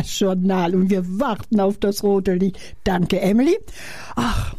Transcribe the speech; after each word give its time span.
Das 0.00 0.18
Journal 0.18 0.74
und 0.74 0.88
wir 0.88 1.04
warten 1.20 1.60
auf 1.60 1.76
das 1.76 2.02
rote 2.02 2.32
Licht. 2.32 2.58
Danke, 2.84 3.20
Emily. 3.20 3.58
Ach, 4.16 4.54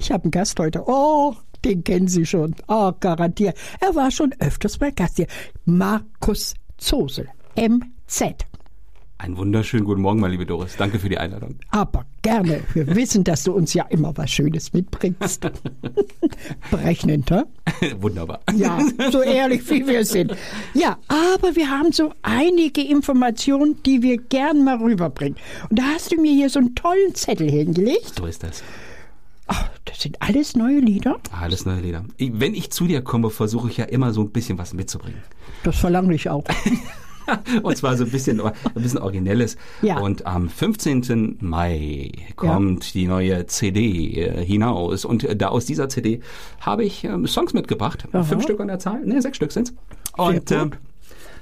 ich 0.00 0.10
habe 0.10 0.24
einen 0.24 0.32
Gast 0.32 0.58
heute. 0.58 0.82
Oh, 0.86 1.36
den 1.64 1.84
kennen 1.84 2.08
Sie 2.08 2.26
schon. 2.26 2.56
Oh, 2.66 2.90
garantiert. 2.98 3.56
Er 3.80 3.94
war 3.94 4.10
schon 4.10 4.34
öfters 4.40 4.78
bei 4.78 4.90
Gast 4.90 5.14
hier. 5.14 5.28
Markus 5.64 6.54
Zosel, 6.76 7.28
MZ. 7.56 8.44
Einen 9.24 9.38
wunderschönen 9.38 9.86
guten 9.86 10.02
Morgen, 10.02 10.20
meine 10.20 10.32
liebe 10.32 10.44
Doris. 10.44 10.76
Danke 10.76 10.98
für 10.98 11.08
die 11.08 11.16
Einladung. 11.16 11.54
Aber 11.70 12.04
gerne. 12.20 12.60
Wir 12.74 12.94
wissen, 12.94 13.24
dass 13.24 13.44
du 13.44 13.52
uns 13.52 13.72
ja 13.72 13.84
immer 13.84 14.14
was 14.18 14.30
Schönes 14.30 14.74
mitbringst. 14.74 15.50
Berechnend, 16.70 17.30
hä? 17.30 17.44
Wunderbar. 18.00 18.40
Ja, 18.54 18.78
so 19.10 19.22
ehrlich 19.22 19.66
wie 19.70 19.86
wir 19.86 20.04
sind. 20.04 20.36
Ja, 20.74 20.98
aber 21.08 21.56
wir 21.56 21.70
haben 21.70 21.90
so 21.90 22.12
einige 22.20 22.82
Informationen, 22.82 23.82
die 23.86 24.02
wir 24.02 24.18
gern 24.18 24.62
mal 24.62 24.76
rüberbringen. 24.76 25.38
Und 25.70 25.78
da 25.78 25.84
hast 25.94 26.12
du 26.12 26.20
mir 26.20 26.34
hier 26.34 26.50
so 26.50 26.58
einen 26.58 26.74
tollen 26.74 27.14
Zettel 27.14 27.50
hingelegt. 27.50 28.16
So 28.18 28.26
ist 28.26 28.42
das. 28.42 28.62
Ach, 29.46 29.70
das 29.86 30.02
sind 30.02 30.20
alles 30.20 30.54
neue 30.54 30.80
Lieder. 30.80 31.18
Alles 31.32 31.64
neue 31.64 31.80
Lieder. 31.80 32.04
Wenn 32.18 32.52
ich 32.52 32.70
zu 32.72 32.86
dir 32.86 33.00
komme, 33.00 33.30
versuche 33.30 33.70
ich 33.70 33.78
ja 33.78 33.86
immer 33.86 34.12
so 34.12 34.20
ein 34.20 34.32
bisschen 34.32 34.58
was 34.58 34.74
mitzubringen. 34.74 35.22
Das 35.62 35.78
verlange 35.78 36.14
ich 36.14 36.28
auch. 36.28 36.44
Und 37.62 37.76
zwar 37.76 37.96
so 37.96 38.04
ein 38.04 38.10
bisschen, 38.10 38.40
ein 38.40 38.52
bisschen 38.74 38.98
Originelles. 38.98 39.56
Ja. 39.82 39.98
Und 39.98 40.26
am 40.26 40.48
15. 40.48 41.38
Mai 41.40 42.12
kommt 42.36 42.94
die 42.94 43.06
neue 43.06 43.46
CD 43.46 44.20
äh, 44.20 44.44
hinaus. 44.44 45.04
Und 45.04 45.24
äh, 45.24 45.36
da 45.36 45.48
aus 45.48 45.64
dieser 45.64 45.88
CD 45.88 46.20
habe 46.60 46.84
ich 46.84 47.04
ähm, 47.04 47.26
Songs 47.26 47.52
mitgebracht. 47.52 48.06
Aha. 48.12 48.22
Fünf 48.22 48.42
Stück 48.44 48.60
an 48.60 48.68
der 48.68 48.78
Zahl. 48.78 49.04
Ne, 49.04 49.20
sechs 49.20 49.36
Stück 49.36 49.52
sind's. 49.52 49.74
Und 50.16 50.50
ähm, 50.52 50.72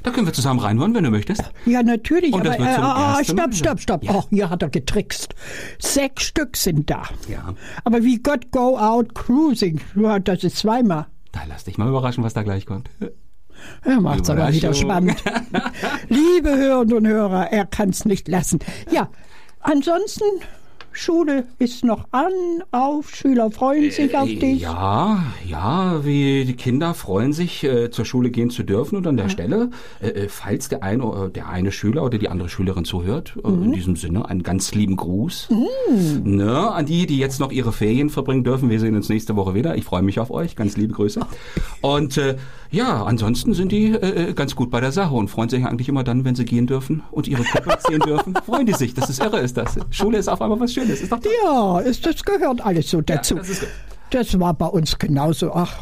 da 0.03 0.11
können 0.11 0.27
wir 0.27 0.33
zusammen 0.33 0.61
reinhören, 0.61 0.95
wenn 0.95 1.05
du 1.05 1.11
möchtest. 1.11 1.43
Ja, 1.65 1.83
natürlich. 1.83 2.33
Und 2.33 2.45
das 2.45 2.57
aber 2.57 2.65
wird 2.65 2.73
äh, 2.73 2.77
zum 2.77 2.85
ah, 2.85 3.19
ersten 3.19 3.39
stopp, 3.39 3.55
stopp, 3.55 3.81
stopp. 3.81 4.05
Ja. 4.05 4.13
Ach, 4.19 4.27
hier 4.31 4.51
hat 4.51 4.63
er 4.63 4.71
getrickst. 4.71 5.35
Sechs 5.79 6.25
Stück 6.25 6.57
sind 6.57 6.91
da. 6.91 7.05
Ja. 7.29 7.55
Aber 7.85 8.03
wie 8.03 8.19
Gott 8.19 8.51
Go 8.51 8.77
Out 8.79 9.15
Cruising, 9.15 9.81
ja, 9.95 10.19
das 10.19 10.43
ist 10.43 10.57
zweimal. 10.57 11.07
Da 11.31 11.41
lass 11.49 11.65
dich 11.65 11.79
mal 11.79 11.89
überraschen, 11.89 12.25
was 12.25 12.35
da 12.35 12.43
gleich 12.43 12.67
kommt. 12.67 12.91
Er 13.85 14.01
macht's 14.01 14.31
aber 14.31 14.53
wieder 14.53 14.73
spannend. 14.75 15.17
Liebe 16.09 16.57
Hörerinnen 16.57 16.97
und 16.97 17.07
Hörer, 17.07 17.51
er 17.51 17.67
kann's 17.67 18.05
nicht 18.05 18.29
lassen. 18.29 18.61
Ja, 18.91 19.09
ansonsten, 19.61 20.25
Schule 20.93 21.45
ist 21.59 21.85
noch 21.85 22.05
an, 22.11 22.33
auf, 22.71 23.15
Schüler 23.15 23.51
freuen 23.51 23.91
sich 23.91 24.17
auf 24.17 24.29
dich. 24.29 24.43
Äh, 24.43 24.57
Ja, 24.57 25.23
ja, 25.47 26.05
wie 26.05 26.45
die 26.45 26.55
Kinder 26.57 26.95
freuen 26.95 27.33
sich, 27.33 27.65
äh, 27.65 27.91
zur 27.91 28.05
Schule 28.05 28.31
gehen 28.31 28.51
zu 28.51 28.63
dürfen. 28.63 28.97
Und 28.97 29.07
an 29.07 29.17
der 29.17 29.29
Stelle, 29.29 29.71
äh, 30.01 30.09
äh, 30.09 30.29
falls 30.29 30.69
der 30.69 30.83
eine, 30.83 31.05
äh, 31.05 31.31
der 31.31 31.49
eine 31.49 31.73
Schüler 31.73 32.03
oder 32.05 32.19
die 32.19 32.29
andere 32.29 32.49
Schülerin 32.49 32.85
zuhört, 32.85 33.35
äh, 33.45 33.49
Mhm. 33.49 33.63
in 33.65 33.73
diesem 33.73 33.97
Sinne 33.97 34.29
einen 34.29 34.43
ganz 34.43 34.75
lieben 34.75 34.97
Gruß. 34.97 35.49
Ne, 36.25 36.71
an 36.73 36.87
die, 36.87 37.07
die 37.07 37.19
jetzt 37.19 37.41
noch 37.41 37.53
ihre 37.53 37.73
Ferien 37.73 38.11
verbringen 38.11 38.45
dürfen. 38.45 38.71
Wir 38.71 38.81
sehen 38.81 38.97
uns 38.97 39.09
nächste 39.09 39.37
Woche 39.37 39.55
wieder. 39.55 39.77
Ich 39.77 39.85
freue 39.85 40.03
mich 40.03 40.19
auf 40.21 40.31
euch. 40.31 40.57
Ganz 40.57 40.77
liebe 40.77 40.93
Grüße. 40.95 41.21
Und 41.81 42.17
äh, 42.19 42.37
ja, 42.71 43.05
ansonsten 43.05 43.53
sind 43.55 43.73
die 43.73 43.89
äh, 43.93 44.31
äh, 44.31 44.33
ganz 44.35 44.57
gut 44.57 44.71
bei 44.71 44.81
der 44.81 44.93
Sache 44.93 45.15
und 45.15 45.29
freuen 45.29 45.49
sich 45.49 45.65
eigentlich 45.67 45.89
immer 45.89 46.05
dann, 46.05 46.25
wenn 46.25 46.35
sie 46.35 46.45
gehen 46.45 46.67
dürfen 46.67 47.03
und 47.11 47.29
ihre 47.29 47.43
Kumpels 47.45 47.83
sehen 47.85 48.01
dürfen. 48.01 48.35
Freuen 48.47 48.67
die 48.67 48.73
sich. 48.73 48.95
Das 48.95 49.11
ist 49.11 49.23
irre, 49.23 49.39
ist 49.41 49.57
das. 49.57 49.79
Schule 49.91 50.19
ist 50.19 50.29
auf 50.29 50.41
einmal 50.41 50.59
was 50.61 50.73
Schönes. 50.73 50.82
Ist 50.89 51.11
doch 51.13 51.21
toll. 51.21 51.33
Ja, 51.45 51.81
ist, 51.81 52.05
das 52.07 52.23
gehört 52.25 52.61
alles 52.65 52.91
so 52.91 53.01
dazu. 53.01 53.35
das 53.37 53.49
ist 53.49 53.61
gut. 53.61 53.69
Das 54.11 54.39
war 54.39 54.53
bei 54.53 54.67
uns 54.67 54.99
genauso. 54.99 55.53
Ach, 55.55 55.73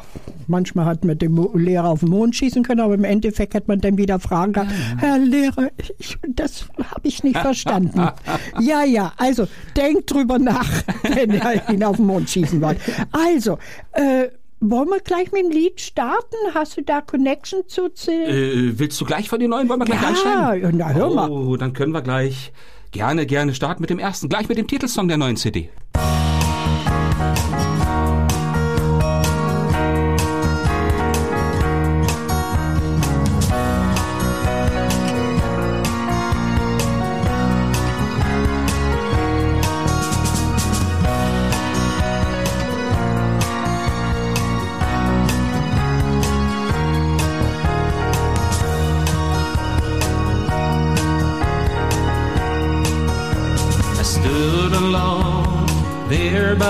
manchmal 0.47 0.84
hat 0.84 1.05
man 1.05 1.19
den 1.19 1.37
Lehrer 1.55 1.88
auf 1.88 1.99
den 2.00 2.11
Mond 2.11 2.37
schießen 2.37 2.62
können, 2.62 2.78
aber 2.81 2.94
im 2.94 3.03
Endeffekt 3.03 3.56
hat 3.56 3.66
man 3.66 3.81
dann 3.81 3.99
wieder 3.99 4.21
Fragen 4.21 4.53
gehabt. 4.53 4.71
Herr 4.99 5.19
Lehrer, 5.19 5.71
ich, 5.99 6.16
das 6.28 6.66
habe 6.78 7.00
ich 7.09 7.25
nicht 7.25 7.37
verstanden. 7.39 8.00
ja, 8.60 8.84
ja, 8.84 9.12
also 9.16 9.49
denkt 9.77 10.12
drüber 10.12 10.39
nach, 10.39 10.69
wenn 11.03 11.33
ihr 11.33 11.62
ihn 11.71 11.83
auf 11.83 11.97
den 11.97 12.06
Mond 12.06 12.31
schießen 12.31 12.60
wollt. 12.60 12.78
Also, 13.10 13.59
äh, 13.94 14.28
wollen 14.60 14.91
wir 14.91 15.00
gleich 15.00 15.33
mit 15.33 15.43
dem 15.43 15.50
Lied 15.50 15.81
starten? 15.81 16.37
Hast 16.55 16.77
du 16.77 16.83
da 16.83 17.00
Connection 17.00 17.62
zu? 17.66 17.89
zu 17.89 18.12
Äh, 18.12 18.78
willst 18.78 19.00
du 19.00 19.06
gleich 19.06 19.28
von 19.28 19.41
den 19.41 19.50
neuen? 19.50 19.69
Wollen 19.69 19.81
wir 19.81 19.87
gleich 19.87 20.03
Ja, 20.03 20.09
einsteigen? 20.50 20.77
na, 20.77 20.91
hör 20.91 21.12
mal. 21.12 21.28
Oh, 21.31 21.56
dann 21.56 21.72
können 21.72 21.91
wir 21.93 22.03
gleich 22.03 22.53
gerne, 22.91 23.27
gerne 23.27 23.55
starten 23.55 23.83
mit 23.83 23.91
dem 23.91 23.99
ersten. 23.99 24.28
Gleich 24.28 24.49
mit 24.49 24.59
dem 24.59 24.67
Titelsong 24.67 25.09
der 25.09 25.17
neuen 25.17 25.37
CD. 25.37 25.71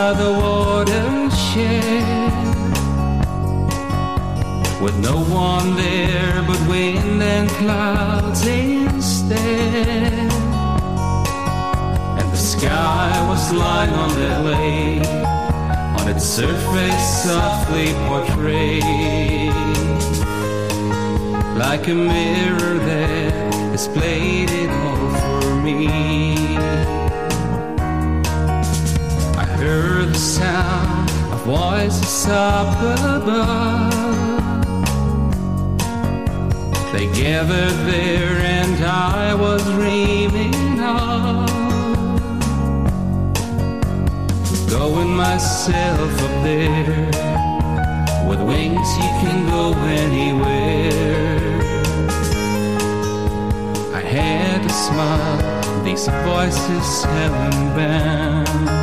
By 0.01 0.15
the 0.15 0.33
watershed 0.33 2.01
with 4.81 4.97
no 5.09 5.17
one 5.49 5.77
there 5.77 6.43
but 6.49 6.61
wind 6.67 7.23
and 7.23 7.51
clouds 7.61 8.47
instead. 8.47 10.31
And 12.19 12.29
the 12.37 12.43
sky 12.55 13.11
was 13.29 13.53
lying 13.53 13.95
on 14.05 14.11
that 14.21 14.39
lake, 14.51 15.07
on 16.01 16.09
its 16.09 16.25
surface 16.25 17.07
softly 17.25 17.89
portrayed 18.09 19.53
like 21.65 21.85
a 21.89 21.97
mirror 22.13 22.77
that 22.89 23.33
displayed 23.73 24.51
it 24.63 24.71
all 24.71 25.11
for 25.23 25.55
me. 25.67 27.00
Heard 29.71 30.09
the 30.09 30.19
sound 30.19 31.09
of 31.33 31.41
voices 31.45 32.27
up 32.27 32.75
above. 33.17 33.95
They 36.93 37.07
gathered 37.15 37.79
there, 37.87 38.39
and 38.59 38.85
I 38.85 39.33
was 39.33 39.63
dreaming 39.77 40.81
of 40.81 41.49
going 44.69 45.15
myself 45.15 46.15
up 46.27 46.43
there. 46.43 47.07
With 48.29 48.41
wings, 48.41 48.91
you 48.97 49.11
can 49.23 49.47
go 49.47 49.73
anywhere. 50.03 51.61
I 53.95 54.01
had 54.01 54.67
a 54.67 54.69
smile, 54.69 55.85
these 55.85 56.09
voices 56.09 57.05
heaven 57.05 57.53
bound. 57.77 58.80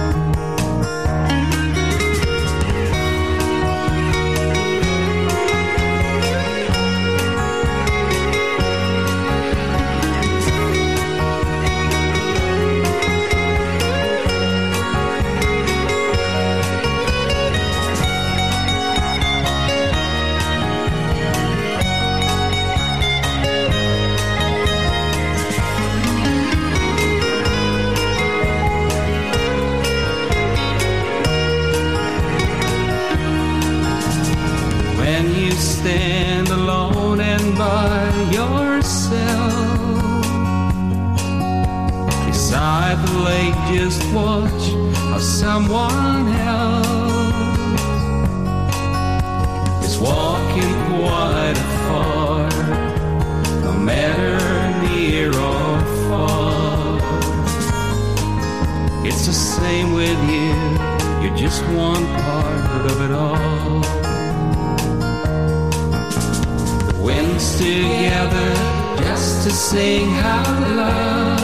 Together 67.57 68.53
just 68.97 69.43
to 69.43 69.51
sing 69.51 70.09
how 70.11 70.43
love 70.75 71.41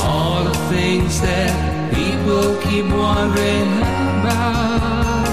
all 0.00 0.44
the 0.44 0.54
things 0.70 1.20
that 1.20 1.92
people 1.92 2.56
keep 2.62 2.86
wondering 2.86 3.72
about. 4.20 5.26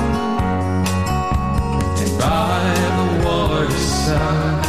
And 2.01 2.11
by 2.17 2.63
the 2.97 3.07
waterside 3.27 4.65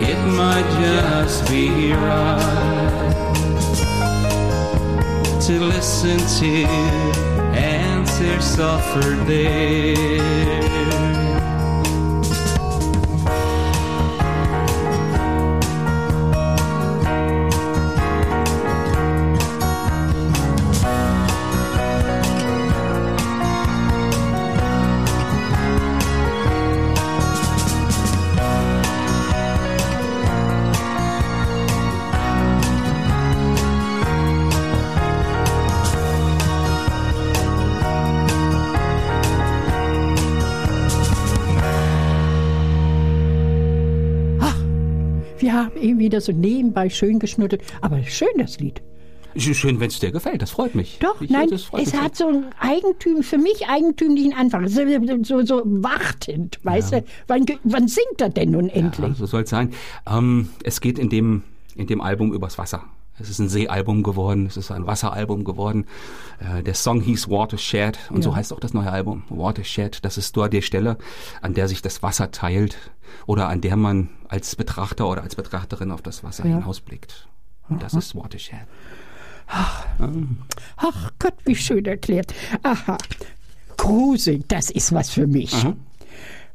it 0.00 0.18
might 0.40 0.68
just 0.80 1.46
be 1.50 1.92
right 1.92 3.00
to 5.46 5.52
listen 5.60 6.18
to 6.40 6.64
answers 7.54 8.58
offered 8.58 9.26
there 9.26 10.50
Haben 45.80 45.88
eben 45.88 45.98
wieder 45.98 46.20
so 46.20 46.32
nebenbei 46.32 46.88
schön 46.90 47.18
geschnuddelt. 47.18 47.62
Aber 47.80 48.02
schön 48.04 48.28
das 48.38 48.58
Lied. 48.60 48.82
Schön, 49.36 49.78
wenn 49.78 49.86
es 49.88 50.00
dir 50.00 50.10
gefällt, 50.10 50.42
das 50.42 50.50
freut 50.50 50.74
mich. 50.74 50.98
Doch, 51.00 51.20
Ich- 51.22 51.30
nein, 51.30 51.48
es 51.52 51.72
mich 51.72 51.94
hat 51.94 52.16
so 52.16 52.26
einen 52.26 52.46
Eigentüm, 52.58 53.22
für 53.22 53.38
mich 53.38 53.68
eigentümlichen 53.68 54.32
Anfang. 54.34 54.66
So, 54.66 54.82
so, 55.22 55.42
so 55.46 55.62
wartend, 55.64 56.58
weißt 56.64 56.92
du? 56.94 57.04
Wann, 57.28 57.46
wann 57.62 57.86
singt 57.86 58.20
er 58.20 58.30
denn 58.30 58.50
nun 58.50 58.66
Ja, 58.66 58.72
endlich? 58.74 59.16
so 59.16 59.26
soll 59.26 59.42
es 59.42 59.50
sein. 59.50 59.70
Ähm, 60.10 60.48
es 60.64 60.80
geht 60.80 60.98
in 60.98 61.10
dem, 61.10 61.44
in 61.76 61.86
dem 61.86 62.00
Album 62.00 62.32
übers 62.32 62.58
Wasser. 62.58 62.82
Es 63.20 63.28
ist 63.30 63.38
ein 63.38 63.48
Seealbum 63.48 64.02
geworden, 64.02 64.46
es 64.46 64.56
ist 64.56 64.70
ein 64.70 64.86
Wasseralbum 64.86 65.44
geworden. 65.44 65.86
Äh, 66.38 66.62
der 66.62 66.74
Song 66.74 67.00
hieß 67.00 67.28
Watershed 67.28 67.98
und 68.10 68.22
so 68.22 68.30
Ja. 68.30 68.36
heißt 68.36 68.52
auch 68.52 68.60
das 68.60 68.72
neue 68.74 68.90
Album. 68.90 69.24
Watershed, 69.28 70.04
das 70.04 70.16
ist 70.18 70.36
dort 70.36 70.52
die 70.52 70.62
Stelle, 70.62 70.96
an 71.42 71.54
der 71.54 71.68
sich 71.68 71.82
das 71.82 72.02
Wasser 72.02 72.30
teilt 72.30 72.76
oder 73.26 73.48
an 73.48 73.60
der 73.60 73.76
man 73.76 74.08
als 74.28 74.56
Betrachter 74.56 75.06
oder 75.08 75.22
als 75.22 75.34
Betrachterin 75.36 75.90
auf 75.90 76.02
das 76.02 76.24
Wasser 76.24 76.46
Ja. 76.46 76.56
hinausblickt. 76.58 77.28
Und 77.68 77.82
das 77.82 77.94
ist 77.94 78.14
Watershed. 78.16 78.66
Ach 79.48 81.10
Gott, 81.18 81.34
wie 81.44 81.56
schön 81.56 81.84
erklärt. 81.84 82.32
Aha. 82.62 82.96
Cruising, 83.76 84.44
das 84.48 84.70
ist 84.70 84.92
was 84.92 85.10
für 85.10 85.26
mich. 85.26 85.54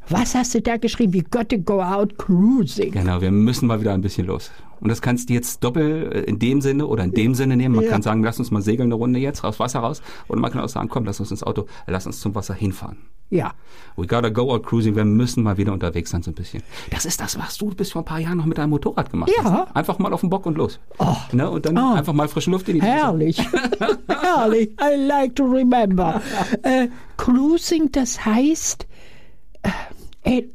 Was 0.10 0.36
hast 0.36 0.54
du 0.54 0.62
da 0.62 0.78
geschrieben? 0.78 1.14
We 1.14 1.24
got 1.24 1.50
to 1.50 1.58
go 1.58 1.82
out 1.82 2.18
cruising. 2.18 2.92
Genau, 2.92 3.20
wir 3.22 3.32
müssen 3.32 3.68
mal 3.68 3.80
wieder 3.82 3.94
ein 3.94 4.02
bisschen 4.02 4.28
los. 4.28 4.52
Und 4.80 4.89
das 4.89 5.01
kannst 5.01 5.30
du 5.30 5.33
jetzt 5.33 5.63
doppelt 5.63 6.13
äh, 6.13 6.22
in 6.22 6.39
dem 6.39 6.62
Sinne 6.62 6.88
oder 6.88 7.04
in 7.04 7.12
dem 7.12 7.36
Sinne 7.36 7.56
nehmen. 7.56 7.75
Man 7.75 7.86
Ja. 7.86 7.92
kann 7.92 8.01
sagen, 8.01 8.24
lass 8.24 8.39
uns 8.39 8.51
mal 8.51 8.62
segeln 8.62 8.88
eine 8.88 8.95
Runde 8.95 9.19
jetzt, 9.19 9.44
aufs 9.44 9.60
Wasser 9.60 9.80
raus. 9.80 10.01
Oder 10.27 10.39
man 10.39 10.51
kann 10.51 10.62
auch 10.62 10.69
sagen, 10.69 10.89
komm, 10.89 11.06
lass 11.06 11.19
uns 11.19 11.31
ins 11.31 11.44
Auto, 11.44 11.66
lass 11.88 12.06
uns 12.06 12.19
zum 12.19 12.36
Wasser 12.36 12.54
hinfahren. 12.54 12.98
Ja. 13.31 13.54
We 13.95 14.06
gotta 14.06 14.30
go 14.30 14.51
out 14.54 14.66
cruising, 14.68 14.95
wir 14.95 15.04
müssen 15.04 15.42
mal 15.44 15.57
wieder 15.57 15.74
unterwegs 15.74 16.12
sein 16.12 16.22
so 16.22 16.30
ein 16.30 16.36
bisschen. 16.36 16.62
Das 16.92 17.06
ist 17.06 17.19
das, 17.19 17.39
was 17.39 17.57
du 17.57 17.69
bis 17.69 17.92
vor 17.94 18.04
ein 18.04 18.06
paar 18.06 18.19
Jahren 18.19 18.38
noch 18.38 18.45
mit 18.45 18.57
deinem 18.60 18.69
Motorrad 18.69 19.10
gemacht 19.10 19.31
Ja. 19.36 19.44
hast. 19.44 19.75
Einfach 19.75 19.98
mal 19.98 20.13
auf 20.13 20.22
den 20.22 20.30
Bock 20.30 20.45
und 20.45 20.57
los. 20.57 20.80
Ne? 21.31 21.50
Und 21.50 21.66
dann 21.66 21.75
einfach 21.78 22.13
mal 22.13 22.28
frische 22.28 22.51
Luft 22.51 22.69
in 22.69 22.75
die. 22.75 22.81
Herrlich. 22.83 23.39
Herrlich. 24.07 24.69
I 24.80 24.95
like 25.07 25.36
to 25.36 25.44
remember. 25.45 26.21
Äh, 26.62 26.89
cruising, 27.18 27.92
das 27.92 28.24
heißt, 28.25 28.86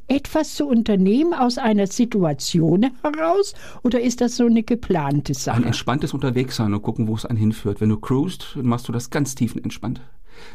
etwas 0.09 0.55
zu 0.55 0.67
unternehmen 0.67 1.33
aus 1.33 1.57
einer 1.59 1.87
Situation 1.87 2.91
heraus 3.03 3.55
oder 3.83 4.01
ist 4.01 4.21
das 4.21 4.37
so 4.37 4.47
eine 4.47 4.63
geplante 4.63 5.33
Ein 5.33 5.35
Sache? 5.35 5.65
entspanntes 5.65 6.13
Unterwegssein 6.13 6.75
und 6.75 6.83
gucken, 6.83 7.07
wo 7.09 7.15
es 7.15 7.25
einen 7.25 7.39
hinführt. 7.39 7.81
Wenn 7.81 7.89
du 7.91 7.99
cruist, 7.99 8.53
dann 8.57 8.67
machst 8.67 8.89
du 8.89 8.93
das 8.93 9.11
ganz 9.11 9.35
tiefenentspannt. 9.35 10.01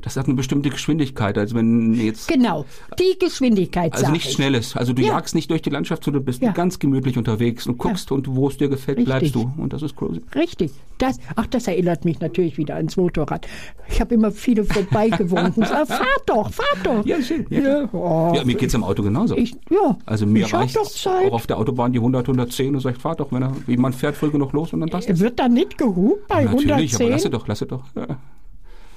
Das 0.02 0.18
hat 0.18 0.26
eine 0.26 0.34
bestimmte 0.36 0.70
Geschwindigkeit, 0.70 1.38
als 1.38 1.54
wenn 1.54 1.94
jetzt 1.94 2.28
Genau, 2.28 2.66
die 3.00 3.18
Geschwindigkeit 3.20 3.94
Also 3.94 4.12
nichts 4.12 4.30
ich. 4.30 4.34
Schnelles. 4.36 4.76
Also 4.76 4.94
du 4.94 5.02
Ja. 5.02 5.10
jagst 5.10 5.36
nicht 5.36 5.50
durch 5.52 5.62
die 5.62 5.70
Landschaft, 5.70 6.04
sondern 6.04 6.22
du 6.22 6.26
bist 6.26 6.42
Ja. 6.42 6.52
ganz 6.52 6.80
gemütlich 6.80 7.18
unterwegs 7.18 7.68
und 7.68 7.78
guckst 7.78 8.12
und 8.12 8.28
wo 8.36 8.48
es 8.50 8.58
dir 8.58 8.68
gefällt, 8.68 8.98
Richtig. 8.98 9.06
bleibst 9.32 9.36
du. 9.36 9.52
Und 9.58 9.74
das 9.74 9.82
ist 9.84 9.96
Cruising. 9.96 10.24
Richtig. 10.36 10.72
Das, 10.98 11.20
ach, 11.36 11.48
das 11.48 11.68
erinnert 11.68 12.06
mich 12.06 12.20
natürlich 12.20 12.58
wieder 12.58 12.76
ans 12.76 12.96
Motorrad. 12.98 13.48
Ich 13.90 14.00
habe 14.02 14.16
immer 14.16 14.32
viele 14.32 14.64
vorbeigewunken. 14.64 15.64
Sag, 15.66 15.88
fahr 15.88 16.06
doch, 16.26 16.52
fahr 16.52 16.66
doch. 16.84 17.06
Ja, 17.06 17.22
schön. 17.22 17.46
Ja, 17.50 17.60
Ja, 17.62 17.90
oh, 17.94 18.34
Ja, 18.36 18.44
mir 18.46 18.56
geht's 18.56 18.74
im 18.74 18.84
Auto 18.84 19.04
genauso. 19.04 19.36
ich, 19.38 19.54
ja. 19.70 19.98
also 20.06 20.26
mir 20.26 20.52
reicht 20.52 20.78
auch 20.78 21.32
auf 21.32 21.48
der 21.48 21.58
Autobahn 21.58 21.92
die 21.92 22.00
100, 22.00 22.28
110 22.28 22.76
und 22.76 22.82
sagt, 22.82 23.02
fahr 23.02 23.16
doch, 23.16 23.32
wenn 23.32 23.44
er, 23.44 23.54
wie 23.68 23.78
man 23.78 23.94
fährt, 23.94 24.16
früh 24.16 24.30
genug 24.32 24.54
los 24.54 24.74
und 24.74 24.80
dann 24.80 24.90
passt 24.90 25.10
es. 25.10 25.20
Wird 25.20 25.40
da 25.40 25.48
nicht 25.48 25.78
gehupt 25.78 26.28
bei 26.28 26.44
Natürlich, 26.46 26.94
110? 26.94 27.02
aber 27.02 27.10
lasse 27.12 27.30
doch, 27.30 27.48
lasse 27.48 27.66
doch. 27.66 27.84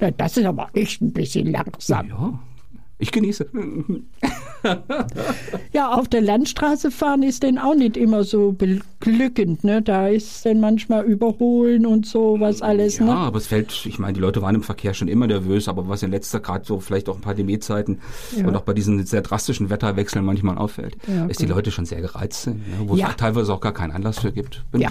Ja. 0.01 0.07
Ja, 0.09 0.11
das 0.17 0.37
ist 0.37 0.45
aber 0.47 0.69
echt 0.75 1.01
ein 1.03 1.13
bisschen 1.13 1.51
langsam. 1.53 2.09
ja. 2.09 2.39
Ich 3.01 3.13
genieße. 3.13 3.47
Ja, 5.73 5.93
auf 5.93 6.09
der 6.09 6.21
Landstraße 6.21 6.91
fahren 6.91 7.23
ist 7.23 7.45
denn 7.45 7.59
auch 7.59 7.77
nicht 7.77 7.97
immer 7.97 8.25
so 8.25 8.51
beglückend. 8.53 9.63
Ne? 9.63 9.83
Da 9.83 10.09
ist 10.09 10.45
dann 10.45 10.59
manchmal 10.61 11.05
Überholen 11.05 11.87
und 11.87 12.07
so 12.07 12.37
was 12.41 12.61
alles. 12.61 12.99
Ja, 12.99 13.05
Ne? 13.05 13.15
aber 13.15 13.39
es 13.39 13.47
fällt, 13.47 13.87
ich 13.87 14.01
meine, 14.01 14.15
die 14.15 14.21
Leute 14.21 14.43
waren 14.43 14.57
im 14.57 14.65
Verkehr 14.65 14.95
schon 14.95 15.07
immer 15.07 15.29
nervös, 15.29 15.69
aber 15.69 15.89
was 15.89 16.03
in 16.03 16.11
letzter 16.11 16.41
gerade 16.41 16.65
so 16.65 16.81
vielleicht 16.81 17.09
auch 17.09 17.15
ein 17.15 17.21
Pandemiezeiten 17.21 18.01
und 18.37 18.57
auch 18.57 18.63
bei 18.63 18.75
diesen 18.75 19.07
sehr 19.07 19.23
drastischen 19.23 19.71
Wetterwechseln 19.71 20.25
manchmal 20.25 20.59
auffällt, 20.59 20.97
Ja, 21.07 21.27
ist 21.27 21.41
die 21.41 21.47
Leute 21.47 21.71
schon 21.71 21.85
sehr 21.87 22.01
gereizt 22.01 22.43
sind, 22.43 22.67
ne? 22.67 22.89
wo 22.89 22.97
Ja. 22.97 23.07
es 23.07 23.13
auch 23.13 23.17
teilweise 23.17 23.55
auch 23.55 23.61
gar 23.61 23.73
keinen 23.73 23.93
Anlass 23.93 24.19
für 24.19 24.33
gibt. 24.33 24.65
Ja. 24.77 24.91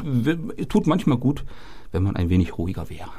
Tut 0.69 0.87
manchmal 0.87 1.17
gut, 1.17 1.43
wenn 1.91 2.03
man 2.03 2.15
ein 2.15 2.29
wenig 2.29 2.57
ruhiger 2.57 2.89
wäre. 2.89 3.09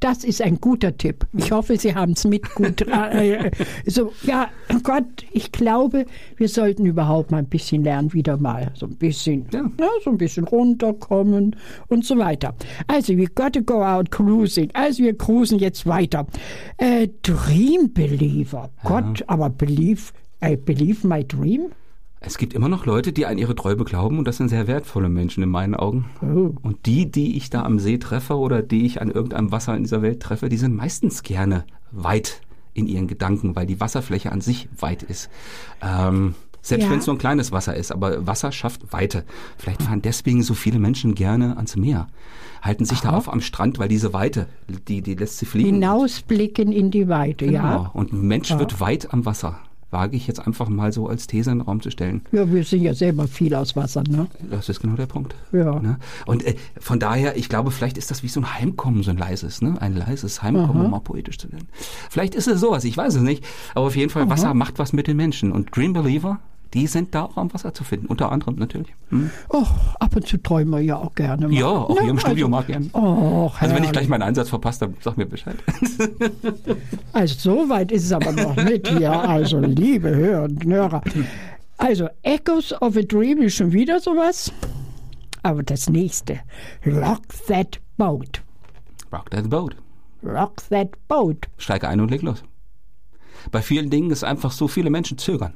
Das 0.00 0.22
ist 0.22 0.40
ein 0.42 0.60
guter 0.60 0.96
Tipp. 0.96 1.26
Ich 1.36 1.50
hoffe, 1.50 1.76
Sie 1.76 1.92
haben 1.94 2.12
es 2.12 2.24
mit 2.24 2.54
gut. 2.54 2.82
äh, 2.88 3.50
so, 3.84 4.12
ja, 4.22 4.48
Gott, 4.84 5.04
ich 5.32 5.50
glaube, 5.50 6.06
wir 6.36 6.48
sollten 6.48 6.86
überhaupt 6.86 7.32
mal 7.32 7.38
ein 7.38 7.48
bisschen 7.48 7.82
lernen, 7.82 8.12
wieder 8.12 8.36
mal 8.36 8.70
so 8.74 8.86
ein 8.86 8.94
bisschen, 8.96 9.46
Ja. 9.52 9.62
ne, 9.62 9.88
so 10.04 10.10
ein 10.10 10.18
bisschen 10.18 10.44
runterkommen 10.44 11.56
und 11.88 12.04
so 12.04 12.16
weiter. 12.16 12.54
Also, 12.86 13.16
we 13.16 13.26
got 13.26 13.54
to 13.54 13.62
go 13.62 13.82
out 13.84 14.10
cruising. 14.12 14.70
Also, 14.74 15.02
wir 15.02 15.18
cruisen 15.18 15.58
jetzt 15.58 15.84
weiter. 15.86 16.26
Äh, 16.76 17.08
Dream 17.22 17.92
Believer. 17.92 18.70
Gott, 18.84 19.24
aber 19.26 19.50
believe, 19.50 20.12
I 20.44 20.54
believe 20.56 21.04
my 21.06 21.24
dream? 21.24 21.72
Es 22.20 22.36
gibt 22.36 22.52
immer 22.52 22.68
noch 22.68 22.84
Leute, 22.84 23.12
die 23.12 23.26
an 23.26 23.38
ihre 23.38 23.54
Träume 23.54 23.84
glauben 23.84 24.18
und 24.18 24.26
das 24.26 24.38
sind 24.38 24.48
sehr 24.48 24.66
wertvolle 24.66 25.08
Menschen 25.08 25.42
in 25.42 25.48
meinen 25.50 25.74
Augen. 25.76 26.06
Oh. 26.20 26.52
Und 26.62 26.86
die, 26.86 27.10
die 27.10 27.36
ich 27.36 27.48
da 27.50 27.62
am 27.62 27.78
See 27.78 27.98
treffe 27.98 28.36
oder 28.36 28.60
die 28.62 28.86
ich 28.86 29.00
an 29.00 29.10
irgendeinem 29.10 29.52
Wasser 29.52 29.76
in 29.76 29.84
dieser 29.84 30.02
Welt 30.02 30.20
treffe, 30.20 30.48
die 30.48 30.56
sind 30.56 30.74
meistens 30.74 31.22
gerne 31.22 31.64
weit 31.92 32.40
in 32.74 32.86
ihren 32.86 33.06
Gedanken, 33.06 33.54
weil 33.54 33.66
die 33.66 33.80
Wasserfläche 33.80 34.32
an 34.32 34.40
sich 34.40 34.68
weit 34.78 35.02
ist. 35.04 35.30
Ähm, 35.80 36.34
selbst 36.60 36.84
Ja. 36.84 36.90
wenn 36.90 36.98
es 36.98 37.06
nur 37.06 37.14
ein 37.14 37.20
kleines 37.20 37.52
Wasser 37.52 37.76
ist, 37.76 37.92
aber 37.92 38.26
Wasser 38.26 38.50
schafft 38.50 38.92
Weite. 38.92 39.24
Vielleicht 39.56 39.82
fahren 39.82 40.02
deswegen 40.02 40.42
so 40.42 40.54
viele 40.54 40.80
Menschen 40.80 41.14
gerne 41.14 41.56
ans 41.56 41.76
Meer, 41.76 42.08
halten 42.62 42.84
sich 42.84 43.00
da 43.00 43.10
auf 43.10 43.32
am 43.32 43.40
Strand, 43.40 43.78
weil 43.78 43.88
diese 43.88 44.12
Weite, 44.12 44.48
die, 44.88 45.02
die 45.02 45.14
lässt 45.14 45.38
sie 45.38 45.46
fliegen. 45.46 45.74
Hinausblicken 45.74 46.72
in 46.72 46.90
die 46.90 47.08
Weite, 47.08 47.46
Genau. 47.46 47.58
ja. 47.58 47.90
Und 47.94 48.12
ein 48.12 48.26
Mensch 48.26 48.50
wird 48.58 48.80
weit 48.80 49.12
am 49.12 49.24
Wasser. 49.24 49.60
Wage 49.90 50.16
ich 50.16 50.26
jetzt 50.26 50.44
einfach 50.46 50.68
mal 50.68 50.92
so 50.92 51.08
als 51.08 51.26
These 51.26 51.50
in 51.50 51.58
den 51.58 51.64
Raum 51.64 51.80
zu 51.80 51.90
stellen. 51.90 52.22
Ja, 52.32 52.50
wir 52.50 52.62
sind 52.64 52.82
ja 52.82 52.94
selber 52.94 53.26
viel 53.26 53.54
aus 53.54 53.74
Wasser, 53.74 54.02
ne? 54.08 54.26
Das 54.50 54.68
ist 54.68 54.80
genau 54.80 54.96
der 54.96 55.06
Punkt. 55.06 55.34
Ja. 55.52 55.80
Ne? 55.80 55.98
Und 56.26 56.44
äh, 56.44 56.56
von 56.78 57.00
daher, 57.00 57.36
ich 57.36 57.48
glaube, 57.48 57.70
vielleicht 57.70 57.96
ist 57.96 58.10
das 58.10 58.22
wie 58.22 58.28
so 58.28 58.40
ein 58.40 58.54
Heimkommen, 58.58 59.02
so 59.02 59.10
ein 59.10 59.18
leises, 59.18 59.62
ne? 59.62 59.80
Ein 59.80 59.96
leises 59.96 60.42
Heimkommen, 60.42 60.84
um 60.84 60.90
mal 60.90 61.00
poetisch 61.00 61.38
zu 61.38 61.50
werden. 61.50 61.68
Vielleicht 62.10 62.34
ist 62.34 62.48
es 62.48 62.60
sowas, 62.60 62.84
ich 62.84 62.96
weiß 62.96 63.14
es 63.14 63.22
nicht. 63.22 63.44
Aber 63.74 63.86
auf 63.86 63.96
jeden 63.96 64.10
Fall, 64.10 64.28
Wasser 64.28 64.54
macht 64.54 64.78
was 64.78 64.92
mit 64.92 65.06
den 65.06 65.16
Menschen. 65.16 65.52
Und 65.52 65.74
Dream 65.74 65.92
Believer, 65.92 66.40
die 66.74 66.86
sind 66.86 67.14
da 67.14 67.24
auch 67.24 67.36
am 67.36 67.52
Wasser 67.54 67.72
zu 67.72 67.82
finden. 67.84 68.06
Unter 68.06 68.30
anderem 68.30 68.56
natürlich. 68.56 68.94
Hm? 69.08 69.30
Oh, 69.48 69.64
ab 70.00 70.14
und 70.16 70.26
zu 70.26 70.36
träumen 70.36 70.70
wir 70.72 70.80
ja 70.80 70.96
auch 70.96 71.14
gerne 71.14 71.48
mal. 71.48 71.54
Ja, 71.54 71.66
auch 71.66 71.94
Ne? 71.96 72.00
hier 72.02 72.10
im 72.10 72.18
Studio 72.18 72.46
also, 72.46 72.48
mal 72.48 72.62
gern. 72.64 72.90
Oh, 72.92 73.50
Also 73.58 73.74
wenn 73.74 73.84
ich 73.84 73.92
gleich 73.92 74.08
meinen 74.08 74.22
Einsatz 74.22 74.50
verpasse, 74.50 74.80
dann 74.80 74.94
sag 75.00 75.16
mir 75.16 75.26
Bescheid. 75.26 75.56
Also 77.12 77.34
so 77.38 77.68
weit 77.68 77.90
ist 77.90 78.04
es 78.04 78.12
aber 78.12 78.32
noch 78.32 78.54
nicht 78.56 78.86
hier. 78.88 79.10
Also 79.10 79.58
liebe 79.58 80.08
Hörer 80.14 80.44
und 80.44 80.64
Hörer. 80.64 81.02
Also 81.78 82.08
Echoes 82.22 82.72
of 82.80 82.96
a 82.96 83.02
Dream 83.02 83.38
ist 83.38 83.56
schon 83.56 83.72
wieder 83.72 83.98
sowas. 84.00 84.52
Aber 85.42 85.62
das 85.62 85.88
nächste. 85.88 86.40
Rock 86.86 87.22
that 87.46 87.80
boat. 87.96 88.42
Rock 89.12 89.30
that 89.30 89.48
boat. 89.48 89.74
Rock 90.22 90.56
that 90.70 90.88
boat. 91.08 91.46
Steige 91.56 91.88
ein 91.88 92.00
und 92.00 92.10
leg 92.10 92.22
los. 92.22 92.42
Bei 93.50 93.62
vielen 93.62 93.88
Dingen 93.90 94.10
ist 94.10 94.24
einfach 94.24 94.50
so 94.52 94.68
viele 94.68 94.90
Menschen 94.90 95.16
zögern. 95.18 95.54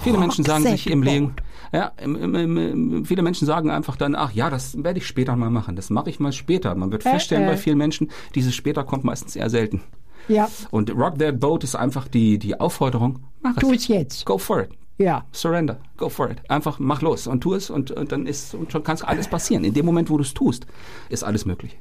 Viele 0.00 0.18
Menschen 0.18 0.44
sagen 0.44 0.64
sich 0.64 0.88
im 0.90 1.02
Leben, 1.02 1.34
ja, 1.72 1.92
im, 2.02 2.16
im, 2.16 2.56
im, 2.56 3.04
viele 3.04 3.22
Menschen 3.22 3.46
sagen 3.46 3.70
einfach 3.70 3.96
dann, 3.96 4.14
ach 4.14 4.32
ja, 4.32 4.50
das 4.50 4.82
werde 4.82 4.98
ich 4.98 5.06
später 5.06 5.36
mal 5.36 5.50
machen, 5.50 5.76
das 5.76 5.90
mache 5.90 6.10
ich 6.10 6.20
mal 6.20 6.32
später. 6.32 6.74
Man 6.74 6.92
wird 6.92 7.04
Äh, 7.06 7.10
feststellen 7.10 7.44
äh. 7.44 7.52
bei 7.52 7.56
vielen 7.56 7.78
Menschen, 7.78 8.10
dieses 8.34 8.54
später 8.54 8.84
kommt 8.84 9.04
meistens 9.04 9.36
eher 9.36 9.50
selten. 9.50 9.82
Ja, 10.28 10.48
Und 10.70 10.94
Rock 10.94 11.18
That 11.18 11.40
Boat 11.40 11.64
ist 11.64 11.74
einfach 11.74 12.06
die, 12.06 12.38
die 12.38 12.58
Aufforderung, 12.60 13.20
mach 13.42 13.56
tu 13.56 13.72
es. 13.72 13.82
es 13.82 13.88
jetzt. 13.88 14.26
Go 14.26 14.38
for 14.38 14.62
it. 14.62 14.68
Ja. 14.98 15.24
Surrender, 15.32 15.78
go 15.96 16.08
for 16.08 16.30
it. 16.30 16.38
Einfach 16.48 16.78
mach 16.78 17.02
los 17.02 17.26
und 17.26 17.40
tu 17.40 17.54
es 17.54 17.70
und, 17.70 17.90
und 17.90 18.12
dann 18.12 18.26
ist 18.26 18.54
und 18.54 18.70
schon 18.70 18.84
kann 18.84 18.98
alles 19.02 19.26
passieren. 19.26 19.64
In 19.64 19.74
dem 19.74 19.84
Moment, 19.84 20.10
wo 20.10 20.16
du 20.16 20.22
es 20.22 20.32
tust, 20.34 20.66
ist 21.08 21.24
alles 21.24 21.44
möglich. 21.44 21.76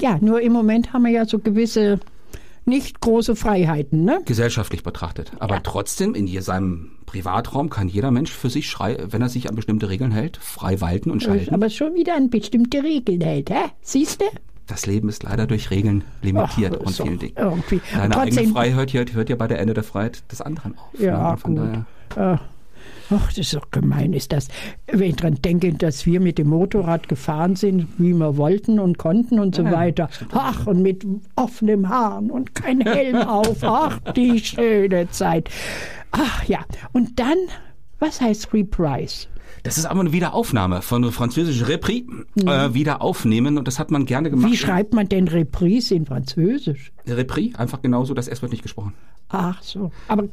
Ja, 0.00 0.16
nur 0.20 0.40
im 0.40 0.52
Moment 0.52 0.92
haben 0.92 1.02
wir 1.02 1.10
ja 1.10 1.26
so 1.26 1.38
gewisse 1.38 2.00
nicht 2.64 3.00
große 3.00 3.36
Freiheiten, 3.36 4.04
ne? 4.04 4.20
Gesellschaftlich 4.24 4.82
betrachtet. 4.82 5.32
Aber 5.40 5.62
trotzdem, 5.62 6.14
in 6.14 6.26
seinem 6.40 6.92
Privatraum 7.06 7.70
kann 7.70 7.88
jeder 7.88 8.10
Mensch 8.10 8.30
für 8.32 8.50
sich 8.50 8.68
schrei, 8.70 8.96
wenn 9.10 9.20
er 9.22 9.28
sich 9.28 9.48
an 9.48 9.54
bestimmte 9.54 9.88
Regeln 9.88 10.12
hält, 10.12 10.36
frei 10.38 10.80
walten 10.80 11.10
und 11.10 11.22
schalten. 11.22 11.54
Aber 11.54 11.68
schon 11.70 11.94
wieder 11.94 12.16
an 12.16 12.30
bestimmte 12.30 12.82
Regeln 12.82 13.20
hält, 13.20 13.50
hä? 13.50 13.64
Siehst 13.82 14.20
du? 14.20 14.26
Das 14.68 14.86
Leben 14.86 15.08
ist 15.08 15.24
leider 15.24 15.46
durch 15.46 15.70
Regeln 15.70 16.04
limitiert 16.22 16.78
Ach, 16.80 16.86
und 16.86 16.94
vielen 16.96 17.18
Dingen. 17.18 17.34
irgendwie. 17.36 17.80
Deine 17.92 18.16
eigene 18.16 18.36
Trotzdem- 18.36 18.52
Freiheit 18.52 18.92
hört, 18.94 19.12
hört 19.12 19.28
ja 19.28 19.36
bei 19.36 19.48
der 19.48 19.58
Ende 19.58 19.74
der 19.74 19.82
Freiheit 19.82 20.22
des 20.30 20.40
anderen 20.40 20.78
auf. 20.78 20.98
ne? 20.98 21.06
Ja, 21.06 21.30
Und 21.32 21.38
von 21.40 21.56
gut. 21.56 21.64
daher, 22.16 22.34
Äh, 22.34 22.38
Ach, 23.14 23.28
das 23.28 23.38
ist 23.38 23.54
doch 23.54 23.70
gemein, 23.70 24.14
ist 24.14 24.32
das. 24.32 24.48
Wenn 24.86 25.10
ich 25.10 25.16
dran 25.16 25.34
denke, 25.34 25.74
dass 25.74 26.06
wir 26.06 26.18
mit 26.20 26.38
dem 26.38 26.48
Motorrad 26.48 27.08
gefahren 27.08 27.56
sind, 27.56 27.88
wie 27.98 28.14
wir 28.14 28.38
wollten 28.38 28.78
und 28.78 28.96
konnten 28.96 29.38
und 29.38 29.54
so 29.54 29.64
weiter. 29.64 30.08
Ach, 30.32 30.66
und 30.66 30.80
mit 30.80 31.04
offenem 31.36 31.88
Haaren 31.88 32.30
und 32.30 32.54
kein 32.54 32.80
Helm 32.80 33.16
auf. 33.28 33.58
Ach, 33.62 33.98
die 34.16 34.38
schöne 34.38 35.10
Zeit. 35.10 35.50
Ach 36.10 36.44
ja, 36.44 36.60
und 36.92 37.18
dann, 37.18 37.36
was 37.98 38.20
heißt 38.20 38.54
Reprise? 38.54 39.26
Das 39.64 39.78
ist 39.78 39.86
aber 39.86 40.00
eine 40.00 40.12
Wiederaufnahme 40.12 40.82
von 40.82 41.10
französisch 41.12 41.68
Repris, 41.68 42.02
äh, 42.36 42.74
wieder 42.74 43.00
aufnehmen 43.00 43.58
und 43.58 43.68
das 43.68 43.78
hat 43.78 43.90
man 43.92 44.06
gerne 44.06 44.28
gemacht. 44.30 44.48
Mhm. 44.48 44.52
Wie 44.52 44.56
schreibt 44.56 44.92
man 44.92 45.08
denn 45.08 45.28
Reprise 45.28 45.94
in 45.94 46.04
Französisch? 46.06 46.92
Repris, 47.06 47.54
einfach 47.54 47.80
genauso, 47.80 48.12
das 48.14 48.26
S 48.28 48.42
wird 48.42 48.50
nicht 48.52 48.62
gesprochen. 48.62 48.92
Ach 49.34 49.62
so. 49.62 49.90
Aber 50.08 50.24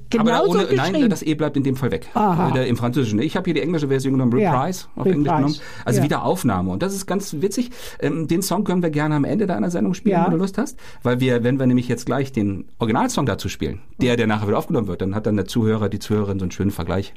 ohne, 0.46 0.66
geschrieben. 0.66 0.76
nein, 1.02 1.10
das 1.10 1.24
E 1.24 1.34
bleibt 1.34 1.56
in 1.56 1.64
dem 1.64 1.78
Fall 1.78 1.90
weg. 1.92 2.08
Aha. 2.16 2.54
Äh, 2.58 2.68
Im 2.68 2.76
Französischen. 2.76 3.20
Ich 3.20 3.38
habe 3.38 3.46
hier 3.46 3.54
die 3.54 3.62
englische 3.62 3.88
Version 3.88 4.14
genommen, 4.14 4.38
Ja, 4.38 4.60
Reprise, 4.60 4.88
auf 4.96 5.06
Reprise. 5.06 5.14
Englisch 5.16 5.34
genommen. 5.36 5.56
Also 5.86 6.00
Ja. 6.00 6.04
Wiederaufnahme. 6.04 6.70
Und 6.72 6.84
das 6.84 6.94
ist 6.94 7.06
ganz 7.06 7.34
witzig. 7.40 7.70
Ähm, 8.02 8.28
den 8.28 8.42
Song 8.42 8.66
können 8.66 8.84
wir 8.84 8.90
gerne 8.90 9.16
am 9.16 9.24
Ende 9.24 9.48
deiner 9.48 9.72
Sendung 9.72 9.94
spielen, 9.94 10.14
Ja. 10.18 10.26
wenn 10.26 10.32
du 10.32 10.38
Lust 10.38 10.58
hast. 10.58 10.78
Weil 11.02 11.22
wir, 11.22 11.44
wenn 11.46 11.60
wir 11.60 11.66
nämlich 11.66 11.88
jetzt 11.88 12.08
gleich 12.08 12.34
den 12.34 12.66
Originalsong 12.80 13.26
dazu 13.26 13.48
spielen, 13.48 13.80
der, 14.02 14.18
der 14.18 14.28
nachher 14.28 14.48
wieder 14.50 14.58
aufgenommen 14.58 14.88
wird, 14.88 15.02
dann 15.02 15.16
hat 15.16 15.28
dann 15.28 15.38
der 15.38 15.46
Zuhörer, 15.46 15.88
die 15.88 16.00
Zuhörerin 16.00 16.40
so 16.40 16.44
einen 16.44 16.52
schönen 16.52 16.72
Vergleich. 16.72 17.14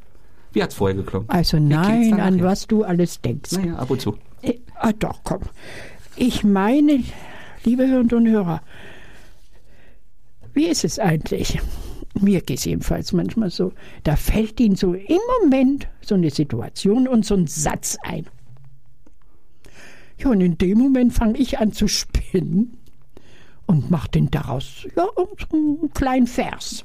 Wie 0.53 0.63
hat's 0.63 0.75
vorher 0.75 0.97
geklungen? 0.97 1.29
also 1.29 1.59
nein, 1.59 2.15
an 2.15 2.37
nachher? 2.37 2.45
was 2.45 2.67
du 2.67 2.85
alles 2.85 3.21
denkst. 3.21 3.53
Naja, 3.53 3.77
ab 3.77 3.91
und 3.91 4.01
zu. 4.01 4.17
Äh, 4.43 4.55
Ah, 4.77 4.93
doch, 4.93 5.21
komm. 5.23 5.43
Ich 6.17 6.43
meine, 6.43 7.05
liebe 7.65 7.87
Hörerinnen 7.87 8.13
und 8.15 8.29
Hörer, 8.29 8.63
wie 10.55 10.67
ist 10.67 10.85
es 10.85 10.99
eigentlich? 10.99 11.61
Mir 12.21 12.41
geht 12.41 12.59
es 12.59 12.65
jedenfalls 12.65 13.13
manchmal 13.13 13.49
so. 13.51 13.73
Da 14.03 14.17
fällt 14.17 14.59
Ihnen 14.61 14.75
so 14.77 14.93
im 14.93 15.21
Moment 15.41 15.89
so 16.03 16.17
eine 16.17 16.31
Situation 16.31 17.07
und 17.09 17.25
so 17.25 17.35
ein 17.35 17.47
Satz 17.47 17.97
ein. 18.03 18.27
Ja, 20.19 20.31
und 20.31 20.41
in 20.41 20.59
dem 20.59 20.79
Moment 20.79 21.13
fange 21.15 21.39
ich 21.39 21.59
an 21.59 21.73
zu 21.73 21.89
spinnen 21.89 22.77
und 23.67 23.91
mache 23.91 24.11
den 24.11 24.31
daraus 24.31 24.87
ja, 24.97 25.07
einen 25.53 25.91
kleinen 25.95 26.27
Vers. 26.27 26.85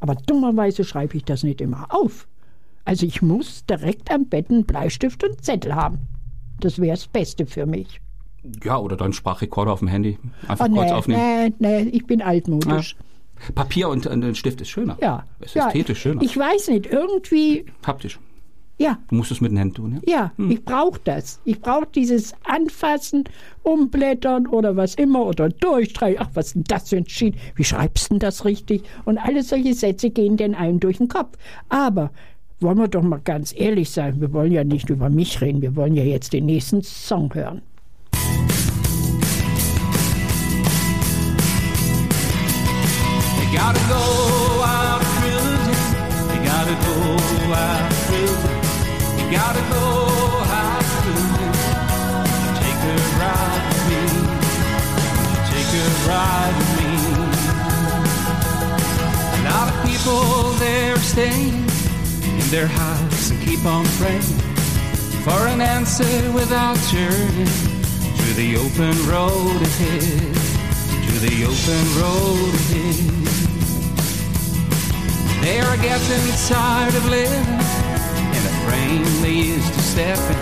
Aber 0.00 0.16
dummerweise 0.16 0.84
schreibe 0.84 1.16
ich 1.16 1.24
das 1.24 1.42
nicht 1.44 1.60
immer 1.60 1.86
auf. 1.94 2.26
Also 2.90 3.06
ich 3.06 3.22
muss 3.22 3.64
direkt 3.66 4.10
am 4.10 4.26
Bett 4.26 4.50
einen 4.50 4.64
Bleistift 4.64 5.22
und 5.22 5.44
Zettel 5.44 5.76
haben. 5.76 6.00
Das 6.58 6.80
wäre 6.80 6.90
das 6.96 7.06
Beste 7.06 7.46
für 7.46 7.64
mich. 7.64 8.00
Ja, 8.64 8.78
oder 8.78 8.96
dann 8.96 9.12
Sprachrekorder 9.12 9.72
auf 9.72 9.78
dem 9.78 9.86
Handy. 9.86 10.18
Einfach 10.48 10.66
Oh, 10.68 10.74
kurz 10.74 10.86
nee, 10.88 10.92
aufnehmen. 10.92 11.54
nee, 11.60 11.82
nee, 11.84 11.90
ich 11.90 12.04
bin 12.04 12.20
altmodisch. 12.20 12.96
Papier 13.54 13.90
und 13.90 14.08
ein 14.08 14.34
Stift 14.34 14.60
ist 14.60 14.70
schöner. 14.70 14.98
Ja. 15.00 15.22
Ist 15.38 15.54
ja, 15.54 15.68
ästhetisch 15.68 16.00
schöner. 16.00 16.20
Ich 16.22 16.36
weiß 16.36 16.66
nicht, 16.70 16.86
irgendwie, 16.86 17.64
Haptisch. 17.86 18.18
ja, 18.76 18.98
Du 19.08 19.14
musst 19.14 19.30
es 19.30 19.40
mit 19.40 19.52
den 19.52 19.58
Händen 19.58 19.74
tun, 19.74 20.00
ja? 20.04 20.12
ja, 20.12 20.32
Hm. 20.36 20.50
ich 20.50 20.64
brauche 20.64 20.98
das. 21.04 21.40
Ich 21.44 21.60
brauche 21.60 21.86
dieses 21.94 22.34
Anfassen, 22.42 23.22
Umblättern 23.62 24.48
oder 24.48 24.74
was 24.74 24.96
immer 24.96 25.24
oder 25.26 25.48
durchstreichen. 25.48 26.18
Ach, 26.20 26.30
was 26.34 26.46
ist 26.48 26.54
denn 26.56 26.64
das 26.64 26.88
für 26.88 26.96
ein 26.96 27.06
Schied? 27.08 27.36
Wie 27.54 27.62
schreibst 27.62 28.06
du 28.06 28.14
denn 28.14 28.18
das 28.18 28.44
richtig? 28.44 28.82
Und 29.04 29.16
alle 29.18 29.44
solche 29.44 29.74
Sätze 29.74 30.10
gehen 30.10 30.36
denn 30.36 30.56
einem 30.56 30.80
durch 30.80 30.98
den 30.98 31.06
Kopf. 31.06 31.38
Aber 31.68 32.10
wollen 32.60 32.78
wir 32.78 32.88
doch 32.88 33.02
mal 33.02 33.20
ganz 33.22 33.54
ehrlich 33.56 33.90
sein, 33.90 34.20
wir 34.20 34.32
wollen 34.32 34.52
ja 34.52 34.64
nicht 34.64 34.90
über 34.90 35.10
mich 35.10 35.40
reden, 35.40 35.62
wir 35.62 35.74
wollen 35.76 35.94
ja 35.94 36.04
jetzt 36.04 36.32
den 36.32 36.46
nächsten 36.46 36.82
Song 36.82 37.34
hören. 37.34 37.62
Gotta 43.60 43.80
go 43.88 44.02
out 44.64 45.02
cruising. 45.20 45.82
You 46.32 46.40
gotta 46.48 46.74
go 46.86 46.94
out 47.52 47.90
cruising. 48.06 48.62
You 49.18 49.26
gotta 49.30 49.62
go 49.68 49.84
out 50.60 50.84
cruising. 51.02 51.52
Take 52.56 52.82
a 52.88 52.96
ride 53.20 53.62
with 53.68 53.84
me. 53.90 54.02
Take 55.50 55.72
a 55.76 55.86
ride 56.08 56.54
with 56.58 56.72
me. 56.78 56.90
A 59.36 59.40
lot 59.50 59.66
of 59.68 59.76
people 59.84 60.22
they're 60.58 60.96
staying 60.98 61.48
in 61.48 61.59
their 62.50 62.66
house 62.66 63.30
and 63.30 63.40
keep 63.42 63.64
on 63.64 63.84
praying 63.98 64.22
for 65.22 65.46
an 65.46 65.60
answer 65.60 66.32
without 66.32 66.76
turning 66.90 67.46
to 67.46 68.34
the 68.34 68.56
open 68.56 68.90
road 69.06 69.62
ahead 69.62 70.34
to 71.06 71.12
the 71.20 71.44
open 71.46 71.84
road 72.00 72.52
ahead. 72.54 73.20
They 75.42 75.60
are 75.60 75.76
getting 75.76 76.26
tired 76.48 76.94
of 76.96 77.04
living 77.06 77.46
in 78.34 78.42
a 78.50 78.54
frame 78.66 79.22
they 79.22 79.36
used 79.54 79.72
to 79.72 79.80
step 79.80 80.18
in 80.18 80.38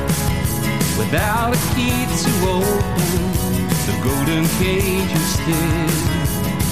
without 0.97 1.53
a 1.53 1.61
key 1.75 2.07
to 2.25 2.31
open 2.49 3.23
the 3.85 3.95
golden 4.03 4.45
cage 4.57 5.11
instead. 5.11 5.91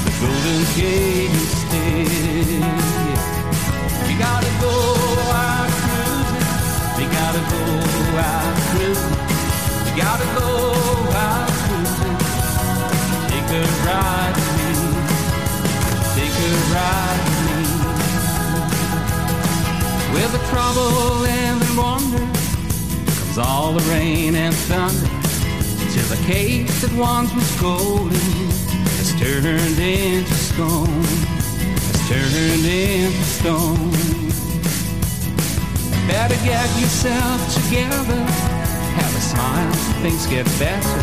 The 0.06 0.12
golden 0.22 0.64
cage 0.76 1.30
instead. 1.30 2.46
You 4.08 4.18
gotta 4.18 4.52
go 4.62 5.05
gotta 7.26 7.42
go 7.50 7.62
out 8.18 8.54
cruising. 8.70 9.16
Gotta 9.96 10.26
go 10.38 10.48
out 11.26 11.50
cruising. 11.66 12.18
Take 13.30 13.50
a 13.50 13.62
ride 13.86 14.36
with 14.36 14.62
me. 14.62 14.72
Take 16.14 16.36
a 16.38 16.50
ride 16.74 17.22
with 17.26 17.42
me. 17.46 17.62
With 20.14 20.30
the 20.36 20.42
trouble 20.50 21.26
and 21.26 21.56
the 21.60 21.70
wonder 21.80 22.26
comes 23.18 23.38
all 23.38 23.72
the 23.72 23.84
rain 23.90 24.36
and 24.36 24.54
thunder. 24.54 25.10
Till 25.92 26.08
the 26.14 26.22
cage 26.26 26.70
that 26.82 26.92
once 26.92 27.34
was 27.34 27.50
golden 27.60 28.14
has 28.98 29.10
turned 29.18 29.78
into 29.80 30.34
stone. 30.34 31.02
Has 31.90 32.08
turned 32.08 32.66
into 32.66 33.24
stone. 33.24 34.45
Better 36.06 36.36
get 36.44 36.68
yourself 36.78 37.38
together. 37.54 38.22
Have 38.98 39.14
a 39.14 39.20
smile, 39.20 39.72
things 40.02 40.26
get 40.26 40.46
better 40.58 41.00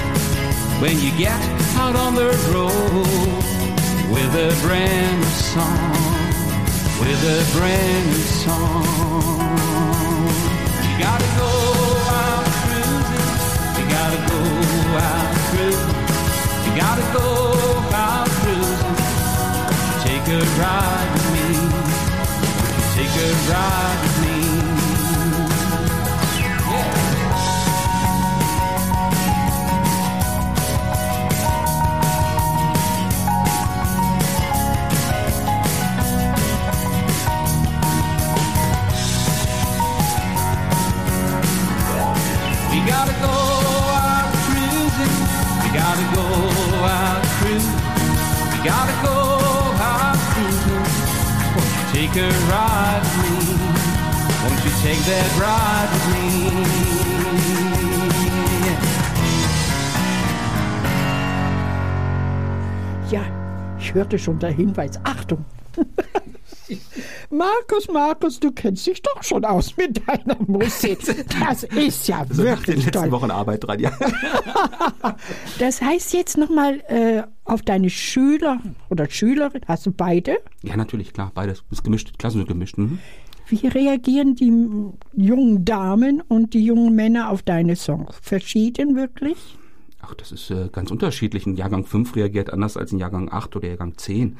when 0.82 1.00
you 1.00 1.12
get 1.18 1.40
out 1.78 1.96
on 1.96 2.16
the 2.16 2.32
road 2.52 3.54
with 4.10 4.32
a 4.36 4.52
brand 4.62 5.20
new 5.20 5.36
song. 5.54 5.92
With 7.00 7.22
a 7.36 7.40
brand 7.58 8.06
new 8.12 8.26
song. 8.44 8.84
You 10.88 10.94
gotta 11.00 11.30
go 11.42 11.52
out 12.22 12.46
cruising. 12.64 13.30
You 13.78 13.86
gotta 13.98 14.20
go 14.32 14.40
out 15.10 15.30
cruising. 15.50 16.00
You 16.66 16.72
gotta 16.84 17.06
go 17.18 17.28
out 17.92 18.30
cruising. 18.40 18.98
Take 20.06 20.28
a 20.32 20.42
ride 20.62 21.10
with 21.14 21.28
me. 21.36 21.50
Take 22.96 23.16
a 23.28 23.30
ride 23.52 24.13
gotta 48.64 48.94
go 49.06 49.34
cruising. 50.34 50.84
Won't 51.56 51.72
you 51.76 51.84
take 51.94 52.16
a 52.16 52.30
ride 52.52 53.04
with 53.04 53.18
me? 53.24 53.38
Won't 54.44 54.62
you 54.66 54.74
take 54.82 55.04
that 55.12 55.30
ride 55.44 55.90
with 55.94 56.08
me? 56.14 56.24
Ja, 63.12 63.22
ich 63.80 63.94
hörte 63.94 64.18
schon 64.18 64.40
der 64.40 64.52
Hinweis. 64.52 65.00
Achtung! 65.04 65.46
Markus, 67.30 67.88
Markus, 67.92 68.40
du 68.40 68.52
kennst 68.52 68.88
dich 68.88 69.02
doch 69.02 69.22
schon 69.24 69.44
aus 69.44 69.76
mit 69.76 70.02
deiner 70.08 70.38
Musik. 70.48 71.00
Das 71.40 71.64
ist 71.64 72.08
ja 72.08 72.26
So 72.30 72.44
nach 72.44 72.60
den 72.64 72.68
wirklich 72.68 72.86
letzten 72.86 72.92
toll. 72.92 73.12
Wochen 73.12 73.32
Arbeit 73.32 73.66
dran, 73.66 73.80
ja. 73.80 73.92
Das 75.60 75.82
heißt 75.82 76.14
jetzt 76.14 76.38
nochmal 76.38 76.80
äh, 76.88 77.24
auf 77.46 77.62
deine 77.62 77.90
Schüler 77.90 78.60
oder 78.90 79.10
Schülerin, 79.10 79.62
hast 79.68 79.86
du 79.86 79.92
beide? 79.92 80.38
Ja, 80.62 80.78
natürlich, 80.78 81.14
klar, 81.14 81.32
beides. 81.34 81.64
Ist 81.72 81.84
gemischt, 81.84 82.18
Klassen 82.18 82.40
sind 82.40 82.48
gemischt. 82.48 82.78
Mhm. 82.78 83.00
Wie 83.48 83.68
reagieren 83.68 84.36
die 84.36 84.52
jungen 85.14 85.66
Damen 85.66 86.22
und 86.22 86.54
die 86.54 86.66
jungen 86.66 86.96
Männer 86.96 87.30
auf 87.30 87.44
deine 87.44 87.76
Songs? 87.76 88.16
Verschieden 88.22 88.96
wirklich? 88.96 89.58
Ach, 90.06 90.14
das 90.16 90.34
ist 90.34 90.52
äh, 90.52 90.70
ganz 90.72 90.92
unterschiedlich. 90.92 91.46
Ein 91.46 91.56
Jahrgang 91.56 91.86
5 91.86 92.16
reagiert 92.18 92.52
anders 92.52 92.76
als 92.76 92.92
ein 92.92 93.00
Jahrgang 93.00 93.32
8 93.32 93.56
oder 93.56 93.70
Jahrgang 93.70 93.98
10. 93.98 94.38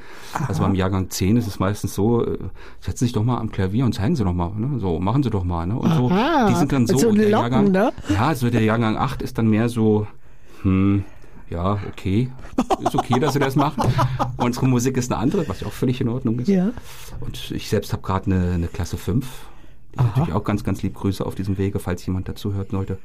Also 0.48 0.62
beim 0.62 0.76
Jahrgang 0.76 1.10
10 1.10 1.38
ist 1.38 1.48
es 1.48 1.58
meistens 1.60 1.94
so, 1.94 2.26
äh, 2.26 2.38
setzen 2.82 3.00
Sie 3.00 3.06
sich 3.06 3.14
doch 3.14 3.24
mal 3.24 3.38
am 3.38 3.50
Klavier 3.50 3.86
und 3.86 3.94
zeigen 3.94 4.18
Sie 4.18 4.26
doch 4.26 4.34
mal, 4.34 4.52
ne? 4.58 4.80
so, 4.80 5.00
machen 5.00 5.24
Sie 5.24 5.30
doch 5.30 5.46
mal. 5.46 5.66
Ne? 5.66 5.78
Und 5.78 5.90
so, 5.94 6.10
Aha, 6.10 6.50
die 6.50 6.56
sind 6.56 6.72
dann 6.74 6.86
so. 6.86 6.98
so 6.98 7.10
und 7.10 7.18
der 7.18 7.30
Jahrgang, 7.30 7.72
ne? 7.72 7.94
Ja, 8.10 8.28
also 8.28 8.50
der 8.50 8.62
Jahrgang 8.62 8.98
8 8.98 9.22
ist 9.22 9.38
dann 9.38 9.48
mehr 9.48 9.70
so, 9.70 10.06
hm, 10.64 11.06
ja, 11.54 11.80
okay, 11.88 12.32
ist 12.84 12.96
okay, 12.96 13.20
dass 13.20 13.34
Sie 13.34 13.40
das 13.40 13.56
machen. 13.56 13.84
Unsere 14.38 14.68
Musik 14.68 14.98
ist 14.98 15.12
eine 15.12 15.22
andere, 15.22 15.48
was 15.48 15.62
ja 15.62 15.68
auch 15.68 15.72
völlig 15.72 16.02
in 16.02 16.10
Ordnung 16.10 16.40
ist. 16.40 16.48
Ja. 16.48 16.72
Und 17.22 17.52
ich 17.52 17.70
selbst 17.70 17.94
habe 17.94 18.02
gerade 18.02 18.26
eine, 18.26 18.54
eine 18.54 18.68
Klasse 18.68 18.98
5. 18.98 19.28
Die 19.94 20.00
natürlich 20.02 20.34
auch 20.34 20.44
ganz, 20.44 20.64
ganz 20.64 20.82
lieb 20.82 20.96
Grüße 20.96 21.24
auf 21.24 21.36
diesem 21.36 21.60
Wege, 21.60 21.78
falls 21.78 22.04
jemand 22.08 22.28
dazu 22.28 22.54
hört 22.54 22.72
sollte. 22.72 22.98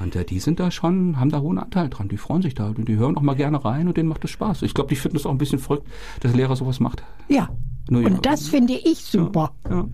Und 0.00 0.16
äh, 0.16 0.24
die 0.24 0.40
sind 0.40 0.58
da 0.58 0.72
schon, 0.72 1.20
haben 1.20 1.30
da 1.30 1.40
hohen 1.40 1.58
Anteil 1.58 1.88
dran. 1.88 2.08
Die 2.08 2.16
freuen 2.16 2.42
sich 2.42 2.54
da 2.54 2.66
und 2.66 2.88
die 2.88 2.96
hören 2.96 3.16
auch 3.16 3.22
mal 3.22 3.36
gerne 3.36 3.64
rein 3.64 3.86
und 3.86 3.96
denen 3.96 4.08
macht 4.08 4.24
es 4.24 4.30
Spaß. 4.30 4.62
Ich 4.62 4.74
glaube, 4.74 4.88
die 4.88 4.96
finden 4.96 5.16
es 5.16 5.24
auch 5.24 5.30
ein 5.30 5.38
bisschen 5.38 5.60
verrückt, 5.60 5.86
dass 6.20 6.32
der 6.32 6.38
Lehrer 6.40 6.56
sowas 6.56 6.80
macht. 6.80 7.04
Ja. 7.28 7.48
Nur 7.88 8.02
ja. 8.02 8.08
Und 8.08 8.26
das 8.26 8.48
finde 8.48 8.74
ich 8.74 8.98
super. 8.98 9.52
Ja. 9.70 9.86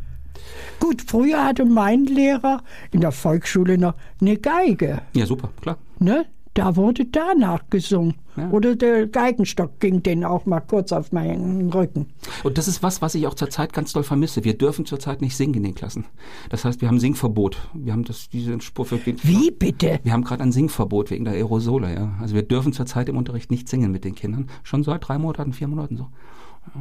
Gut, 0.80 1.02
früher 1.06 1.44
hatte 1.44 1.66
mein 1.66 2.06
Lehrer 2.06 2.62
in 2.90 3.02
der 3.02 3.12
Volksschule 3.12 3.76
noch 3.76 3.94
eine 4.20 4.38
Geige. 4.38 5.02
ja, 5.12 5.26
super, 5.26 5.50
klar. 5.60 5.76
Ne? 5.98 6.24
Da 6.54 6.76
wurde 6.76 7.06
danach 7.06 7.62
gesungen. 7.70 8.16
Ja. 8.36 8.50
Oder 8.50 8.76
der 8.76 9.06
Geigenstock 9.06 9.80
ging 9.80 10.02
den 10.02 10.24
auch 10.24 10.44
mal 10.44 10.60
kurz 10.60 10.92
auf 10.92 11.10
meinen 11.12 11.72
Rücken. 11.72 12.06
Und 12.44 12.58
das 12.58 12.68
ist 12.68 12.82
was, 12.82 13.00
was 13.00 13.14
ich 13.14 13.26
auch 13.26 13.34
zurzeit 13.34 13.72
ganz 13.72 13.92
doll 13.92 14.02
vermisse. 14.02 14.44
Wir 14.44 14.56
dürfen 14.56 14.84
zurzeit 14.84 15.22
nicht 15.22 15.36
singen 15.36 15.54
in 15.54 15.62
den 15.62 15.74
Klassen. 15.74 16.04
Das 16.50 16.64
heißt, 16.64 16.80
wir 16.82 16.88
haben 16.88 17.00
Singverbot. 17.00 17.56
Wir 17.72 17.92
haben 17.92 18.04
das, 18.04 18.28
diesen 18.28 18.60
Spur 18.60 18.84
für 18.84 19.00
Wie 19.04 19.50
bitte? 19.50 20.00
Wir 20.02 20.12
haben 20.12 20.24
gerade 20.24 20.42
ein 20.42 20.52
Singverbot 20.52 21.10
wegen 21.10 21.24
der 21.24 21.34
Aerosole, 21.34 21.94
ja. 21.94 22.12
Also 22.20 22.34
wir 22.34 22.42
dürfen 22.42 22.72
zurzeit 22.72 23.08
im 23.08 23.16
Unterricht 23.16 23.50
nicht 23.50 23.68
singen 23.68 23.90
mit 23.90 24.04
den 24.04 24.14
Kindern. 24.14 24.48
Schon 24.62 24.82
seit 24.82 25.08
drei 25.08 25.18
Monaten, 25.18 25.52
vier 25.52 25.68
Monaten 25.68 25.96
so. 25.96 26.08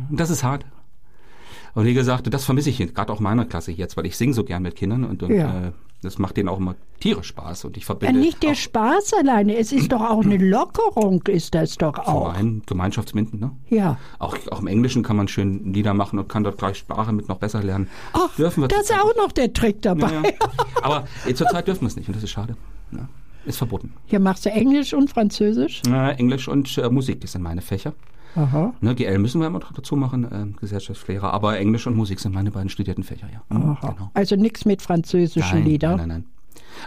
Und 0.10 0.20
das 0.20 0.30
ist 0.30 0.44
hart. 0.44 0.66
Und 1.74 1.86
wie 1.86 1.94
gesagt, 1.94 2.34
das 2.34 2.46
vermisse 2.46 2.70
ich 2.70 2.78
gerade 2.94 3.12
auch 3.14 3.18
in 3.20 3.24
meiner 3.24 3.46
Klasse 3.46 3.72
jetzt, 3.72 3.96
weil 3.98 4.06
ich 4.06 4.18
singe 4.18 4.34
so 4.34 4.44
gern 4.44 4.64
mit 4.64 4.76
Kindern 4.76 5.04
und, 5.06 5.24
und 5.24 5.32
Ja. 5.32 5.68
äh, 5.68 5.72
das 6.04 6.18
macht 6.18 6.36
denen 6.36 6.50
auch 6.50 6.58
immer 6.58 6.74
tierisch 7.00 7.28
Spaß 7.28 7.66
und 7.66 7.78
ich 7.78 7.84
Ja, 7.84 7.88
verbinde 7.88 8.20
nicht 8.20 8.42
der 8.42 8.56
Spaß 8.56 9.14
alleine, 9.14 9.56
es 9.56 9.72
ist 9.72 9.92
doch 9.92 10.02
auch 10.02 10.24
eine 10.24 10.38
Lockerung, 10.44 11.22
ist 11.28 11.54
das 11.54 11.76
doch 11.78 11.98
auch. 12.00 12.34
ein 12.34 12.64
Gemeinschaftsminden, 12.66 13.40
ne? 13.40 13.52
Ja. 13.70 13.98
Auch, 14.18 14.36
auch 14.50 14.62
im 14.62 14.68
Englischen 14.68 15.04
kann 15.04 15.16
man 15.16 15.28
schön 15.28 15.74
Lieder 15.74 15.94
machen 15.94 16.18
und 16.18 16.28
kann 16.28 16.44
dort 16.44 16.58
gleich 16.58 16.78
Sprache 16.78 17.12
mit 17.14 17.30
noch 17.30 17.38
besser 17.38 17.62
lernen. 17.62 17.88
Ach, 18.14 18.36
dürfen 18.36 18.62
wir 18.64 18.68
da 18.68 18.80
ist 18.80 18.92
auch 18.94 19.16
noch 19.16 19.32
der 19.32 19.54
Trick 19.54 19.82
dabei. 19.84 20.12
Ja, 20.12 20.24
ja. 20.24 20.32
Aber 20.82 21.06
äh, 21.28 21.34
zurzeit 21.36 21.68
dürfen 21.68 21.82
wir 21.82 21.88
es 21.88 21.96
nicht 21.96 22.08
und 22.08 22.16
das 22.16 22.24
ist 22.24 22.32
schade. 22.32 22.56
Ja. 22.92 23.08
Ist 23.46 23.58
verboten. 23.58 23.94
Hier 24.06 24.20
machst 24.20 24.46
du 24.46 24.50
Englisch 24.52 24.94
und 24.94 25.10
Französisch. 25.10 25.82
Äh, 25.88 26.12
Englisch 26.18 26.48
und 26.48 26.78
äh, 26.78 26.90
Musik, 26.90 27.22
das 27.22 27.32
sind 27.32 27.42
meine 27.42 27.62
Fächer. 27.62 27.94
Aha. 28.36 28.74
Ne, 28.80 28.96
GL 28.96 29.18
müssen 29.18 29.42
wir 29.42 29.48
immer 29.48 29.60
dazu 29.76 29.96
machen, 29.96 30.26
ähm, 30.32 30.56
Gesellschaftslehrer, 30.60 31.34
aber 31.34 31.58
Englisch 31.60 31.86
und 31.88 31.98
Musik 31.98 32.20
sind 32.20 32.34
meine 32.34 32.52
beiden 32.52 32.70
studierten 32.70 33.04
Fächer, 33.04 33.28
ja. 33.34 33.42
Aha. 33.50 33.78
Genau. 33.94 34.12
Also 34.14 34.36
nichts 34.38 34.64
mit 34.66 34.82
französischen 34.82 35.60
Nein, 35.60 35.66
Liedern. 35.66 35.98
nein, 35.98 36.08
nein, 36.08 36.18
nein. 36.20 36.26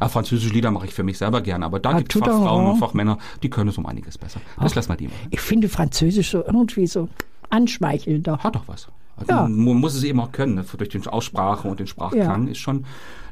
Ah, 0.01 0.09
französische 0.09 0.55
Lieder 0.55 0.71
mache 0.71 0.87
ich 0.87 0.95
für 0.95 1.03
mich 1.03 1.19
selber 1.19 1.43
gern, 1.43 1.63
aber 1.63 1.79
da 1.81 1.91
Ah, 1.91 1.99
gibt 1.99 2.15
es 2.15 2.21
Fachfrauen 2.21 2.65
en 2.67 2.71
und 2.73 2.79
Fachmänner, 2.79 3.19
die 3.43 3.51
können 3.51 3.69
es 3.69 3.77
um 3.77 3.85
einiges 3.87 4.17
besser. 4.17 4.41
Das 4.59 4.75
lassen 4.75 4.89
wir 4.89 4.97
die 4.97 5.07
machen. 5.09 5.29
Ich 5.31 5.41
finde 5.41 5.69
Französisch 5.69 6.31
so 6.31 6.43
irgendwie 6.45 6.87
so 6.87 7.09
anschmeichelnder. 7.51 8.39
Hat 8.39 8.55
doch 8.57 8.67
was. 8.67 8.89
Also 9.17 9.31
Ja. 9.33 9.43
Man 9.47 9.77
muss 9.77 9.95
es 9.95 10.03
eben 10.05 10.21
auch 10.21 10.33
können, 10.33 10.55
ne? 10.55 10.65
durch 10.77 10.89
die 10.89 11.07
Aussprache 11.07 11.69
und 11.69 11.79
den 11.81 11.87
Sprachklang 11.87 12.47
Ja. 12.47 12.51
ist 12.53 12.59
schon 12.59 12.85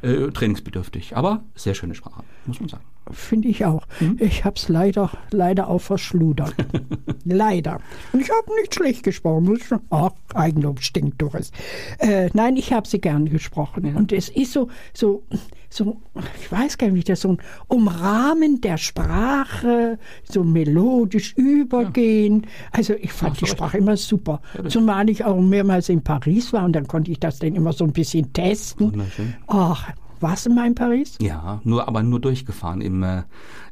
äh, 0.03 0.31
trainingsbedürftig. 0.31 1.17
Aber 1.17 1.45
sehr 1.55 1.75
schöne 1.75 1.95
Sprache, 1.95 2.23
muss 2.47 2.61
man 2.61 2.69
sagen. 2.69 2.85
Finde 3.11 3.49
ich 3.49 3.65
auch. 3.65 3.87
Mhm. 4.01 4.17
Ich 4.21 4.45
habe 4.45 4.57
es 4.57 4.69
leider, 4.69 5.11
leider 5.31 5.69
auch 5.69 5.81
verschludert. 5.81 6.55
leider. 7.25 7.81
Und 8.13 8.21
ich 8.21 8.31
habe 8.31 8.55
nicht 8.61 8.75
schlecht 8.75 9.03
gesprochen. 9.03 9.59
Ach, 9.91 10.13
Eigenlob 10.35 10.81
stinkt, 10.81 11.21
Doris. 11.21 11.51
Äh, 11.99 12.31
nein, 12.33 12.57
ich 12.57 12.73
habe 12.73 12.87
sie 12.87 13.01
gern 13.01 13.29
gesprochen. 13.29 13.97
Und 13.97 14.13
es 14.13 14.29
ist 14.29 14.53
so, 14.53 14.69
so, 14.95 15.25
so, 15.73 15.97
ich 16.41 16.53
weiß 16.53 16.77
gar 16.77 16.89
nicht, 16.89 16.97
wie 16.97 17.05
das 17.05 17.23
so 17.23 17.31
ein 17.31 17.39
Umrahmen 17.69 18.61
der 18.61 18.77
Sprache, 18.77 19.99
so 20.25 20.45
melodisch 20.45 21.33
übergehen. 21.37 22.47
Also 22.73 22.95
ich 22.95 23.13
fand 23.13 23.41
die 23.41 23.47
Sprache 23.47 23.79
immer 23.79 23.97
super. 23.97 24.41
Zumal 24.69 25.09
ich 25.09 25.25
auch 25.25 25.41
mehrmals 25.41 25.89
in 25.89 26.03
Paris 26.03 26.53
war 26.53 26.65
und 26.65 26.75
dann 26.75 26.87
konnte 26.87 27.11
ich 27.11 27.21
das 27.21 27.39
dann 27.39 27.55
immer 27.55 27.73
so 27.73 27.85
ein 27.85 27.93
bisschen 27.93 28.33
testen. 28.33 29.03
Ach, 29.47 29.89
warst 30.21 30.47
du 30.47 30.51
mal 30.51 30.67
in 30.67 30.75
Paris? 30.75 31.17
Ja, 31.21 31.61
nur 31.65 31.89
aber 31.89 32.03
nur 32.03 32.21
durchgefahren 32.21 32.81
im, 32.81 33.03
äh, 33.03 33.23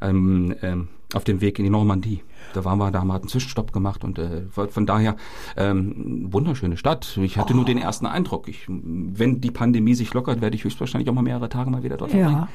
ähm, 0.01 0.55
ähm, 0.63 0.89
auf 1.15 1.25
dem 1.25 1.41
Weg 1.41 1.59
in 1.59 1.65
die 1.65 1.71
Normandie. 1.71 2.23
Da 2.53 2.64
waren 2.64 2.79
wir, 2.79 2.90
da 2.90 3.00
haben 3.00 3.09
wir 3.09 3.14
einen 3.14 3.29
Zwischenstopp 3.29 3.72
gemacht 3.72 4.03
und 4.05 4.18
äh, 4.18 4.42
von 4.50 4.87
daher 4.87 5.16
ähm, 5.57 6.26
wunderschöne 6.33 6.76
Stadt. 6.76 7.16
Ich 7.22 7.38
hatte 7.38 7.55
nur 7.55 7.64
den 7.64 7.79
ersten 7.79 8.07
Eindruck. 8.07 8.48
Ich, 8.48 8.66
wenn 8.68 9.40
die 9.40 9.50
Pandemie 9.50 9.94
sich 9.94 10.12
lockert, 10.14 10.40
werde 10.40 10.57
ich 10.57 10.64
höchstwahrscheinlich 10.64 11.09
auch 11.09 11.14
mal 11.14 11.22
mehrere 11.22 11.48
Tage 11.48 11.70
mal 11.70 11.83
wieder 11.83 11.96
dort 11.96 12.12
Ja. 12.12 12.18
verbringen. 12.29 12.48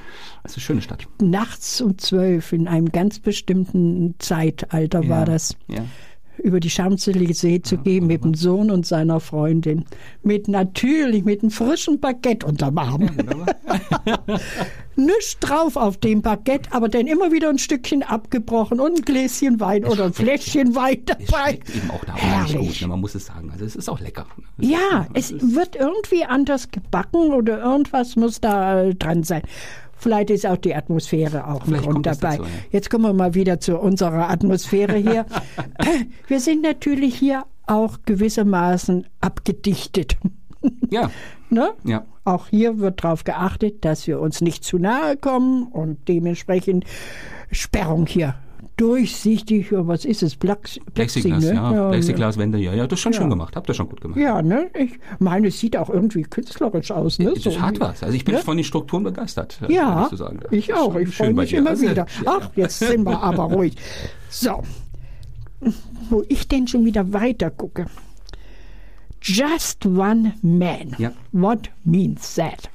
Es 0.44 0.52
ist 0.52 0.58
eine 0.58 0.62
schöne 0.64 0.82
Stadt. 0.82 1.08
nachts 1.22 1.82
um 1.82 1.98
zwölf 1.98 2.52
in 2.54 2.68
einem 2.68 2.90
ganz 2.92 3.20
bestimmten 3.20 4.16
Zeitalter 4.20 5.08
war 5.08 5.26
das, 5.26 5.56
Ja. 5.68 5.84
Über 6.44 6.60
die 6.60 6.70
Champs-Élysées 6.70 7.64
zu 7.64 7.78
gehen 7.78 8.08
mit 8.08 8.24
dem 8.24 8.34
Sohn 8.34 8.70
und 8.72 8.86
seiner 8.86 9.20
Freundin. 9.20 9.86
Mit 10.24 10.48
natürlich, 10.48 11.24
mit 11.26 11.42
einem 11.42 11.52
frischen 11.52 12.00
Baguette 12.00 12.46
unterm 12.46 12.78
Arm. 12.78 13.10
Nichts 14.98 15.38
drauf 15.40 15.76
auf 15.76 15.98
dem 15.98 16.22
Baguette, 16.22 16.72
aber 16.72 16.88
dann 16.88 17.08
immer 17.08 17.32
wieder 17.34 17.50
ein 17.50 17.58
Stückchen 17.58 18.02
abgebrochen 18.02 18.80
und 18.80 18.96
ein 19.00 19.02
Gläschen 19.02 19.60
Wein 19.60 19.84
oder 19.84 20.06
ein 20.06 20.14
Fläschchen 20.14 20.74
Wein 20.74 21.02
Es 21.06 21.26
dabei. 21.28 21.50
schmeckt 21.50 21.76
eben 21.76 21.92
auch 21.92 22.06
da 22.06 22.16
Herrlich. 22.16 22.68
gut, 22.70 22.82
ne? 22.82 22.88
man 22.88 23.02
muss 23.02 23.14
es 23.16 23.26
sagen. 23.26 23.50
Also 23.52 23.66
es 23.66 23.76
ist 23.76 23.90
auch 23.90 24.00
lecker. 24.00 24.26
Es 24.58 24.70
Ja, 24.70 25.08
ist- 25.14 25.32
es 25.34 25.54
wird 25.56 25.76
irgendwie 25.76 26.24
anders 26.24 26.72
gebacken 26.72 27.34
oder 27.34 27.60
irgendwas 27.62 28.16
muss 28.16 28.40
da 28.40 28.86
dran 28.94 29.24
sein. 29.24 29.42
Vielleicht 29.96 30.30
ist 30.30 30.46
auch 30.46 30.58
die 30.58 30.76
Atmosphäre 30.76 31.48
auch 31.48 31.66
ein 31.66 31.74
Grund 31.74 32.06
dabei. 32.06 32.38
dazu, 32.38 32.44
ja. 32.44 32.50
Jetzt 32.72 32.90
kommen 32.90 33.06
wir 33.06 33.14
mal 33.14 33.34
wieder 33.34 33.60
zu 33.60 33.80
unserer 33.80 34.30
Atmosphäre 34.30 34.98
hier. 34.98 35.26
wir 36.28 36.40
sind 36.40 36.62
natürlich 36.62 37.16
hier 37.16 37.46
auch 37.66 38.00
gewissermaßen 38.06 39.08
abgedichtet. 39.22 40.18
Ja, 40.90 41.10
ne? 41.50 41.74
ja. 41.84 42.06
Auch 42.24 42.48
hier 42.48 42.80
wird 42.80 43.04
darauf 43.04 43.24
geachtet, 43.24 43.86
dass 43.86 44.08
wir 44.08 44.20
uns 44.20 44.42
nicht 44.42 44.64
zu 44.64 44.78
nahe 44.78 45.16
kommen 45.16 45.68
und 45.68 46.08
dementsprechend 46.08 46.86
Sperrung 47.52 48.08
hier. 48.08 48.36
Durchsichtig, 48.78 49.72
ja, 49.72 49.88
was 49.88 50.04
ist 50.04 50.22
es? 50.22 50.36
Plex, 50.36 50.80
Plexi, 50.94 51.22
Plexiglas, 51.22 51.44
ne? 51.46 51.54
ja. 51.54 51.90
Plexiglaswände, 51.90 52.58
ja, 52.58 52.74
ja. 52.74 52.88
Das 52.88 53.00
schon 53.00 53.14
schön 53.14 53.30
gemacht. 53.30 53.56
Habt 53.56 53.70
ihr 53.70 53.74
schon 53.74 53.88
gut 53.88 54.02
gemacht. 54.02 54.20
Ja, 54.20 54.42
ne? 54.42 54.70
Ich 54.78 55.00
meine, 55.20 55.48
es 55.48 55.60
sieht 55.60 55.78
auch 55.78 55.90
irgendwie 55.90 56.24
künstlerisch 56.24 56.92
aus, 56.92 57.18
ne? 57.20 57.34
Das 57.42 57.60
hat 57.60 57.80
was. 57.80 58.04
Also 58.04 58.16
ich 58.16 58.26
bin 58.26 58.36
Ne? 58.36 58.42
von 58.42 58.58
den 58.58 58.66
Strukturen 58.66 59.04
begeistert. 59.04 59.60
äh, 59.68 59.74
Ja, 59.74 60.10
so 60.12 60.28
ich 60.52 60.74
auch. 60.74 60.94
Ich 60.98 61.16
freue 61.16 61.34
mich 61.34 61.54
immer 61.54 61.70
Also, 61.70 61.84
wieder. 61.90 62.06
ja, 62.26 62.40
Ach, 62.42 62.50
jetzt 62.56 62.80
sind 62.80 63.06
wir 63.06 63.22
aber 63.24 63.44
ruhig. 63.54 63.76
So, 64.30 64.62
wo 66.10 66.24
ich 66.28 66.48
denn 66.50 66.68
schon 66.68 66.84
wieder 66.84 67.14
weiter 67.14 67.52
gucke. 67.52 67.86
Just 69.22 69.86
one 69.86 70.34
man. 70.42 70.96
Ja. 70.98 71.12
What 71.32 71.70
means 71.86 72.36
that? 72.36 72.70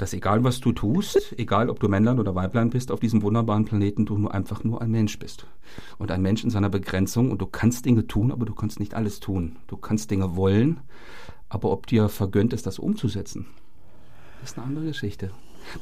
Dass 0.00 0.14
egal 0.14 0.42
was 0.44 0.60
du 0.60 0.72
tust, 0.72 1.34
egal 1.36 1.68
ob 1.68 1.78
du 1.78 1.86
Männlein 1.86 2.18
oder 2.18 2.34
Weiblein 2.34 2.70
bist, 2.70 2.90
auf 2.90 3.00
diesem 3.00 3.20
wunderbaren 3.20 3.66
Planeten, 3.66 4.06
du 4.06 4.16
nur 4.16 4.32
einfach 4.32 4.64
nur 4.64 4.80
ein 4.80 4.90
Mensch 4.90 5.18
bist. 5.18 5.44
Und 5.98 6.10
ein 6.10 6.22
Mensch 6.22 6.42
in 6.42 6.48
seiner 6.48 6.70
Begrenzung. 6.70 7.30
Und 7.30 7.42
du 7.42 7.46
kannst 7.46 7.84
Dinge 7.84 8.06
tun, 8.06 8.32
aber 8.32 8.46
du 8.46 8.54
kannst 8.54 8.80
nicht 8.80 8.94
alles 8.94 9.20
tun. 9.20 9.56
Du 9.66 9.76
kannst 9.76 10.10
Dinge 10.10 10.36
wollen, 10.36 10.80
aber 11.50 11.70
ob 11.70 11.86
dir 11.86 12.08
vergönnt 12.08 12.54
ist, 12.54 12.66
das 12.66 12.78
umzusetzen, 12.78 13.44
ist 14.42 14.56
eine 14.56 14.66
andere 14.68 14.86
Geschichte. 14.86 15.32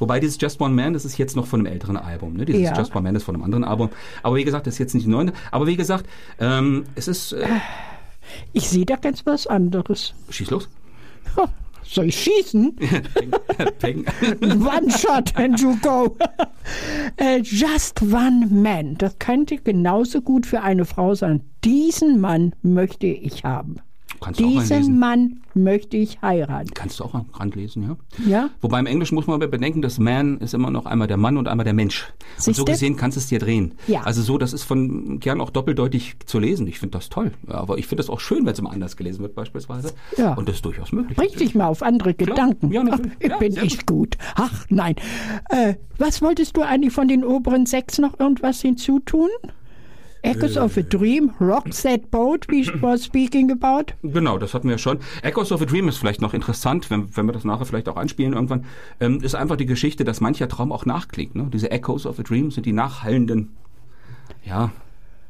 Wobei 0.01 0.19
dieses 0.19 0.37
Just 0.41 0.61
One 0.61 0.75
Man, 0.75 0.95
das 0.95 1.05
ist 1.05 1.17
jetzt 1.17 1.37
noch 1.37 1.47
von 1.47 1.61
einem 1.61 1.73
älteren 1.73 1.97
Album. 1.97 2.35
Ne? 2.35 2.45
Dieses 2.45 2.63
Ja. 2.63 2.77
Just 2.77 2.93
One 2.97 3.05
Man 3.05 3.15
ist 3.15 3.23
von 3.23 3.37
einem 3.37 3.45
anderen 3.45 3.63
Album. 3.63 3.91
Aber 4.25 4.35
wie 4.35 4.43
gesagt, 4.45 4.67
das 4.67 4.75
ist 4.75 4.79
jetzt 4.81 4.95
nicht 4.95 5.07
neu. 5.07 5.27
Aber 5.53 5.69
wie 5.69 5.77
gesagt, 5.77 6.07
ähm, 6.41 6.87
es 6.97 7.07
ist... 7.07 7.35
Äh, 7.35 7.47
Ich 8.53 8.69
sehe 8.69 8.85
da 8.85 8.97
ganz 8.97 9.25
was 9.27 9.47
anderes. 9.47 10.13
schieß 10.29 10.51
los. 10.51 10.69
Soll 11.89 12.09
ich 12.09 12.21
schießen? 12.21 12.77
Peng. 13.79 14.05
One 14.43 14.91
shot 14.91 15.35
and 15.37 15.59
you 15.59 15.77
go. 15.81 16.17
Äh, 17.17 17.39
Just 17.39 18.03
one 18.03 18.47
man. 18.51 18.97
Das 18.99 19.19
könnte 19.19 19.57
genauso 19.57 20.21
gut 20.21 20.45
für 20.45 20.61
eine 20.61 20.85
Frau 20.85 21.15
sein. 21.15 21.41
Diesen 21.65 22.21
Mann 22.21 22.55
möchte 22.61 23.07
ich 23.07 23.43
haben. 23.43 23.77
Kannst 24.21 24.41
Diesen. 24.41 24.99
Mann 24.99 25.41
möchte 25.55 25.97
ich 25.97 26.21
heiraten. 26.23 26.71
Kannst 26.75 27.01
du 27.01 27.05
auch 27.05 27.15
ranlesen, 27.35 27.83
ja? 27.83 27.97
Ja? 28.27 28.51
Wobei 28.61 28.79
im 28.81 28.87
Englischen 28.87 29.15
muss 29.15 29.27
man 29.27 29.35
aber 29.35 29.49
bedenken, 29.49 29.83
dass 29.83 29.99
Man 29.99 30.39
ist 30.39 30.55
immer 30.55 30.71
noch 30.71 30.87
einmal 30.87 31.09
der 31.09 31.17
Mann 31.17 31.37
und 31.37 31.49
einmal 31.49 31.65
der 31.65 31.75
Mensch. 31.75 32.13
Und 32.37 32.43
so 32.43 32.53
Siehste? 32.53 32.65
gesehen 32.73 32.97
kannst 32.97 33.17
du 33.17 33.21
es 33.21 33.27
dir 33.27 33.39
drehen. 33.39 33.75
Ja. 33.87 34.03
Also 34.03 34.23
so, 34.23 34.39
das 34.39 34.53
ist 34.53 34.65
von 34.65 35.21
gern 35.21 35.41
auch 35.41 35.51
doppeldeutig 35.51 36.17
zu 36.27 36.39
lesen. 36.39 36.67
Ich 36.67 36.79
finde 36.79 36.99
das 36.99 37.09
toll. 37.09 37.33
Ja, 37.49 37.55
aber 37.57 37.79
ich 37.79 37.87
finde 37.87 38.03
das 38.03 38.11
auch 38.11 38.21
schön, 38.21 38.45
wenn 38.45 38.53
es 38.53 38.59
immer 38.59 38.73
anders 38.73 38.97
gelesen 38.97 39.21
wird 39.23 39.35
beispielsweise. 39.35 39.93
Ja. 40.17 40.35
Und 40.35 40.49
das 40.49 40.57
ist 40.57 40.65
durchaus 40.65 40.93
möglich. 40.93 41.17
Bring 41.17 41.33
dich 41.33 41.55
mal 41.55 41.67
auf 41.67 41.83
andere 41.83 42.15
Gedanken. 42.15 42.73
Ja, 42.73 42.83
Ach, 42.91 42.99
ich 43.19 43.29
Ja, 43.29 43.37
bin 43.39 43.57
ich 43.63 43.87
gut. 43.87 44.17
Ach 44.35 44.67
nein. 44.69 44.95
Äh, 45.51 45.75
was 45.99 46.23
wolltest 46.23 46.57
du 46.57 46.63
eigentlich 46.63 46.93
von 46.93 47.09
den 47.09 47.25
oberen 47.25 47.67
sechs 47.67 47.99
noch 47.99 48.19
irgendwas 48.21 48.61
hinzutun? 48.61 49.29
Echoes 50.23 50.57
of 50.57 50.77
Äh. 50.77 50.81
a 50.81 50.83
Dream, 50.83 51.31
Rock 51.41 51.71
That 51.83 52.11
Boat, 52.11 52.47
we 52.49 52.67
were 52.83 52.99
speaking 52.99 53.51
about. 53.51 53.93
Genau, 54.03 54.39
das 54.39 54.55
hatten 54.55 54.69
wir 54.69 54.79
schon. 54.79 54.99
Echoes 55.23 55.53
of 55.53 55.63
a 55.63 55.65
Dream 55.65 55.89
ist 55.89 55.99
vielleicht 55.99 56.21
noch 56.21 56.35
interessant, 56.35 56.91
wenn, 56.91 57.17
wenn 57.17 57.27
wir 57.27 57.33
das 57.33 57.45
nachher 57.45 57.65
vielleicht 57.67 57.89
auch 57.89 57.97
anspielen 57.97 58.33
irgendwann, 58.33 58.65
ähm, 59.01 59.21
ist 59.23 59.35
einfach 59.35 59.57
die 59.57 59.67
Geschichte, 59.67 60.05
dass 60.05 60.21
mancher 60.21 60.49
Traum 60.49 60.73
auch 60.73 60.87
nachklingt. 60.87 61.35
Ne? 61.35 61.49
Diese 61.53 61.71
Echoes 61.71 62.07
of 62.07 62.19
a 62.19 62.23
Dream 62.23 62.51
sind 62.51 62.67
die 62.67 62.73
nachhallenden, 62.73 63.51
ja, 64.45 64.71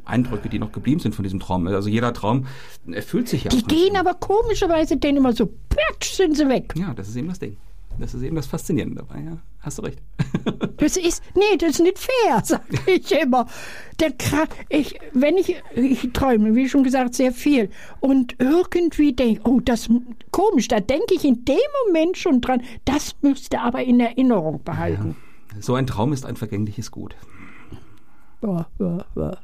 Eindrücke, 0.05 0.49
die 0.49 0.59
noch 0.59 0.73
geblieben 0.73 1.01
sind 1.01 1.15
von 1.15 1.23
diesem 1.23 1.39
Traum. 1.39 1.67
Also 1.67 1.91
jeder 1.91 2.15
Traum 2.15 2.47
erfüllt 2.91 3.29
sich 3.29 3.45
ja. 3.45 3.51
Die 3.51 3.63
gehen 3.63 3.95
aber 3.97 4.15
komischerweise 4.15 4.97
denen 4.97 5.19
immer 5.19 5.35
so, 5.35 5.53
platsch, 5.69 6.13
sind 6.15 6.35
sie 6.35 6.49
weg. 6.49 6.73
Ja, 6.79 6.95
das 6.95 7.09
ist 7.09 7.17
eben 7.17 7.29
das 7.29 7.39
Ding. 7.39 7.59
Das 7.99 8.15
ist 8.15 8.23
eben 8.23 8.37
das 8.37 8.47
Faszinierende 8.47 8.97
dabei, 9.07 9.21
ja. 9.21 9.37
Hast 9.61 9.79
du 9.79 9.83
recht. 9.83 10.01
Das 10.79 10.97
ist, 10.97 11.25
nee, 11.35 11.57
das 11.59 11.71
ist 11.71 11.81
nicht 11.81 11.99
fair, 11.99 12.41
sage 12.45 12.63
ich 12.87 13.11
immer. 13.11 13.47
Der 13.99 14.13
ich, 14.69 14.95
wenn 15.13 15.37
ich, 15.37 15.57
ich 15.75 16.13
träume, 16.13 16.55
wie 16.55 16.69
schon 16.69 16.85
gesagt, 16.85 17.17
sehr 17.17 17.33
viel. 17.33 17.69
Und 17.99 18.37
irgendwie 18.39 19.13
denke 19.13 19.41
oh, 19.45 19.59
das 19.59 19.89
komisch, 20.31 20.69
da 20.69 20.79
denke 20.79 21.15
ich 21.15 21.25
in 21.25 21.45
dem 21.45 21.59
Moment 21.87 22.17
schon 22.17 22.41
dran, 22.41 22.63
das 22.85 23.17
müsste 23.23 23.61
aber 23.61 23.83
in 23.83 23.99
Erinnerung 23.99 24.63
behalten. 24.63 25.17
So 25.59 25.75
ein 25.75 25.89
Traum 25.89 26.13
ist 26.13 26.25
ein 26.25 26.37
vergängliches 26.37 26.93
Gut. 26.93 27.17
Ja, 28.43 28.69
ja, 28.79 29.05
ja. 29.17 29.39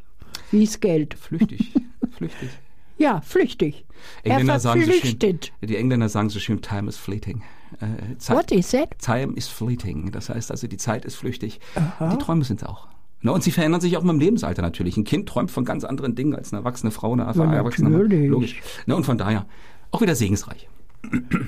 Wie 0.52 0.62
ist 0.62 0.80
Geld? 0.80 1.14
Flüchtig, 1.14 1.72
flüchtig. 2.12 2.50
Ja, 2.96 3.20
flüchtig. 3.22 3.84
Engländer 4.22 4.52
er 4.54 4.60
sagen 4.60 4.80
so 4.80 4.86
schön, 4.86 5.00
verflüchtet. 5.00 5.52
die 5.62 5.76
Engländer 5.76 6.08
sagen 6.08 6.30
so 6.30 6.38
schön, 6.38 6.62
time 6.62 6.88
is 6.88 6.96
fleeting. 6.96 7.42
Äh, 7.80 8.18
Zeit, 8.18 8.36
What 8.36 8.52
is 8.52 8.70
that? 8.70 8.98
Time 8.98 9.34
is 9.34 9.48
fleeting. 9.48 10.10
Das 10.12 10.28
heißt 10.28 10.50
also, 10.50 10.66
die 10.66 10.76
Zeit 10.76 11.04
ist 11.04 11.16
flüchtig. 11.16 11.60
Die 12.00 12.18
Träume 12.18 12.44
sind 12.44 12.62
es 12.62 12.68
auch. 12.68 12.88
Na, 13.20 13.32
und 13.32 13.42
sie 13.42 13.50
verändern 13.50 13.80
sich 13.80 13.96
auch 13.96 14.02
mit 14.02 14.12
dem 14.12 14.20
Lebensalter 14.20 14.60
natürlich. 14.60 14.96
Ein 14.98 15.04
Kind 15.04 15.26
träumt 15.28 15.50
von 15.50 15.64
ganz 15.64 15.84
anderen 15.84 16.14
Dingen 16.14 16.34
als 16.34 16.52
eine 16.52 16.60
erwachsene 16.60 16.90
Frau, 16.90 17.12
eine 17.14 17.22
Ja, 17.22 17.52
erwachsene 17.54 17.88
Mann. 17.88 18.10
Logisch. 18.28 18.60
Na, 18.86 18.94
und 18.96 19.04
von 19.04 19.16
daher 19.16 19.46
auch 19.90 20.02
wieder 20.02 20.14
segensreich. 20.14 20.68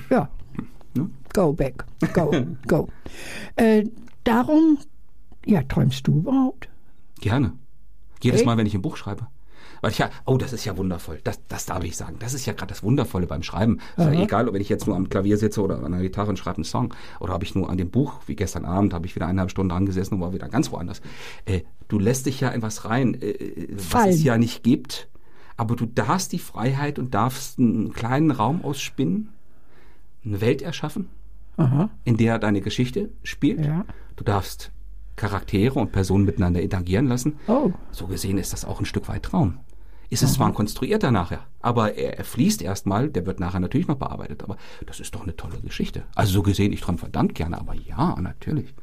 Ja. 0.09 0.29
Ne? 0.95 1.09
Go 1.33 1.53
back. 1.53 1.85
Go, 2.13 2.31
go. 2.67 2.87
Äh, 3.55 3.85
darum, 4.23 4.79
ja, 5.45 5.61
träumst 5.63 6.07
du 6.07 6.17
überhaupt? 6.17 6.67
Gerne. 7.21 7.53
Jedes? 8.21 8.43
Mal, 8.43 8.57
wenn 8.57 8.65
ich 8.65 8.73
ein 8.73 8.81
Buch 8.81 8.97
schreibe. 8.97 9.27
Weil 9.87 9.93
ich 9.93 9.99
ja, 9.99 10.09
oh, 10.25 10.35
das 10.35 10.51
ist 10.51 10.65
ja 10.65 10.75
wundervoll. 10.75 11.21
Das, 11.23 11.39
das 11.47 11.65
darf 11.65 11.81
ich 11.85 11.95
sagen. 11.95 12.17
Das 12.19 12.33
ist 12.33 12.45
ja 12.45 12.51
gerade 12.51 12.67
das 12.67 12.83
Wundervolle 12.83 13.25
beim 13.25 13.41
Schreiben. 13.41 13.79
Ist 13.95 14.03
ja 14.03 14.11
egal, 14.21 14.49
ob 14.49 14.55
ich 14.55 14.67
jetzt 14.67 14.85
nur 14.85 14.97
am 14.97 15.07
Klavier 15.07 15.37
sitze 15.37 15.61
oder 15.61 15.81
an 15.81 15.93
der 15.93 16.01
Gitarre 16.01 16.27
und 16.27 16.37
schreibe 16.37 16.57
einen 16.57 16.65
Song. 16.65 16.93
Oder 17.21 17.33
ob 17.33 17.41
ich 17.41 17.55
nur 17.55 17.69
an 17.69 17.77
dem 17.77 17.89
Buch, 17.89 18.15
wie 18.25 18.35
gestern 18.35 18.65
Abend, 18.65 18.93
habe 18.93 19.05
ich 19.05 19.15
wieder 19.15 19.27
eineinhalb 19.27 19.49
Stunden 19.49 19.69
dran 19.69 19.85
gesessen 19.85 20.15
und 20.15 20.19
war 20.19 20.33
wieder 20.33 20.49
ganz 20.49 20.73
woanders. 20.73 21.01
Äh, 21.45 21.61
du 21.87 21.99
lässt 21.99 22.25
dich 22.25 22.41
ja 22.41 22.49
in 22.49 22.61
was 22.61 22.83
rein, 22.83 23.13
äh, 23.21 23.69
was 23.93 24.07
es 24.07 24.23
ja 24.23 24.37
nicht 24.37 24.61
gibt. 24.61 25.07
Aber 25.55 25.77
du 25.77 25.85
darfst 25.85 26.33
die 26.33 26.39
Freiheit 26.39 26.99
und 26.99 27.13
darfst 27.13 27.57
einen 27.57 27.93
kleinen 27.93 28.31
Raum 28.31 28.65
ausspinnen, 28.65 29.29
eine 30.25 30.41
Welt 30.41 30.61
erschaffen, 30.61 31.07
Aha. 31.55 31.89
in 32.03 32.17
der 32.17 32.39
deine 32.39 32.59
Geschichte 32.59 33.07
spielt. 33.23 33.65
Ja. 33.65 33.85
Du 34.17 34.25
darfst 34.25 34.73
Charaktere 35.15 35.79
und 35.79 35.93
Personen 35.93 36.25
miteinander 36.25 36.61
interagieren 36.61 37.07
lassen. 37.07 37.37
Oh. 37.47 37.71
So 37.91 38.07
gesehen 38.07 38.37
ist 38.37 38.51
das 38.51 38.65
auch 38.65 38.81
ein 38.81 38.85
Stück 38.85 39.07
weit 39.07 39.23
Traum. 39.23 39.59
Ist 40.09 40.23
es 40.23 40.33
zwar 40.33 40.47
ein 40.47 40.53
konstruierter 40.53 41.11
nachher, 41.11 41.45
aber 41.61 41.95
er, 41.95 42.17
er 42.17 42.23
fließt 42.23 42.61
erstmal, 42.61 43.09
der 43.09 43.25
wird 43.25 43.39
nachher 43.39 43.59
natürlich 43.59 43.87
noch 43.87 43.97
bearbeitet, 43.97 44.41
aber 44.43 44.55
das 44.85 45.01
ist 45.01 45.13
doch 45.13 45.23
eine 45.23 45.35
tolle 45.35 45.59
Geschichte. 45.59 46.03
Also 46.15 46.31
so 46.31 46.43
gesehen, 46.43 46.71
ich 46.71 46.81
träume 46.81 46.97
verdammt 46.97 47.35
gerne, 47.35 47.59
aber 47.59 47.73
ja, 47.73 48.15
natürlich. 48.19 48.73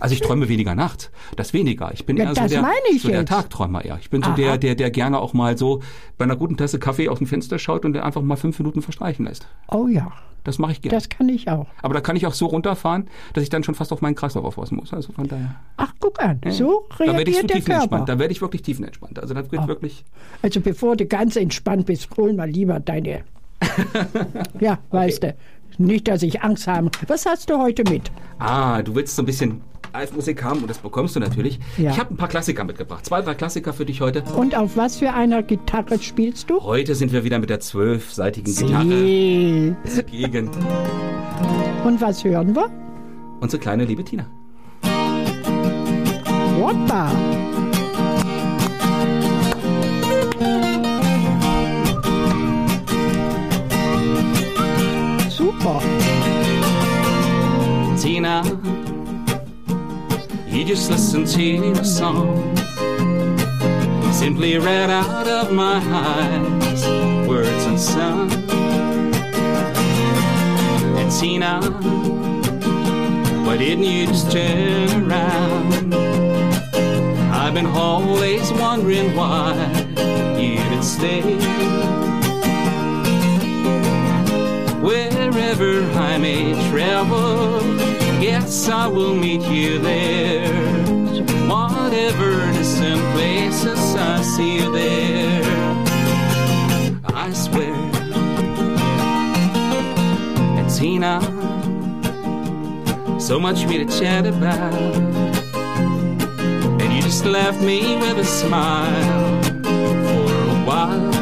Also 0.00 0.14
ich 0.14 0.20
träume 0.20 0.48
weniger 0.48 0.74
nachts, 0.74 1.10
das 1.36 1.52
weniger. 1.52 1.90
Ich 1.92 2.06
bin 2.06 2.16
Ja, 2.16 2.24
eher 2.24 2.34
so 2.34 2.46
der, 2.46 2.64
so 3.00 3.08
der. 3.08 3.24
Tagträumer 3.24 3.84
eher. 3.84 3.98
Ich 4.00 4.10
bin 4.10 4.22
so 4.22 4.28
Aha. 4.30 4.36
der, 4.36 4.58
der, 4.58 4.74
der 4.74 4.90
gerne 4.90 5.18
auch 5.18 5.32
mal 5.34 5.56
so 5.58 5.82
bei 6.16 6.24
einer 6.24 6.36
guten 6.36 6.56
Tasse 6.56 6.78
Kaffee 6.78 7.08
aus 7.08 7.18
dem 7.18 7.26
Fenster 7.26 7.58
schaut 7.58 7.84
und 7.84 7.92
der 7.92 8.04
einfach 8.04 8.22
mal 8.22 8.36
fünf 8.36 8.58
Minuten 8.58 8.82
verstreichen 8.82 9.26
lässt. 9.26 9.46
Oh 9.70 9.86
ja, 9.88 10.10
Das 10.44 10.58
mache 10.58 10.72
ich 10.72 10.80
gerne. 10.82 10.96
das 10.96 11.08
kann 11.08 11.28
ich 11.28 11.48
auch. 11.48 11.66
Aber 11.82 11.94
da 11.94 12.00
kann 12.00 12.16
ich 12.16 12.26
auch 12.26 12.32
so 12.34 12.46
runterfahren, 12.46 13.08
dass 13.34 13.42
ich 13.42 13.50
dann 13.50 13.64
schon 13.64 13.74
fast 13.74 13.92
auf 13.92 14.00
meinen 14.00 14.14
Kreislauf 14.14 14.44
aufpassen 14.44 14.76
muss. 14.76 14.92
Also 14.92 15.12
von 15.12 15.26
daher. 15.28 15.56
Ach, 15.76 15.92
guck 16.00 16.20
an, 16.22 16.40
so 16.50 16.86
Da 16.98 17.06
werde 17.06 17.30
ich 17.30 17.36
so 17.36 17.40
reagiert 17.40 17.50
der 17.50 17.56
tiefenentspannt. 17.56 17.90
Körper. 17.90 18.04
Da 18.06 18.18
werde 18.18 18.32
ich 18.32 18.40
wirklich 18.40 18.62
tiefenentspannt. 18.62 19.18
Also 19.18 19.34
das 19.34 19.50
wird 19.50 19.66
wirklich. 19.68 20.04
Also 20.42 20.60
bevor 20.60 20.96
du 20.96 21.06
ganz 21.06 21.36
entspannt 21.36 21.86
bist, 21.86 22.08
hol 22.16 22.32
mal 22.32 22.48
lieber 22.48 22.80
deine... 22.80 23.24
ja, 24.60 24.78
weißt 24.90 25.22
du, 25.24 25.34
nicht, 25.78 26.08
dass 26.08 26.22
ich 26.22 26.42
Angst 26.42 26.66
habe. 26.66 26.90
Was 27.06 27.26
hast 27.26 27.50
du 27.50 27.58
heute 27.58 27.84
mit? 27.90 28.10
Ah, 28.38 28.82
du 28.82 28.94
willst 28.94 29.14
so 29.16 29.22
ein 29.22 29.26
bisschen 29.26 29.60
Live-Musik 29.92 30.42
haben 30.44 30.60
und 30.60 30.68
das 30.70 30.78
bekommst 30.78 31.16
du 31.16 31.20
natürlich. 31.20 31.58
Ja. 31.76 31.90
Ich 31.90 31.98
habe 31.98 32.14
ein 32.14 32.16
paar 32.16 32.28
Klassiker 32.28 32.64
mitgebracht. 32.64 33.04
Zwei, 33.06 33.22
drei 33.22 33.34
Klassiker 33.34 33.72
für 33.72 33.84
dich 33.84 34.00
heute. 34.00 34.22
Und 34.36 34.54
auf 34.56 34.76
was 34.76 34.96
für 34.96 35.12
einer 35.12 35.42
Gitarre 35.42 35.98
spielst 35.98 36.50
du? 36.50 36.60
Heute 36.62 36.94
sind 36.94 37.12
wir 37.12 37.24
wieder 37.24 37.38
mit 37.38 37.50
der 37.50 37.60
zwölfseitigen 37.60 38.54
Gitarre 38.54 38.84
Nee. 38.84 39.74
gegen 40.10 40.48
Und 41.84 42.00
was 42.00 42.24
hören 42.24 42.54
wir? 42.54 42.70
unsere 43.40 43.60
kleine 43.62 43.84
liebe 43.84 44.02
Tina. 44.04 44.26
Hoppa. 46.60 47.10
Super. 55.28 55.80
Tina, 58.00 58.42
you 60.58 60.64
just 60.64 60.90
listen 60.90 61.24
to 61.24 61.70
a 61.70 61.84
song. 61.84 62.56
Simply 64.12 64.58
read 64.58 64.90
out 64.90 65.28
of 65.28 65.52
my 65.52 65.76
eyes, 65.76 67.28
words 67.28 67.64
and 67.66 67.78
sound. 67.78 68.32
And 70.98 71.12
Tina, 71.12 71.60
why 73.46 73.56
didn't 73.56 73.84
you 73.84 74.08
just 74.08 74.32
turn 74.32 75.08
around? 75.08 75.94
I've 77.32 77.54
been 77.54 77.66
always 77.66 78.52
wondering 78.54 79.14
why 79.14 79.54
you 80.40 80.56
didn't 80.56 80.82
stay. 80.82 81.36
Wherever 84.82 85.84
I 85.92 86.18
may 86.18 86.52
travel, 86.68 88.07
yes, 88.20 88.68
I 88.68 88.86
will 88.86 89.14
meet 89.14 89.42
you 89.42 89.78
there. 89.78 90.52
Whatever 91.48 92.52
distant 92.52 93.00
places 93.14 93.94
I 93.96 94.20
see 94.22 94.56
you 94.56 94.72
there, 94.72 95.42
I 97.06 97.32
swear. 97.32 97.74
And 100.58 100.68
Tina, 100.70 101.20
so 103.20 103.38
much 103.40 103.62
for 103.62 103.68
me 103.68 103.78
to 103.84 103.98
chat 103.98 104.26
about. 104.26 104.74
And 106.80 106.92
you 106.92 107.02
just 107.02 107.24
left 107.24 107.60
me 107.60 107.96
with 107.96 108.18
a 108.18 108.24
smile 108.24 109.42
for 109.62 110.32
a 110.32 110.64
while. 110.66 111.14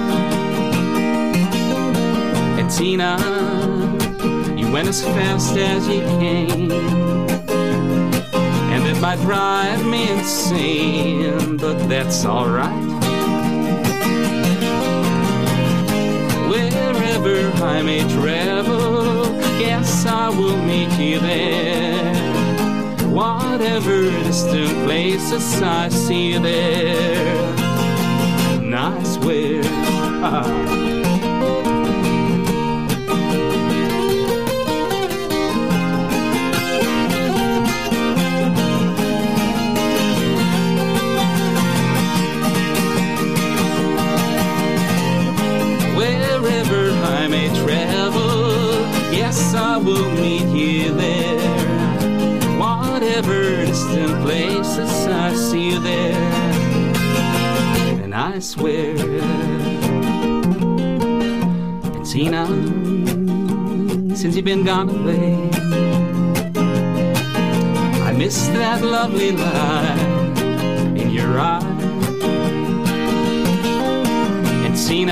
And 2.58 2.70
Tina, 2.70 3.65
went 4.76 4.88
as 4.88 5.02
fast 5.02 5.56
as 5.56 5.88
you 5.88 6.02
came. 6.20 6.70
And 8.72 8.86
it 8.86 9.00
might 9.00 9.18
drive 9.20 9.86
me 9.86 10.10
insane, 10.10 11.56
but 11.56 11.78
that's 11.88 12.26
alright. 12.26 12.84
Wherever 16.50 17.38
I 17.64 17.80
may 17.80 18.02
travel, 18.18 19.24
yes, 19.58 20.04
I 20.04 20.28
will 20.28 20.58
meet 20.70 20.92
you 20.98 21.20
there. 21.20 22.14
Whatever 23.08 24.10
distant 24.24 24.74
places 24.84 25.62
I 25.62 25.88
see 25.88 26.32
you 26.32 26.40
there. 26.40 27.54
And 28.60 28.74
I 28.74 29.02
swear. 29.04 29.62
ah, 29.64 30.95
guess 49.46 49.54
I 49.54 49.76
will 49.76 50.10
meet 50.12 50.48
you 50.48 50.92
there. 50.94 51.38
Whatever 52.58 53.64
distant 53.64 54.22
places 54.22 55.06
I 55.06 55.34
see 55.34 55.70
you 55.70 55.80
there, 55.80 56.32
and 58.02 58.14
I 58.14 58.40
swear, 58.40 58.96
Tina, 62.04 62.46
since 64.16 64.34
you've 64.34 64.44
been 64.44 64.64
gone 64.64 64.88
away, 64.88 65.50
I 68.02 68.12
miss 68.16 68.48
that 68.48 68.82
lovely 68.82 69.32
light 69.32 70.38
in 70.96 71.10
your 71.10 71.38
eyes. 71.38 71.64
And 74.66 75.10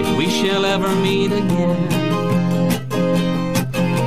if 0.00 0.18
we 0.18 0.28
shall 0.28 0.64
ever 0.64 0.94
meet 0.96 1.32
again. 1.32 1.95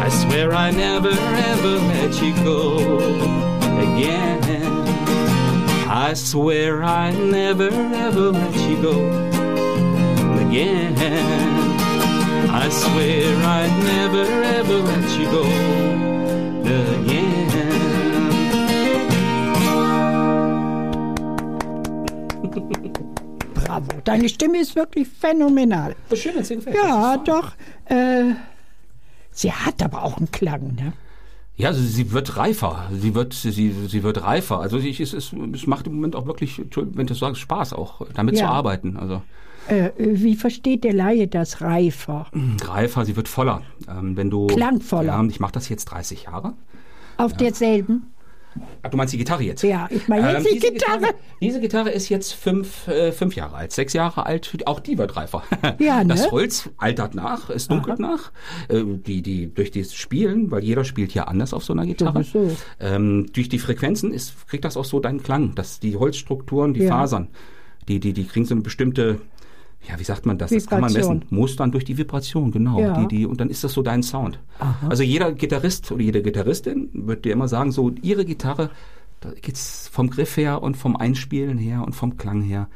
I 0.10 0.12
swear 0.12 0.56
I 0.56 0.72
never 0.72 1.12
ever 1.12 1.78
let 1.93 2.19
you 2.19 2.34
go 2.43 2.98
again. 3.78 4.41
I 5.88 6.15
swear 6.15 6.84
I 6.84 7.12
never 7.12 7.69
ever 7.69 8.32
let 8.32 8.56
you 8.56 8.82
go 8.82 8.95
again. 10.48 10.95
I 12.50 12.69
swear 12.69 13.36
I 13.45 13.67
never 13.86 14.26
ever 14.58 14.78
let 14.82 15.08
you 15.19 15.28
go 15.30 15.43
again. 16.98 17.50
Bravo. 23.54 23.91
Deine 24.06 24.28
Stimme 24.28 24.58
ist 24.60 24.76
wirklich 24.76 25.08
phänomenal. 25.08 25.95
Schön, 26.15 26.34
dass. 26.36 26.50
Ja, 26.50 27.17
doch. 27.17 27.52
Äh, 27.86 28.34
sie 29.39 29.52
hat 29.52 29.82
aber 29.82 30.04
auch 30.04 30.17
einen 30.17 30.32
Klang, 30.32 30.75
ne? 30.75 30.93
Ja, 31.56 31.69
also 31.69 31.82
sie 31.82 32.12
wird 32.12 32.38
reifer. 32.38 32.89
Sie 32.93 33.13
wird, 33.15 33.34
sie, 33.34 33.52
sie 33.52 34.04
wird 34.04 34.23
reifer. 34.23 34.60
Also 34.62 34.78
ich, 34.78 34.99
es, 35.02 35.12
es, 35.13 35.34
es 35.54 35.67
macht 35.67 35.88
im 35.88 35.95
Moment 35.95 36.15
auch 36.15 36.25
wirklich, 36.25 36.62
wenn 36.73 37.06
du 37.08 37.13
sagst, 37.13 37.41
Spaß 37.41 37.73
auch, 37.73 38.06
damit 38.13 38.36
Ja. 38.36 38.45
zu 38.47 38.52
arbeiten. 38.54 38.95
Also 38.97 39.21
Äh, 39.67 39.89
wie 39.97 40.36
versteht 40.36 40.84
der 40.86 40.93
Laie 40.93 41.28
das 41.28 41.60
reifer? 41.62 42.28
reifer, 42.63 43.06
sie 43.06 43.15
wird 43.17 43.28
voller. 43.28 43.62
Ähm, 43.89 44.15
wenn 44.15 44.30
du 44.30 44.47
Klangvoller. 44.47 45.08
Ja, 45.13 45.23
ich 45.25 45.39
mache 45.41 45.52
das 45.52 45.67
jetzt 45.67 45.86
30 45.86 46.23
Jahre. 46.23 46.54
Auf 47.17 47.34
derselben? 47.34 48.08
Ach, 48.84 48.89
du 48.89 48.98
meinst 48.98 49.13
die 49.13 49.17
Gitarre 49.17 49.43
jetzt? 49.43 49.63
Ja, 49.63 49.88
ich 49.89 50.08
meine 50.08 50.32
jetzt 50.32 50.45
die 50.45 50.56
Ähm, 50.56 50.60
diese 50.62 50.74
Gitarre. 50.74 51.15
Diese 51.41 51.62
Gitarre 51.62 51.89
ist 51.91 52.10
jetzt 52.10 52.34
fünf, 52.34 52.88
äh, 52.88 53.12
fünf 53.12 53.36
Jahre 53.36 53.56
alt, 53.56 53.72
sechs 53.72 53.93
Jahre 53.93 54.26
alt. 54.26 54.52
Auch 54.65 54.80
die 54.80 54.98
wird 54.98 55.15
reifer. 55.15 55.43
Ja, 55.80 56.04
ne? 56.04 56.13
Das 56.13 56.32
Holz 56.32 56.69
altert 56.78 57.15
nach, 57.15 57.50
es 57.50 57.67
dunkelt 57.67 58.00
nach. 58.00 58.32
Äh, 58.67 58.84
die, 58.86 59.22
die, 59.22 59.54
durch 59.54 59.72
das 59.72 59.93
Spielen, 59.93 60.52
weil 60.52 60.63
jeder 60.63 60.84
spielt 60.84 61.13
ja 61.13 61.26
anders 61.26 61.54
auf 61.54 61.63
so 61.63 61.74
einer 61.74 61.86
Gitarre. 61.86 62.24
Sowieso. 62.24 62.56
Ähm, 62.80 63.28
durch 63.34 63.50
die 63.50 63.60
Frequenzen 63.60 64.13
ist, 64.13 64.48
kriegt 64.48 64.65
das 64.65 64.78
auch 64.78 64.86
so 64.86 65.00
deinen 65.00 65.24
Klang, 65.24 65.56
dass 65.56 65.80
die 65.80 65.95
Holzstrukturen, 65.95 66.74
die 66.74 66.84
Ja. 66.84 66.89
Fasern, 66.89 67.28
die, 67.88 68.00
die, 68.00 68.13
die 68.13 68.26
kriegen 68.26 68.45
so 68.45 68.54
eine 68.54 68.62
bestimmte, 68.62 69.19
ja, 69.88 69.98
wie 69.98 70.04
sagt 70.04 70.26
man 70.26 70.38
das? 70.38 70.52
Das 70.52 70.68
kann 70.68 70.82
man 70.82 70.89
Vibration. 70.89 71.20
messen. 71.20 71.36
Mustern 71.36 71.72
durch 71.72 71.86
die 71.86 71.98
Vibration, 71.98 72.52
genau. 72.52 72.80
Ja. 72.80 73.00
Die, 73.02 73.08
die, 73.08 73.26
und 73.26 73.39
dann 73.39 73.50
ist 73.50 73.63
das 73.63 73.74
so 73.74 73.82
dein 73.82 74.04
Sound. 74.04 74.39
Also 74.88 75.04
jeder 75.04 75.32
Gitarrist 75.32 75.92
oder 75.92 76.04
jede 76.04 76.22
Gitarristin 76.22 76.89
wird 76.94 77.26
dir 77.26 77.34
immer 77.34 77.48
sagen, 77.48 77.72
so 77.72 77.92
ihre 78.02 78.26
Gitarre, 78.26 78.70
da 79.22 79.32
geht's 79.42 79.88
vom 79.92 80.10
Griff 80.10 80.38
her 80.38 80.62
und 80.62 80.76
vom 80.76 80.96
Einspielen 80.96 81.58
her 81.58 81.84
und 81.86 81.94
vom 81.94 82.18
Klang 82.18 82.42
her. 82.42 82.68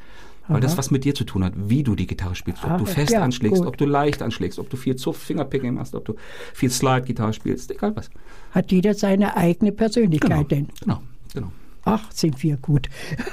Weil 0.50 0.60
das 0.60 0.78
was 0.78 0.92
mit 0.92 1.06
dir 1.06 1.16
zu 1.16 1.24
tun 1.24 1.44
hat, 1.44 1.54
wie 1.56 1.84
du 1.84 1.96
die 1.96 2.06
Gitarre 2.06 2.36
spielst. 2.36 2.66
Ob 2.66 2.72
Aha, 2.72 2.78
du 2.78 2.86
fest 2.86 3.13
ja, 3.13 3.24
anschlägst, 3.24 3.60
gut. 3.60 3.68
ob 3.68 3.78
du 3.78 3.86
leicht 3.86 4.22
anschlägst, 4.22 4.60
ob 4.60 4.70
du 4.70 4.76
viel 4.76 4.98
Zuff, 4.98 5.18
Fingerpicking 5.18 5.76
machst, 5.76 5.96
ob 5.96 6.04
du 6.04 6.16
viel 6.54 6.70
Slide-Gitarre 6.70 7.32
spielst, 7.32 7.72
egal 7.72 7.96
was. 7.96 8.10
Hat 8.52 8.70
jeder 8.70 8.94
seine 8.94 9.38
eigene 9.38 9.72
Persönlichkeit 9.72 10.52
denn? 10.52 10.68
Genau, 10.82 11.02
genau. 11.34 11.52
Ach, 11.86 12.12
sind 12.12 12.41
wir 12.43 12.58
gut. 12.58 12.88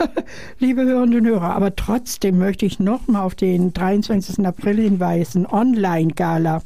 Liebe 0.58 0.82
Hörerinnen 0.82 1.20
und 1.20 1.26
Hörer, 1.26 1.54
aber 1.54 1.76
trotzdem 1.76 2.38
möchte 2.38 2.66
ich 2.66 2.80
nochmal 2.80 3.22
auf 3.22 3.34
den 3.36 3.72
23. 3.72 4.44
April 4.44 4.76
hinweisen. 4.80 5.46
Online-Gala. 5.46 6.62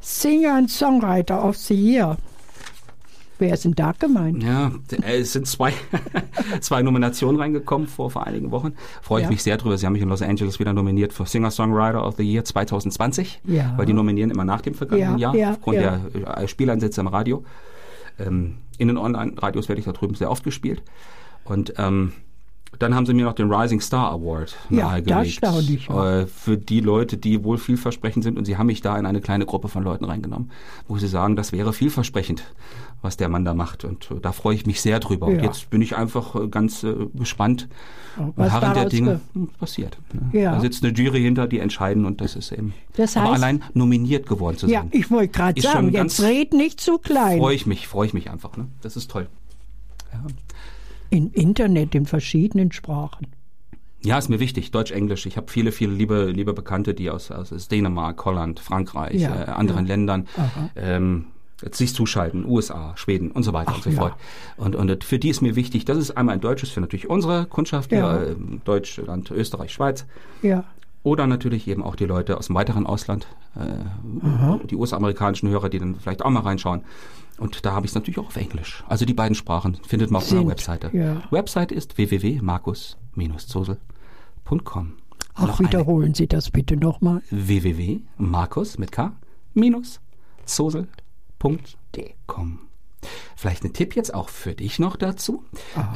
Singer 0.00 0.54
and 0.54 0.70
Songwriter 0.70 1.44
of 1.44 1.56
the 1.56 1.74
Year. 1.74 2.16
Wer 3.38 3.54
ist 3.54 3.64
denn 3.64 3.72
da 3.74 3.92
gemeint? 3.98 4.40
Ja, 4.44 4.70
äh, 5.04 5.18
es 5.18 5.32
sind 5.32 5.48
zwei, 5.48 5.72
zwei 6.60 6.82
Nominationen 6.82 7.40
reingekommen 7.40 7.88
vor, 7.88 8.08
vor 8.12 8.24
einigen 8.24 8.52
Wochen. 8.52 8.74
Freue 9.00 9.22
ich 9.22 9.24
Ja. 9.24 9.30
mich 9.30 9.42
sehr 9.42 9.56
drüber. 9.56 9.76
Sie 9.78 9.84
haben 9.86 9.94
mich 9.94 10.02
in 10.02 10.08
Los 10.08 10.22
Angeles 10.22 10.60
wieder 10.60 10.72
nominiert 10.72 11.12
für 11.12 11.26
Singer-Songwriter 11.26 12.06
of 12.06 12.14
the 12.16 12.22
Year 12.22 12.44
2020. 12.44 13.40
Ja. 13.44 13.74
Weil 13.76 13.86
die 13.86 13.92
nominieren 13.92 14.30
immer 14.30 14.44
nach 14.44 14.60
dem 14.60 14.74
vergangenen 14.74 15.18
Ja, 15.18 15.32
Jahr, 15.32 15.34
ja, 15.34 15.50
aufgrund 15.50 15.78
der 15.78 16.00
äh, 16.36 16.46
Spieleinsätze 16.46 17.00
im 17.00 17.08
Radio. 17.08 17.44
Ähm, 18.20 18.58
in 18.78 18.88
den 18.88 18.98
Online-Radios 18.98 19.68
werde 19.68 19.80
ich 19.80 19.84
da 19.86 19.92
drüben 19.92 20.14
sehr 20.14 20.30
oft 20.30 20.44
gespielt. 20.44 20.82
Und 21.44 21.74
ähm, 21.78 22.12
dann 22.78 22.94
haben 22.94 23.04
sie 23.04 23.12
mir 23.12 23.24
noch 23.24 23.34
den 23.34 23.52
Rising 23.52 23.80
Star 23.80 24.10
Award 24.12 24.56
Ja, 24.70 24.84
nahegelegt. 24.88 25.42
das 25.42 25.68
ich. 25.68 25.90
Äh, 25.90 26.26
für 26.26 26.56
die 26.56 26.80
Leute, 26.80 27.18
die 27.18 27.44
wohl 27.44 27.58
vielversprechend 27.58 28.24
sind. 28.24 28.38
Und 28.38 28.46
sie 28.46 28.56
haben 28.56 28.66
mich 28.66 28.80
da 28.80 28.98
in 28.98 29.04
eine 29.06 29.20
kleine 29.20 29.44
Gruppe 29.44 29.68
von 29.68 29.82
Leuten 29.82 30.04
reingenommen, 30.04 30.50
wo 30.88 30.96
sie 30.98 31.08
sagen, 31.08 31.36
das 31.36 31.52
wäre 31.52 31.72
vielversprechend, 31.72 32.42
was 33.02 33.16
der 33.16 33.28
Mann 33.28 33.44
da 33.44 33.52
macht. 33.52 33.84
Und 33.84 34.10
äh, 34.10 34.20
da 34.20 34.32
freue 34.32 34.54
ich 34.54 34.64
mich 34.64 34.80
sehr 34.80 35.00
drüber. 35.00 35.26
Und 35.26 35.36
Ja. 35.36 35.44
jetzt 35.44 35.68
bin 35.70 35.82
ich 35.82 35.96
einfach 35.96 36.34
äh, 36.36 36.48
ganz 36.48 36.82
äh, 36.84 36.94
gespannt, 37.14 37.68
was 38.36 38.52
harren 38.52 38.74
der 38.74 38.88
Dinge 38.88 39.20
hm, 39.34 39.48
passiert. 39.58 39.98
Ne? 40.12 40.40
Ja. 40.40 40.52
Da 40.54 40.60
sitzt 40.60 40.84
eine 40.84 40.92
Jury 40.94 41.20
hinter, 41.22 41.46
die 41.46 41.58
entscheiden 41.58 42.04
und 42.06 42.20
das 42.20 42.36
ist 42.36 42.52
eben. 42.52 42.72
Das 42.96 43.16
Aber 43.16 43.30
heißt- 43.30 43.34
allein 43.34 43.62
nominiert 43.74 44.26
geworden 44.28 44.56
zu 44.56 44.66
Ja, 44.68 44.80
sein. 44.80 44.88
ich 44.92 45.10
wollte 45.10 45.28
gerade 45.32 45.60
sagen, 45.60 45.92
ganz- 45.92 46.18
jetzt 46.18 46.26
red 46.28 46.52
nicht 46.54 46.80
zu 46.80 46.98
klein. 46.98 47.38
freue 47.38 47.54
ich 47.54 47.66
mich, 47.66 47.88
freue 47.88 48.06
ich 48.06 48.14
mich 48.14 48.30
einfach. 48.30 48.56
Ne? 48.56 48.66
Das 48.82 48.96
ist 48.96 49.10
toll. 49.10 49.28
Im 51.10 51.30
Internet 51.32 51.94
in 51.94 52.06
verschiedenen 52.06 52.72
Sprachen. 52.72 53.26
Ja, 54.04 54.18
ist 54.18 54.28
mir 54.28 54.40
wichtig. 54.40 54.70
Deutsch, 54.72 54.90
Englisch. 54.90 55.26
Ich 55.26 55.36
habe 55.36 55.50
viele, 55.50 55.70
viele 55.70 55.92
liebe, 55.92 56.26
liebe 56.30 56.52
Bekannte, 56.54 56.92
die 56.92 57.08
aus, 57.10 57.30
aus 57.30 57.68
Dänemark, 57.68 58.24
Holland, 58.24 58.58
Frankreich, 58.60 59.20
Ja, 59.20 59.42
äh, 59.44 59.50
anderen 59.50 59.86
ja. 59.86 59.92
Ländern 59.94 60.26
ähm, 60.74 61.26
sich 61.70 61.94
zuschalten, 61.94 62.44
USA, 62.46 62.92
Schweden 62.96 63.30
und 63.30 63.42
so 63.42 63.52
weiter 63.52 63.70
Ach, 63.72 63.76
und 63.76 63.82
so 63.84 63.90
ja. 63.90 63.96
fort. 63.96 64.14
Und, 64.56 64.76
und 64.76 65.04
für 65.04 65.18
die 65.18 65.28
ist 65.28 65.42
mir 65.42 65.56
wichtig, 65.56 65.84
das 65.84 65.98
ist 65.98 66.12
einmal 66.16 66.34
ein 66.34 66.40
deutsches 66.40 66.70
für 66.70 66.80
natürlich 66.80 67.08
unsere 67.08 67.46
Kundschaft, 67.46 67.92
Ja. 67.92 68.18
hier, 68.18 68.28
äh, 68.30 68.34
Deutschland, 68.64 69.30
Österreich, 69.30 69.72
Schweiz. 69.72 70.06
Ja. 70.42 70.64
Oder 71.04 71.26
natürlich 71.26 71.66
eben 71.66 71.82
auch 71.82 71.96
die 71.96 72.06
Leute 72.06 72.38
aus 72.38 72.46
dem 72.46 72.54
weiteren 72.54 72.86
Ausland, 72.86 73.26
äh, 73.56 74.66
die 74.70 74.76
US-amerikanischen 74.76 75.48
Hörer, 75.48 75.68
die 75.68 75.78
dann 75.80 75.96
vielleicht 75.96 76.24
auch 76.24 76.30
mal 76.30 76.40
reinschauen. 76.40 76.82
Und 77.38 77.64
da 77.66 77.72
habe 77.72 77.86
ich 77.86 77.90
es 77.90 77.94
natürlich 77.96 78.18
auch 78.18 78.26
auf 78.26 78.36
Englisch. 78.36 78.84
Also 78.88 79.04
die 79.04 79.14
beiden 79.14 79.34
Sprachen 79.34 79.78
findet 79.86 80.10
man 80.12 80.22
auf 80.22 80.30
meiner 80.30 80.42
Sind, 80.42 80.50
Webseite. 80.50 80.90
ja. 80.96 81.22
Website 81.30 81.72
ist 81.72 81.98
www.markus-zosel.com. 81.98 84.92
Auch 85.34 85.46
Noch 85.46 85.58
eine. 85.60 85.68
wiederholen 85.68 86.14
Sie 86.14 86.28
das 86.28 86.50
bitte 86.50 86.76
nochmal. 86.76 87.22
www.markus 87.30 88.78
mit 88.78 88.92
K 88.92 89.12
minus 89.54 89.98
zosel.com. 90.44 91.01
Vielleicht 93.36 93.64
ein 93.64 93.72
Tipp 93.72 93.96
jetzt 93.96 94.14
auch 94.14 94.28
für 94.28 94.54
dich 94.54 94.78
noch 94.78 94.96
dazu. 94.96 95.44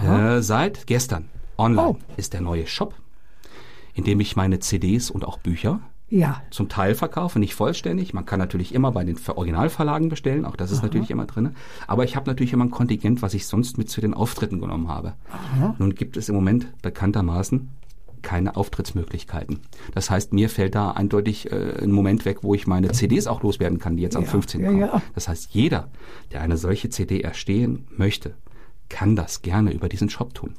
Äh, 0.05 0.43
seit 0.43 0.87
gestern 0.87 1.29
online 1.57 1.81
Oh. 1.91 1.97
ist 2.17 2.33
der 2.33 2.41
neue 2.41 2.67
Shop, 2.67 2.95
in 3.95 4.05
dem 4.05 4.21
ich 4.21 4.35
meine 4.37 4.59
CDs 4.59 5.11
und 5.11 5.25
auch 5.25 5.39
Bücher 5.39 5.81
Ja, 6.09 6.43
zum 6.51 6.69
Teil 6.69 6.95
verkaufe, 6.95 7.39
nicht 7.39 7.55
vollständig. 7.55 8.13
Man 8.15 8.25
kann 8.27 8.39
natürlich 8.39 8.75
immer 8.75 8.93
bei 8.93 9.03
den 9.05 9.17
Ver- 9.17 9.37
Originalverlagen 9.39 10.09
bestellen, 10.09 10.45
auch 10.45 10.55
das 10.57 10.71
ist 10.71 10.83
natürlich 10.83 11.11
immer 11.11 11.27
drin. 11.27 11.57
Aber 11.89 12.05
ich 12.05 12.15
habe 12.17 12.29
natürlich 12.31 12.53
immer 12.53 12.65
ein 12.65 12.71
Kontingent, 12.71 13.23
was 13.23 13.35
ich 13.35 13.47
sonst 13.47 13.77
mit 13.79 13.89
zu 13.91 14.01
den 14.01 14.15
Auftritten 14.15 14.61
genommen 14.61 14.89
habe. 14.89 15.15
Nun 15.79 15.95
gibt 15.95 16.17
es 16.17 16.29
im 16.29 16.35
Moment 16.37 16.67
bekanntermaßen 16.83 17.71
keine 18.27 18.57
Auftrittsmöglichkeiten. 18.57 19.61
Das 19.95 20.11
heißt, 20.11 20.33
mir 20.33 20.49
fällt 20.51 20.75
da 20.75 20.91
eindeutig 20.91 21.51
äh, 21.53 21.81
ein 21.81 21.93
Moment 21.93 22.25
weg, 22.25 22.39
wo 22.43 22.55
ich 22.55 22.67
meine 22.67 22.91
CDs 22.91 23.29
auch 23.29 23.43
loswerden 23.45 23.79
kann, 23.79 23.97
die 23.97 24.03
jetzt 24.03 24.17
am 24.17 24.25
Ja, 24.25 24.31
15. 24.31 24.61
ja, 24.61 24.67
kommen. 24.67 24.81
ja. 24.81 25.03
Das 25.15 25.29
heißt, 25.29 25.49
jeder, 25.55 25.89
der 26.33 26.41
eine 26.43 26.57
solche 26.57 26.91
CD 26.91 27.21
erstehen 27.21 27.87
möchte, 27.97 28.35
kann 28.89 29.15
das 29.17 29.43
gerne 29.43 29.73
über 29.73 29.89
diesen 29.89 30.11
Shop 30.11 30.35
tun. 30.35 30.55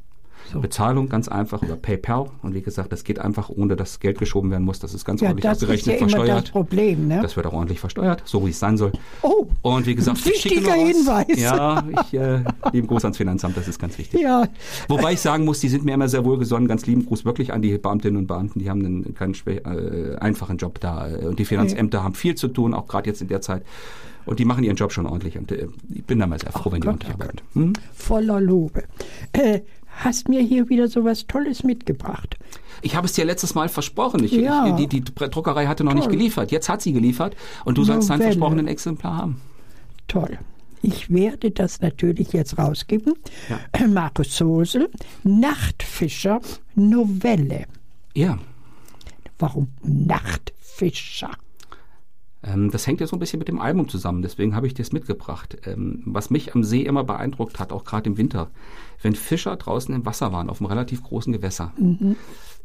Bezahlung 0.53 1.09
ganz 1.09 1.27
einfach 1.27 1.61
über 1.63 1.75
PayPal 1.75 2.29
und 2.41 2.53
wie 2.53 2.61
gesagt, 2.61 2.91
das 2.91 3.03
geht 3.03 3.19
einfach, 3.19 3.49
ohne 3.49 3.75
dass 3.75 3.99
Geld 3.99 4.19
geschoben 4.19 4.51
werden 4.51 4.63
muss. 4.63 4.79
Das 4.79 4.93
ist 4.93 5.05
ganz 5.05 5.21
ja 5.21 5.29
ordentlich 5.29 5.43
das 5.43 5.57
ist 5.57 5.63
abgerechnet, 5.63 5.95
ja 5.95 6.01
immer 6.01 6.09
versteuert. 6.09 6.43
das 6.43 6.51
Problem. 6.51 7.07
Ne? 7.07 7.19
Das 7.21 7.35
wird 7.35 7.45
auch 7.45 7.53
ordentlich 7.53 7.79
versteuert, 7.79 8.23
so 8.25 8.45
wie 8.45 8.51
es 8.51 8.59
sein 8.59 8.77
soll. 8.77 8.91
Oh, 9.21 9.47
Und 9.61 9.85
wie 9.85 9.95
gesagt, 9.95 10.25
wichtiger. 10.25 10.73
Hinweis. 10.73 11.39
Ja, 11.39 11.83
ich 12.03 12.13
äh, 12.13 12.43
lieben 12.71 12.87
Gruß 12.87 13.05
ans 13.05 13.17
Finanzamt, 13.17 13.57
das 13.57 13.67
ist 13.67 13.79
ganz 13.79 13.97
wichtig. 13.97 14.21
ja, 14.21 14.47
Wobei 14.87 15.13
ich 15.13 15.21
sagen 15.21 15.45
muss, 15.45 15.59
die 15.59 15.69
sind 15.69 15.85
mir 15.85 15.93
immer 15.93 16.07
sehr 16.09 16.23
wohlgesonnen. 16.25 16.67
Ganz 16.67 16.85
lieben 16.85 17.05
Gruß 17.05 17.25
wirklich 17.25 17.53
an 17.53 17.61
die 17.61 17.77
Beamtinnen 17.77 18.17
und 18.17 18.27
Beamten. 18.27 18.59
Die 18.59 18.69
haben 18.69 18.85
einen 18.85 19.35
schwer, 19.35 19.65
äh, 19.65 20.15
einfachen 20.17 20.57
Job 20.57 20.79
da. 20.79 21.05
Und 21.05 21.39
die 21.39 21.45
Finanzämter 21.45 22.03
haben 22.03 22.15
viel 22.15 22.35
zu 22.35 22.47
tun, 22.47 22.73
auch 22.73 22.87
gerade 22.87 23.09
jetzt 23.09 23.21
in 23.21 23.27
der 23.27 23.41
Zeit. 23.41 23.63
Und 24.27 24.39
die 24.39 24.45
machen 24.45 24.63
ihren 24.63 24.75
Job 24.75 24.91
schon 24.91 25.05
ordentlich. 25.05 25.37
Und 25.37 25.51
äh, 25.51 25.67
ich 25.93 26.03
bin 26.03 26.19
da 26.19 26.27
mal 26.27 26.37
sehr 26.39 26.51
froh, 26.51 26.69
wenn 26.71 26.81
die 26.81 26.87
Gott, 26.87 26.95
ordentlich 26.95 27.11
oh 27.11 27.21
arbeiten. 27.21 27.39
Hm? 27.53 27.73
voller 27.93 28.41
Lobe. 28.41 28.83
Äh, 29.31 29.61
hast 29.97 30.29
mir 30.29 30.41
hier 30.41 30.69
wieder 30.69 30.87
so 30.87 31.03
was 31.03 31.27
Tolles 31.27 31.63
mitgebracht. 31.63 32.37
Ich 32.81 32.95
habe 32.95 33.05
es 33.07 33.13
dir 33.13 33.25
letztes 33.25 33.55
Mal 33.55 33.69
versprochen. 33.69 34.23
Ich, 34.23 34.31
Ja. 34.31 34.67
ich, 34.77 34.87
die, 34.87 35.01
die 35.01 35.03
Druckerei 35.03 35.65
hatte 35.67 35.83
noch 35.83 35.93
nicht 35.93 36.05
Toll. 36.05 36.13
geliefert. 36.13 36.51
Jetzt 36.51 36.69
hat 36.69 36.81
sie 36.81 36.93
geliefert. 36.93 37.35
Und 37.65 37.77
du 37.77 37.83
sollst 37.83 38.09
dein 38.09 38.19
Novelle. 38.19 38.31
versprochenen 38.33 38.67
Exemplar 38.67 39.17
haben. 39.17 39.41
Toll. 40.07 40.37
Ich 40.83 41.09
werde 41.11 41.49
das 41.51 41.81
natürlich 41.81 42.33
jetzt 42.33 42.57
rausgeben. 42.57 43.15
Ja. 43.49 43.87
Markus 43.87 44.37
Sosel, 44.37 44.89
Nachtfischer, 45.23 46.39
Novelle. 46.75 47.65
Ja. 48.13 48.37
Warum 49.39 49.69
Nachtfischer? 49.83 51.31
Ähm, 52.51 52.71
das 52.71 52.87
hängt 52.87 53.01
ja 53.01 53.07
so 53.07 53.15
ein 53.15 53.19
bisschen 53.19 53.39
mit 53.39 53.47
dem 53.47 53.59
Album 53.59 53.89
zusammen, 53.89 54.21
deswegen 54.21 54.55
habe 54.55 54.67
ich 54.67 54.73
das 54.73 54.91
mitgebracht. 54.91 55.57
Ähm, 55.65 56.01
was 56.05 56.29
mich 56.29 56.55
am 56.55 56.63
See 56.63 56.81
immer 56.81 57.03
beeindruckt 57.03 57.59
hat, 57.59 57.71
auch 57.71 57.83
gerade 57.83 58.09
im 58.09 58.17
Winter, 58.17 58.49
wenn 59.01 59.15
Fischer 59.15 59.55
draußen 59.55 59.93
im 59.93 60.05
Wasser 60.05 60.31
waren, 60.31 60.49
auf 60.49 60.59
einem 60.61 60.67
relativ 60.67 61.03
großen 61.03 61.33
Gewässer, 61.33 61.73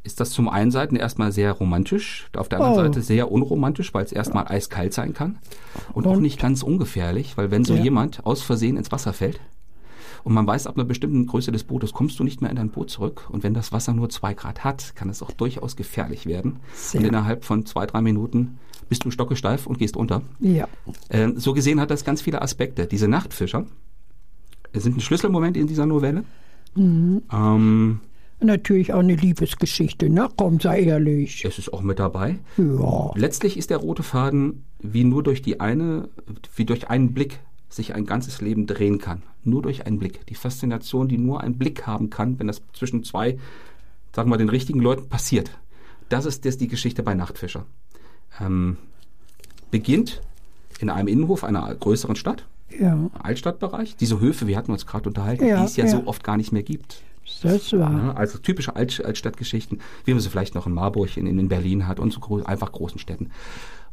ist 0.05 0.21
das 0.21 0.31
zum 0.31 0.49
einen 0.49 0.71
Seiten 0.71 0.97
erstmal 0.97 1.33
sehr 1.33 1.53
romantisch, 1.53 2.29
auf 2.37 2.49
der 2.49 2.59
anderen 2.61 2.79
Oh. 2.79 2.83
Seite 2.85 3.03
sehr 3.03 3.31
unromantisch, 3.31 3.93
weil 3.95 4.05
es 4.05 4.13
erstmal 4.13 4.47
eiskalt 4.49 4.93
sein 4.95 5.15
kann 5.15 5.39
und, 5.93 6.07
auch 6.07 6.13
Und- 6.17 6.23
nicht 6.23 6.41
ganz 6.41 6.63
ungefährlich, 6.63 7.37
weil 7.37 7.51
wenn 7.51 7.65
so 7.65 7.75
Ja. 7.75 7.83
jemand 7.83 8.25
aus 8.27 8.43
Versehen 8.43 8.77
ins 8.77 8.93
Wasser 8.93 9.13
fällt, 9.13 9.41
und 10.25 10.35
man 10.35 10.47
weiß, 10.47 10.67
ab 10.67 10.77
einer 10.77 10.85
bestimmten 10.85 11.27
Größe 11.27 11.53
des 11.53 11.65
Bootes 11.65 11.93
kommst 11.93 12.19
du 12.19 12.25
nicht 12.25 12.41
mehr 12.41 12.51
in 12.51 12.57
dein 12.57 12.71
Boot 12.71 12.91
zurück. 12.91 13.29
Und 13.31 13.43
wenn 13.43 13.55
das 13.55 13.73
Wasser 13.73 13.93
nur 13.93 14.09
zwei 14.09 14.35
Grad 14.35 14.65
hat, 14.65 14.95
kann 14.95 15.09
es 15.09 15.23
auch 15.23 15.33
durchaus 15.33 15.77
gefährlich 15.77 16.27
werden. 16.27 16.61
Sehr. 16.75 17.01
Und 17.01 17.07
innerhalb 17.07 17.45
von 17.45 17.67
zwei, 17.67 17.87
drei 17.87 18.01
Minuten 18.01 18.59
bist 18.89 19.05
du 19.05 19.11
stockesteif 19.11 19.67
und 19.67 19.79
gehst 19.79 19.97
unter. 19.97 20.23
Ja. 20.41 20.69
Ähm, 21.11 21.39
so 21.39 21.55
gesehen 21.55 21.81
hat 21.81 21.91
das 21.91 22.05
ganz 22.05 22.21
viele 22.23 22.43
Aspekte. 22.43 22.87
Diese 22.87 23.09
Nachtfischer 23.09 23.67
sind 24.73 24.97
ein 24.97 25.01
Schlüsselmoment 25.01 25.57
in 25.57 25.67
dieser 25.67 25.87
Novelle. 25.87 26.25
Ähm, 26.77 28.01
Natürlich 28.41 28.93
auch 28.93 29.01
eine 29.01 29.15
Liebesgeschichte, 29.15 30.11
ne? 30.11 30.29
Komm, 30.37 30.59
sei 30.59 30.83
ehrlich. 30.83 31.45
es 31.45 31.59
ist 31.59 31.73
auch 31.73 31.83
mit 31.83 31.99
dabei. 31.99 32.39
Ja. 32.57 33.13
Letztlich 33.15 33.57
ist 33.57 33.71
der 33.71 33.77
rote 33.79 34.03
Faden, 34.03 34.65
wie 34.81 35.05
nur 35.05 35.23
durch 35.23 35.43
die 35.43 35.61
eine, 35.61 36.09
wie 36.57 36.65
durch 36.65 36.91
einen 36.91 37.13
Blick 37.13 37.39
sich 37.75 37.95
ein 37.95 38.07
ganzes 38.07 38.41
Leben 38.41 38.67
drehen 38.67 38.99
kann. 38.99 39.23
Nur 39.45 39.63
durch 39.63 39.87
einen 39.87 39.99
Blick. 39.99 40.25
Die 40.27 40.35
Faszination, 40.35 41.09
die 41.09 41.19
nur 41.19 41.41
ein 41.41 41.55
Blick 41.59 41.87
haben 41.87 42.11
kann, 42.11 42.39
wenn 42.39 42.47
das 42.47 42.63
zwischen 42.75 43.03
zwei, 43.05 43.39
sagen 44.15 44.29
wir 44.29 44.31
mal, 44.33 44.37
den 44.39 44.49
richtigen 44.51 44.81
Leuten 44.81 45.09
passiert. 45.09 45.51
Das 46.09 46.27
ist 46.27 46.45
das 46.45 46.59
die 46.59 46.69
Geschichte 46.69 47.03
bei 47.03 47.15
Nachtfischer. 47.15 47.65
Ähm, 48.41 48.77
beginnt 49.71 50.21
in 50.81 50.91
einem 50.91 51.09
Innenhof 51.09 51.45
einer 51.45 51.75
größeren 51.75 52.17
Stadt, 52.17 52.45
Ja, 52.79 53.11
Altstadtbereich. 53.23 53.97
Diese 53.97 54.21
Höfe, 54.21 54.47
wir 54.47 54.57
hatten 54.57 54.73
uns 54.73 54.87
gerade 54.87 55.09
unterhalten, 55.09 55.47
Ja, 55.47 55.61
die 55.61 55.65
es 55.65 55.77
ja, 55.77 55.85
ja. 55.85 55.91
so 55.91 56.07
oft 56.07 56.23
gar 56.25 56.37
nicht 56.37 56.53
mehr 56.53 56.63
gibt. 56.63 57.03
das 57.43 57.73
war. 57.73 58.17
Also 58.17 58.39
typische 58.39 58.77
Alt 58.77 59.03
Altstadtgeschichten, 59.05 59.81
wie 60.05 60.13
man 60.13 60.21
sie 60.21 60.29
vielleicht 60.29 60.55
noch 60.55 60.67
in 60.67 60.75
Marburg, 60.75 61.17
in, 61.17 61.27
in 61.27 61.49
Berlin 61.49 61.87
hat 61.87 61.99
und 62.01 62.13
so 62.13 62.21
gro 62.21 62.43
einfach 62.43 62.73
großen 62.73 62.99
Städten. 62.99 63.31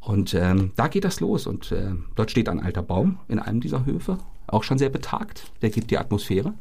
Und 0.01 0.33
ähm, 0.33 0.71
da 0.75 0.87
geht 0.87 1.03
das 1.03 1.19
los 1.19 1.45
und 1.45 1.71
äh, 1.71 1.91
dort 2.15 2.31
steht 2.31 2.49
ein 2.49 2.59
alter 2.61 2.81
Baum 2.81 3.19
in 3.27 3.37
einem 3.39 3.59
dieser 3.61 3.85
Höfe, 3.85 4.17
auch 4.47 4.63
schon 4.63 4.77
sehr 4.77 4.89
betagt, 4.89 5.51
der 5.61 5.69
gibt 5.69 5.91
die 5.91 5.97
Atmosphäre 5.97 6.53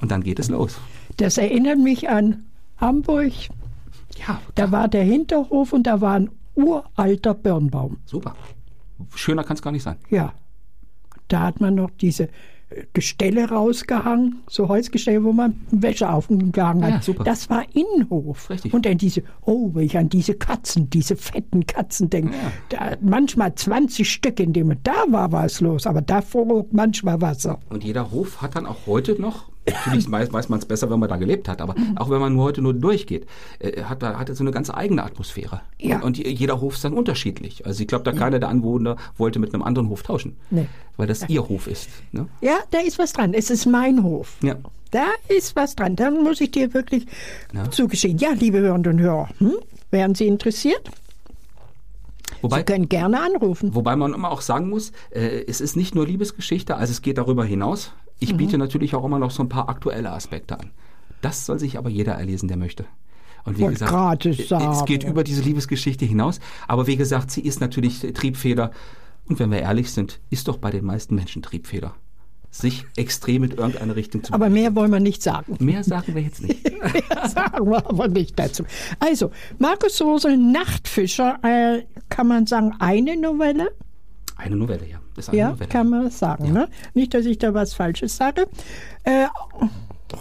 und 0.00 0.10
dann 0.10 0.22
geht 0.22 0.38
es 0.38 0.48
los. 0.48 0.78
Das 1.16 1.36
erinnert 1.36 1.78
mich 1.78 2.08
an 2.08 2.44
Hamburg. 2.78 3.32
Ja, 4.26 4.40
Da 4.54 4.70
war 4.72 4.88
der 4.88 5.02
Hinterhof 5.04 5.72
und 5.72 5.82
da 5.86 6.00
war 6.00 6.14
ein 6.14 6.30
uralter 6.54 7.34
Birnbaum. 7.34 7.98
super. 8.06 8.34
Schöner 9.14 9.44
kann 9.44 9.56
es 9.56 9.62
gar 9.62 9.72
nicht 9.72 9.82
sein. 9.82 9.96
Ja. 10.08 10.32
Da 11.28 11.40
hat 11.40 11.60
man 11.60 11.74
noch 11.74 11.90
diese 12.00 12.30
Gestelle 12.92 13.48
rausgehangen, 13.48 14.42
so 14.48 14.68
Holzgestelle, 14.68 15.22
wo 15.24 15.32
man 15.32 15.60
Wäsche 15.70 16.10
aufgehangen 16.10 16.84
hat. 16.84 16.90
Ja, 16.90 17.02
super. 17.02 17.24
Das 17.24 17.48
war 17.50 17.64
Innenhof. 17.74 18.50
Richtig. 18.50 18.72
Und 18.72 18.86
dann 18.86 18.98
diese, 18.98 19.22
oh, 19.42 19.70
wenn 19.74 19.84
ich 19.86 19.96
an 19.96 20.08
diese 20.08 20.34
Katzen, 20.34 20.90
diese 20.90 21.16
fetten 21.16 21.66
Katzen 21.66 22.10
denke, 22.10 22.34
da, 22.68 22.96
manchmal 23.00 23.54
20 23.54 24.10
Stück 24.10 24.40
in 24.40 24.52
dem, 24.52 24.74
da 24.82 25.04
war 25.08 25.32
was 25.32 25.60
los, 25.60 25.86
aber 25.86 26.02
davor 26.02 26.66
manchmal 26.70 27.20
Wasser. 27.20 27.58
Und 27.70 27.84
jeder 27.84 28.10
Hof 28.10 28.42
hat 28.42 28.56
dann 28.56 28.66
auch 28.66 28.86
heute 28.86 29.20
noch, 29.20 29.50
natürlich 29.66 30.10
weiß, 30.10 30.32
weiß 30.32 30.48
man 30.48 30.58
es 30.58 30.64
besser, 30.66 30.90
wenn 30.90 30.98
man 30.98 31.08
da 31.08 31.16
gelebt 31.16 31.48
hat, 31.48 31.60
aber 31.60 31.74
auch 31.96 32.10
wenn 32.10 32.20
man 32.20 32.34
nur 32.34 32.44
heute 32.44 32.62
nur 32.62 32.74
durchgeht, 32.74 33.26
äh, 33.58 33.82
hat 33.82 34.02
da 34.02 34.18
hat 34.18 34.28
er 34.28 34.34
so 34.34 34.44
eine 34.44 34.50
ganz 34.50 34.70
eigene 34.70 35.02
Atmosphäre. 35.04 35.60
Ja. 35.78 35.96
Und, 35.96 36.02
und 36.04 36.18
je- 36.18 36.28
jeder 36.30 36.60
Hof 36.60 36.74
ist 36.74 36.84
dann 36.84 36.92
unterschiedlich. 36.94 37.66
Also 37.66 37.80
ich 37.82 37.88
glaube, 37.88 38.04
da 38.04 38.12
keiner 38.12 38.38
der 38.38 38.48
Anwohner 38.48 38.96
wollte 39.16 39.38
mit 39.38 39.52
einem 39.52 39.62
anderen 39.62 39.88
Hof 39.88 40.02
tauschen, 40.02 40.36
Nee. 40.50 40.66
weil 40.96 41.06
das 41.06 41.28
ihr 41.28 41.48
Hof 41.48 41.66
ist. 41.66 41.88
Ne? 42.12 42.28
Ja, 42.40 42.58
da 42.70 42.78
ist 42.78 42.98
was 42.98 43.12
dran. 43.12 43.34
Es 43.34 43.50
ist 43.50 43.66
mein 43.66 44.02
Hof. 44.02 44.36
Ja. 44.42 44.56
Da 44.92 45.06
ist 45.28 45.56
was 45.56 45.74
dran. 45.74 45.96
Dann 45.96 46.22
muss 46.22 46.40
ich 46.40 46.52
dir 46.52 46.72
wirklich 46.72 47.06
Ja. 47.52 47.68
zugestehen. 47.70 48.18
Ja, 48.18 48.30
liebe 48.32 48.58
Hörerinnen 48.60 48.92
und 48.94 49.00
Hörer, 49.00 49.28
hm? 49.38 49.54
wären 49.90 50.14
Sie 50.14 50.26
interessiert? 50.26 50.82
Wobei, 52.42 52.58
Sie 52.58 52.64
können 52.64 52.88
gerne 52.88 53.20
anrufen. 53.20 53.74
wobei 53.74 53.96
man 53.96 54.12
immer 54.14 54.30
auch 54.30 54.40
sagen 54.42 54.68
muss, 54.68 54.92
äh, 55.10 55.44
es 55.48 55.60
ist 55.60 55.76
nicht 55.76 55.94
nur 55.94 56.06
Liebesgeschichte, 56.06 56.76
also 56.76 56.90
es 56.92 57.02
geht 57.02 57.18
darüber 57.18 57.44
hinaus. 57.44 57.92
Ich 58.18 58.36
biete 58.36 58.58
natürlich 58.58 58.94
auch 58.94 59.04
immer 59.04 59.18
noch 59.18 59.30
so 59.30 59.42
ein 59.42 59.48
paar 59.48 59.68
aktuelle 59.68 60.10
Aspekte 60.10 60.58
an. 60.58 60.70
Das 61.20 61.46
soll 61.46 61.58
sich 61.58 61.78
aber 61.78 61.90
jeder 61.90 62.12
erlesen, 62.14 62.48
der 62.48 62.56
möchte. 62.56 62.86
Und 63.44 63.58
wie 63.58 63.66
gesagt, 63.66 63.90
gerade 63.90 64.30
es 64.30 64.48
sagen. 64.48 64.84
geht 64.86 65.04
über 65.04 65.22
diese 65.22 65.40
Liebesgeschichte 65.42 66.04
hinaus. 66.04 66.40
Aber 66.66 66.86
wie 66.86 66.96
gesagt, 66.96 67.30
sie 67.30 67.40
ist 67.42 67.60
natürlich 67.60 68.00
Triebfeder. 68.00 68.72
Und 69.28 69.38
wenn 69.38 69.50
wir 69.50 69.60
ehrlich 69.60 69.92
sind, 69.92 70.20
ist 70.30 70.48
doch 70.48 70.58
bei 70.58 70.70
den 70.70 70.84
meisten 70.84 71.14
Menschen 71.14 71.42
Triebfeder. 71.42 71.94
Sich 72.50 72.86
extrem 72.96 73.44
in 73.44 73.50
irgendeine 73.52 73.96
Richtung 73.96 74.24
zu 74.24 74.32
Aber 74.32 74.48
mehr 74.48 74.74
wollen 74.74 74.90
wir 74.90 75.00
nicht 75.00 75.22
sagen. 75.22 75.56
Mehr 75.60 75.84
sagen 75.84 76.14
wir 76.14 76.22
jetzt 76.22 76.42
nicht. 76.42 76.66
sagen 77.28 77.70
wir 77.70 77.86
aber 77.86 78.08
nicht 78.08 78.38
dazu. 78.38 78.64
Also, 78.98 79.30
Markus 79.58 79.98
Sosel, 79.98 80.36
Nachtfischer, 80.36 81.38
äh, 81.42 81.84
kann 82.08 82.28
man 82.28 82.46
sagen, 82.46 82.74
eine 82.78 83.16
Novelle? 83.16 83.72
Eine 84.36 84.56
Novelle, 84.56 84.88
ja. 84.88 85.00
Das 85.16 85.28
Ja, 85.32 85.56
kann 85.68 85.88
man 85.88 86.10
sagen. 86.10 86.52
Ne? 86.52 86.68
Nicht, 86.94 87.14
dass 87.14 87.24
ich 87.26 87.38
da 87.38 87.54
was 87.54 87.74
Falsches 87.74 88.16
sage. 88.16 88.46
Äh, 89.04 89.26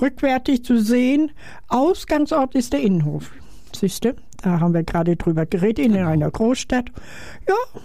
rückwärtig 0.02 0.64
zu 0.64 0.80
sehen, 0.82 1.32
Ausgangsort 1.68 2.56
ist 2.56 2.74
der 2.74 2.82
Innenhof. 2.82 3.32
Siehst 3.76 4.06
du, 4.06 4.16
da 4.42 4.60
haben 4.60 4.74
wir 4.74 4.84
gerade 4.84 5.16
drüber 5.16 5.46
geredet, 5.46 5.86
in 5.86 5.94
Genau. 5.94 6.08
einer 6.10 6.32
Großstadt. 6.32 6.90
Ja, 7.48 7.82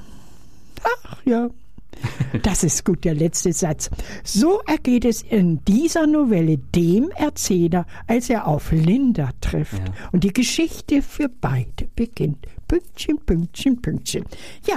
ach 1.04 1.16
ja. 1.24 1.48
Das 2.42 2.62
ist 2.62 2.84
gut, 2.84 3.04
der 3.04 3.14
letzte 3.14 3.52
Satz. 3.52 3.90
So 4.24 4.60
ergeht 4.66 5.04
es 5.04 5.22
in 5.22 5.62
dieser 5.64 6.06
Novelle 6.06 6.56
dem 6.58 7.10
Erzähler, 7.16 7.84
als 8.06 8.30
er 8.30 8.46
auf 8.46 8.70
Linda 8.72 9.30
trifft. 9.40 9.78
Ja. 9.78 9.92
Und 10.12 10.22
die 10.24 10.32
Geschichte 10.32 11.02
für 11.02 11.28
beide 11.28 11.88
beginnt. 11.96 12.46
Pünktchen, 12.68 13.18
Pünktchen, 13.18 13.82
Pünktchen. 13.82 14.24
Ja, 14.66 14.76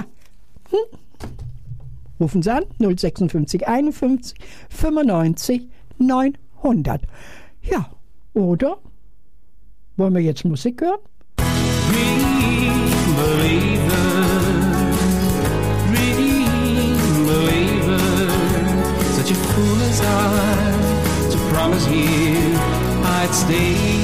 Rufen 2.24 2.42
Sie 2.42 2.50
an 2.50 2.64
056 2.78 3.68
51 3.68 4.34
95 4.70 5.68
900. 5.98 7.02
Ja, 7.60 7.90
oder? 8.32 8.78
Wollen 9.98 10.14
wir 10.14 10.22
jetzt 10.22 10.42
Musik 10.46 10.80
hören? 10.80 11.00
Dream 11.36 12.80
believer, 13.14 14.40
dream 15.92 16.96
believer, 17.26 18.00
such 19.16 19.30
a 19.30 19.34
fool 19.34 19.82
as 19.82 20.00
I 20.00 21.30
to 21.30 21.38
promise 21.52 21.86
you 21.90 22.56
I'd 23.04 23.34
stay 23.34 24.03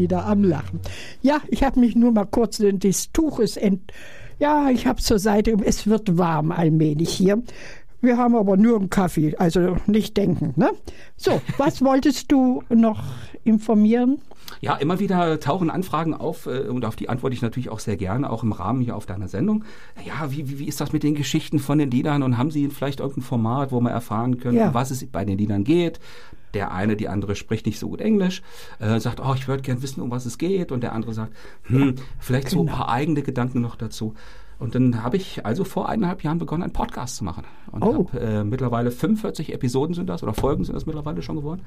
wieder 0.00 0.26
am 0.26 0.42
Lachen. 0.42 0.80
Ja, 1.22 1.40
ich 1.48 1.62
habe 1.62 1.78
mich 1.80 1.94
nur 1.94 2.12
mal 2.12 2.24
kurz, 2.26 2.56
denn 2.58 2.78
das 2.78 3.12
Tuch 3.12 3.38
ist 3.38 3.56
ent. 3.56 3.92
Ja, 4.38 4.70
ich 4.70 4.86
habe 4.86 5.00
zur 5.02 5.18
Seite. 5.18 5.56
Es 5.64 5.86
wird 5.86 6.16
warm 6.16 6.50
allmählich 6.50 7.10
hier. 7.10 7.42
Wir 8.02 8.16
haben 8.16 8.34
aber 8.34 8.56
nur 8.56 8.78
einen 8.78 8.88
Kaffee, 8.88 9.36
also 9.36 9.76
nicht 9.86 10.16
denken. 10.16 10.54
Ne? 10.56 10.70
So, 11.18 11.42
was 11.58 11.82
wolltest 11.84 12.32
du 12.32 12.62
noch 12.70 13.02
informieren? 13.44 14.22
Ja, 14.62 14.76
immer 14.76 14.98
wieder 15.00 15.38
tauchen 15.38 15.68
Anfragen 15.70 16.14
auf 16.14 16.46
äh, 16.46 16.68
und 16.68 16.84
auf 16.86 16.96
die 16.96 17.08
antworte 17.10 17.34
ich 17.34 17.42
natürlich 17.42 17.68
auch 17.68 17.78
sehr 17.78 17.96
gerne, 17.98 18.30
auch 18.30 18.42
im 18.42 18.52
Rahmen 18.52 18.80
hier 18.80 18.96
auf 18.96 19.04
deiner 19.04 19.28
Sendung. 19.28 19.64
Ja, 20.04 20.30
wie, 20.32 20.48
wie, 20.48 20.58
wie 20.60 20.64
ist 20.68 20.80
das 20.80 20.92
mit 20.94 21.02
den 21.02 21.14
Geschichten 21.14 21.58
von 21.58 21.78
den 21.78 21.90
Liedern 21.90 22.22
und 22.22 22.38
haben 22.38 22.50
Sie 22.50 22.68
vielleicht 22.68 23.00
irgendein 23.00 23.22
Format, 23.22 23.70
wo 23.70 23.80
wir 23.80 23.90
erfahren 23.90 24.38
können, 24.38 24.56
Ja. 24.56 24.68
um 24.68 24.74
was 24.74 24.90
es 24.90 25.06
bei 25.06 25.24
den 25.26 25.36
Liedern 25.36 25.64
geht? 25.64 26.00
Der 26.54 26.72
eine, 26.72 26.96
die 26.96 27.08
andere 27.08 27.36
spricht 27.36 27.66
nicht 27.66 27.78
so 27.78 27.88
gut 27.88 28.00
Englisch, 28.00 28.42
äh, 28.78 28.98
sagt, 29.00 29.20
oh, 29.20 29.34
ich 29.34 29.46
würde 29.48 29.62
gern 29.62 29.82
wissen, 29.82 30.00
um 30.00 30.10
was 30.10 30.26
es 30.26 30.38
geht. 30.38 30.72
Und 30.72 30.82
der 30.82 30.92
andere 30.92 31.14
sagt, 31.14 31.32
hm, 31.64 31.94
vielleicht 32.18 32.48
so 32.50 32.60
ein 32.60 32.66
genau. 32.66 32.78
paar 32.78 32.88
eigene 32.88 33.22
Gedanken 33.22 33.60
noch 33.60 33.76
dazu. 33.76 34.14
Und 34.58 34.74
dann 34.74 35.02
habe 35.02 35.16
ich 35.16 35.46
also 35.46 35.64
vor 35.64 35.88
eineinhalb 35.88 36.22
Jahren 36.22 36.38
begonnen, 36.38 36.64
einen 36.64 36.74
Podcast 36.74 37.16
zu 37.16 37.24
machen. 37.24 37.44
Und 37.72 37.82
Oh. 37.82 38.08
habe 38.12 38.20
äh, 38.20 38.44
mittlerweile 38.44 38.90
45 38.90 39.54
Episoden 39.54 39.94
sind 39.94 40.06
das 40.06 40.22
oder 40.22 40.34
Folgen 40.34 40.64
sind 40.64 40.74
das 40.74 40.84
mittlerweile 40.84 41.22
schon 41.22 41.36
geworden. 41.36 41.62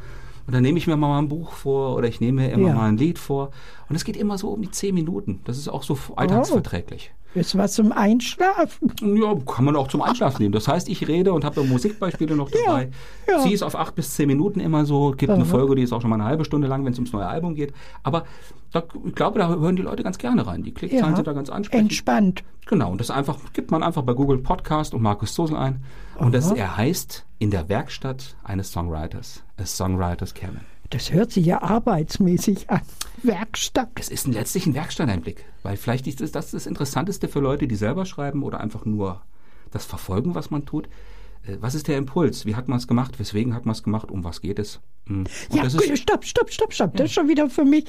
Und 0.46 0.54
dann 0.54 0.62
nehme 0.62 0.78
ich 0.78 0.86
mir 0.86 0.96
mal 0.96 1.18
ein 1.18 1.28
Buch 1.28 1.54
vor 1.54 1.96
oder 1.96 2.08
ich 2.08 2.20
nehme 2.22 2.44
mir 2.44 2.52
immer 2.52 2.68
Ja. 2.68 2.76
mal 2.76 2.90
ein 2.90 2.98
Lied 2.98 3.18
vor. 3.18 3.50
Und 3.90 3.96
es 3.96 4.04
geht 4.06 4.16
immer 4.16 4.38
so 4.38 4.50
um 4.50 4.62
die 4.62 4.70
10 4.70 4.94
Minuten. 4.94 5.40
Das 5.46 5.58
ist 5.58 5.70
auch 5.70 5.82
so 5.82 5.98
alltagsverträglich. 6.16 7.12
Ist 7.36 7.58
was 7.58 7.74
zum 7.74 7.92
Einschlafen? 7.92 8.94
Ja, 9.02 9.36
kann 9.46 9.66
man 9.66 9.76
auch 9.76 9.88
zum 9.88 10.02
Einschlafen 10.02 10.42
nehmen. 10.42 10.54
Das 10.54 10.68
heißt, 10.68 10.88
ich 10.88 11.08
rede 11.08 11.34
und 11.34 11.44
habe 11.44 11.64
Musikbeispiele 11.64 12.36
noch 12.36 12.52
dabei. 12.52 12.92
ja. 13.28 13.40
Sie 13.40 13.52
ist 13.52 13.64
auf 13.64 13.76
acht 13.76 13.96
bis 13.96 14.14
zehn 14.14 14.28
Minuten 14.28 14.60
immer 14.60 14.86
so. 14.86 15.12
Gibt 15.12 15.32
eine 15.32 15.44
Aha. 15.44 15.50
Folge, 15.50 15.76
die 15.76 15.82
ist 15.82 15.94
auch 15.94 16.02
schon 16.02 16.10
mal 16.12 16.18
eine 16.18 16.26
halbe 16.26 16.46
Stunde 16.46 16.68
lang, 16.68 16.86
wenn 16.86 16.94
es 16.94 17.00
ums 17.00 17.12
neue 17.12 17.26
Album 17.26 17.56
geht. 17.56 17.74
Aber 18.04 18.26
da, 18.72 18.84
ich 19.06 19.16
glaube, 19.16 19.40
da 19.40 19.48
hören 19.50 19.76
die 19.76 19.82
Leute 19.82 20.04
ganz 20.04 20.18
gerne 20.18 20.46
rein. 20.46 20.64
Die 20.64 20.74
Klickzahlen 20.74 21.16
sind 21.16 21.28
da 21.28 21.34
ganz 21.34 21.50
ansprechend. 21.50 21.90
Entspannt. 21.92 22.44
Genau, 22.68 22.92
und 22.92 23.00
das 23.00 23.12
einfach 23.12 23.38
gibt 23.54 23.72
man 23.72 23.84
einfach 23.84 24.04
bei 24.04 24.14
Google 24.14 24.38
Podcast 24.38 24.94
und 24.94 25.02
Markus 25.02 25.34
Zosel 25.34 25.58
ein. 25.58 25.84
Und 26.18 26.34
das, 26.34 26.52
er 26.52 26.78
heißt 26.78 27.26
in 27.40 27.52
der 27.52 27.68
Werkstatt 27.68 28.36
eines 28.44 28.72
Songwriters, 28.72 29.44
a 29.58 29.66
Songwriters 29.66 30.34
Canon. 30.34 30.62
Das 30.94 31.12
hört 31.12 31.32
sich 31.32 31.48
ja 31.48 31.64
arbeitsmäßig 31.64 32.70
an. 32.70 32.82
Werkstatt. 33.24 33.89
Es 33.96 34.10
ist 34.10 34.28
ein, 34.28 34.34
letztlich 34.34 34.68
ein 34.68 34.76
Werkstatteinblick, 34.76 35.44
weil 35.64 35.76
vielleicht 35.76 36.06
ist 36.06 36.22
das, 36.22 36.32
das 36.32 36.52
das 36.52 36.68
Interessanteste 36.68 37.28
für 37.28 37.39
Leute, 37.39 37.68
die 37.68 37.76
selber 37.76 38.06
schreiben 38.06 38.44
oder 38.44 38.60
einfach 38.60 38.86
nur 38.86 39.24
das 39.72 39.86
verfolgen, 39.86 40.36
was 40.36 40.52
man 40.52 40.68
tut. 40.68 40.88
Äh, 41.48 41.58
Was 41.62 41.74
ist 41.74 41.88
der 41.88 41.98
Impuls? 41.98 42.46
Wie 42.46 42.56
hat 42.56 42.68
man 42.68 42.78
es 42.78 42.88
gemacht? 42.88 43.18
Weswegen 43.18 43.56
hat 43.56 43.66
man 43.66 43.74
es 43.74 43.82
gemacht? 43.82 44.12
Um 44.12 44.24
was 44.24 44.39
geht 44.39 44.60
es? 44.60 44.82
Mm. 45.06 45.22
Und 45.22 45.30
Ja, 45.52 45.68
stopp, 45.68 46.26
stopp, 46.26 46.52
stopp, 46.52 46.74
stopp. 46.74 46.96
Das 46.96 47.08
ist 47.08 47.14
schon 47.14 47.28
wieder 47.28 47.50
für 47.50 47.66
mich. 47.66 47.86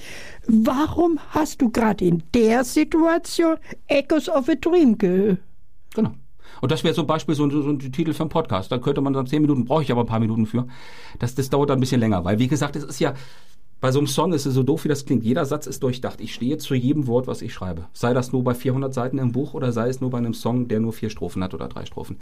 Warum 0.47 1.21
hast 1.29 1.61
du 1.61 1.69
gerade 1.69 2.07
in 2.07 2.23
der 2.33 2.65
Situation 2.65 3.59
Echoes 3.87 4.31
of 4.31 4.49
a 4.49 4.55
Dream 4.55 4.97
ge... 4.97 5.37
genau. 5.95 6.15
Und 6.61 6.73
das 6.73 6.85
wäre 6.85 6.95
zum 6.95 7.07
Beispiel 7.07 7.35
so 7.35 7.45
ein, 7.45 7.51
so 7.51 7.69
ein 7.69 7.79
Titel 7.79 8.13
für 8.13 8.23
einen 8.23 8.31
Podcast. 8.31 8.71
Da 8.73 8.79
könnte 8.79 9.01
man 9.01 9.13
dann 9.13 9.27
zehn 9.27 9.43
Minuten, 9.43 9.65
brauche 9.65 9.83
ich 9.83 9.93
aber 9.93 10.03
ein 10.03 10.07
paar 10.07 10.21
Minuten 10.21 10.47
für. 10.47 10.67
Das, 11.19 11.35
das 11.35 11.51
dauert 11.51 11.71
dann 11.71 11.79
ein 11.79 11.81
bisschen 11.81 12.01
länger, 12.01 12.25
weil 12.25 12.39
wie 12.39 12.49
gesagt, 12.49 12.77
es 12.77 12.85
ist 12.85 13.01
ja, 13.01 13.15
bei 13.81 13.93
so 13.93 13.99
einem 13.99 14.07
Song 14.07 14.33
ist 14.33 14.47
es 14.47 14.55
so 14.55 14.63
doof, 14.63 14.85
wie 14.85 14.89
das 14.89 15.05
klingt. 15.05 15.25
Jeder 15.25 15.45
Satz 15.45 15.67
ist 15.67 15.83
durchdacht. 15.83 16.19
Ich 16.21 16.33
stehe 16.33 16.57
zu 16.57 16.75
jedem 16.75 17.07
Wort, 17.07 17.27
was 17.27 17.43
ich 17.43 17.53
schreibe. 17.53 17.85
Sei 17.93 18.15
das 18.15 18.33
nur 18.33 18.43
bei 18.43 18.55
400 18.55 18.95
Seiten 18.95 19.19
im 19.19 19.33
Buch 19.33 19.53
oder 19.53 19.73
sei 19.73 19.91
es 19.91 20.01
nur 20.01 20.09
bei 20.09 20.17
einem 20.17 20.33
Song, 20.33 20.69
der 20.69 20.81
nur 20.81 20.95
vier 20.95 21.11
Strophen 21.11 21.45
hat 21.45 21.53
oder 21.53 21.69
drei 21.69 21.85
Strophen. 21.85 22.17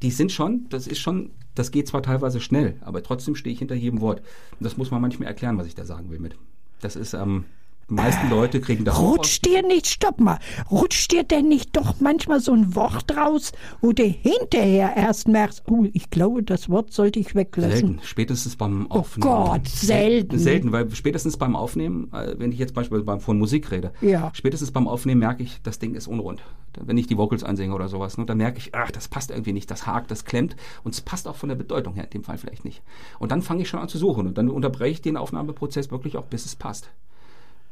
Die 0.00 0.10
sind 0.10 0.32
schon, 0.32 0.66
das 0.70 0.86
ist 0.86 1.00
schon, 1.00 1.30
das 1.54 1.72
geht 1.72 1.88
zwar 1.88 2.02
teilweise 2.02 2.40
schnell, 2.40 2.76
aber 2.80 3.02
trotzdem 3.02 3.34
stehe 3.34 3.52
ich 3.52 3.58
hinter 3.58 3.74
jedem 3.74 4.00
Wort. 4.00 4.20
Und 4.52 4.64
das 4.64 4.78
muss 4.78 4.90
man 4.90 5.02
manchmal 5.02 5.28
erklären, 5.28 5.58
was 5.58 5.66
ich 5.66 5.74
da 5.74 5.84
sagen 5.84 6.10
will 6.10 6.20
mit. 6.20 6.36
Das 6.80 6.96
ist, 6.96 7.12
ähm, 7.12 7.44
die 7.88 7.94
meisten 7.94 8.30
Leute 8.30 8.60
kriegen 8.60 8.84
da 8.84 8.92
Rutscht 8.94 9.44
dir 9.44 9.62
nicht, 9.62 9.86
stopp 9.86 10.20
mal, 10.20 10.38
rutscht 10.70 11.12
dir 11.12 11.24
denn 11.24 11.48
nicht 11.48 11.76
doch 11.76 12.00
manchmal 12.00 12.40
so 12.40 12.52
ein 12.52 12.74
Wort 12.74 13.16
raus, 13.16 13.52
wo 13.80 13.92
du 13.92 14.04
hinterher 14.04 14.96
erst 14.96 15.28
merkst, 15.28 15.64
oh, 15.70 15.84
ich 15.92 16.10
glaube, 16.10 16.42
das 16.42 16.68
Wort 16.70 16.92
sollte 16.92 17.18
ich 17.20 17.34
weglassen. 17.34 17.70
Selten, 17.72 18.00
spätestens 18.02 18.56
beim 18.56 18.90
Aufnehmen. 18.90 19.30
Oh 19.32 19.44
Gott, 19.46 19.68
selten. 19.68 20.38
Selten, 20.38 20.72
weil 20.72 20.90
spätestens 20.94 21.36
beim 21.36 21.56
Aufnehmen, 21.56 22.10
äh, 22.12 22.34
wenn 22.38 22.52
ich 22.52 22.58
jetzt 22.58 22.74
beispielsweise 22.74 23.20
von 23.20 23.38
Musik 23.38 23.70
rede, 23.70 23.92
Ja. 24.00 24.30
spätestens 24.34 24.70
beim 24.70 24.88
Aufnehmen 24.88 25.20
merke 25.20 25.42
ich, 25.42 25.60
das 25.62 25.78
Ding 25.78 25.94
ist 25.94 26.06
unrund. 26.08 26.42
Wenn 26.80 26.98
ich 26.98 27.06
die 27.06 27.16
Vocals 27.18 27.44
einsinge 27.44 27.74
oder 27.74 27.88
sowas, 27.88 28.18
ne, 28.18 28.24
dann 28.24 28.38
merke 28.38 28.58
ich, 28.58 28.74
ach, 28.74 28.90
das 28.90 29.08
passt 29.08 29.30
irgendwie 29.30 29.52
nicht, 29.52 29.70
das 29.70 29.86
hakt, 29.86 30.10
das 30.10 30.24
klemmt 30.24 30.56
und 30.82 30.94
es 30.94 31.00
passt 31.00 31.28
auch 31.28 31.36
von 31.36 31.48
der 31.48 31.56
Bedeutung 31.56 31.94
her 31.94 32.04
in 32.04 32.10
dem 32.10 32.24
Fall 32.24 32.38
vielleicht 32.38 32.64
nicht. 32.64 32.82
Und 33.18 33.30
dann 33.30 33.42
fange 33.42 33.62
ich 33.62 33.68
schon 33.68 33.80
an 33.80 33.88
zu 33.88 33.98
suchen 33.98 34.26
und 34.26 34.38
dann 34.38 34.48
unterbreche 34.50 34.92
ich 34.92 35.02
den 35.02 35.16
Aufnahmeprozess 35.16 35.90
wirklich 35.90 36.16
auch, 36.16 36.24
bis 36.24 36.46
es 36.46 36.56
passt. 36.56 36.90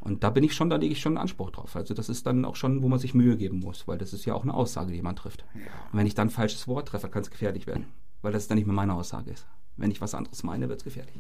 Und 0.03 0.24
da 0.24 0.30
bin 0.30 0.42
ich 0.44 0.53
schon, 0.55 0.68
da 0.68 0.76
lege 0.76 0.92
ich 0.92 1.00
schon 1.00 1.12
einen 1.12 1.22
Anspruch 1.22 1.50
drauf. 1.50 1.76
Also 1.76 1.94
das 1.94 2.09
ist 2.09 2.26
dann 2.26 2.44
auch 2.44 2.57
schon, 2.57 2.82
wo 2.82 2.88
man 2.88 2.98
sich 2.98 3.14
Mühe 3.14 3.36
geben 3.36 3.61
muss, 3.61 3.86
weil 3.86 3.98
das 3.98 4.12
ist 4.12 4.24
ja 4.24 4.34
auch 4.34 4.42
eine 4.42 4.53
Aussage, 4.53 4.92
die 4.92 5.00
man 5.03 5.14
trifft. 5.16 5.44
Und 5.92 5.98
wenn 5.98 6.07
ich 6.07 6.14
dann 6.14 6.26
ein 6.28 6.30
falsches 6.30 6.66
Wort 6.68 6.88
treffe, 6.88 7.09
kann 7.09 7.22
es 7.22 7.30
gefährlich 7.30 7.66
werden, 7.66 7.86
weil 8.20 8.32
das 8.32 8.48
dann 8.48 8.57
nicht 8.59 8.66
mehr 8.66 8.74
meine 8.74 8.94
Aussage 8.94 9.30
ist. 9.30 9.46
Wenn 9.76 9.90
ich 9.90 10.00
was 10.00 10.14
anderes 10.14 10.42
meine, 10.42 10.68
wird 10.68 10.80
es 10.80 10.84
gefährlich. 10.84 11.14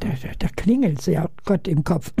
Da, 0.00 0.08
da, 0.08 0.28
da 0.38 0.48
klingelt 0.48 1.00
es 1.00 1.06
ja 1.06 1.28
Gott 1.44 1.68
im 1.68 1.84
Kopf. 1.84 2.12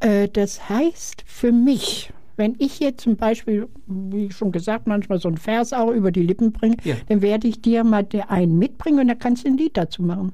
Äh, 0.00 0.28
das 0.28 0.68
heißt 0.68 1.22
für 1.26 1.50
mich, 1.52 2.12
wenn 2.36 2.56
ich 2.58 2.80
jetzt 2.80 3.02
zum 3.02 3.16
Beispiel, 3.16 3.68
wie 3.86 4.30
schon 4.32 4.52
gesagt, 4.52 4.86
manchmal 4.86 5.20
so 5.20 5.28
einen 5.28 5.38
Vers 5.38 5.72
auch 5.72 5.90
über 5.90 6.10
die 6.12 6.22
Lippen 6.22 6.52
bringe, 6.52 6.76
Ja. 6.84 6.96
dann 7.08 7.22
werde 7.22 7.46
ich 7.48 7.62
dir 7.62 7.84
mal 7.84 8.06
einen 8.28 8.58
mitbringen 8.58 9.00
und 9.00 9.08
dann 9.08 9.18
kannst 9.18 9.44
du 9.44 9.48
ein 9.50 9.56
Lied 9.56 9.76
dazu 9.76 10.02
machen. 10.02 10.32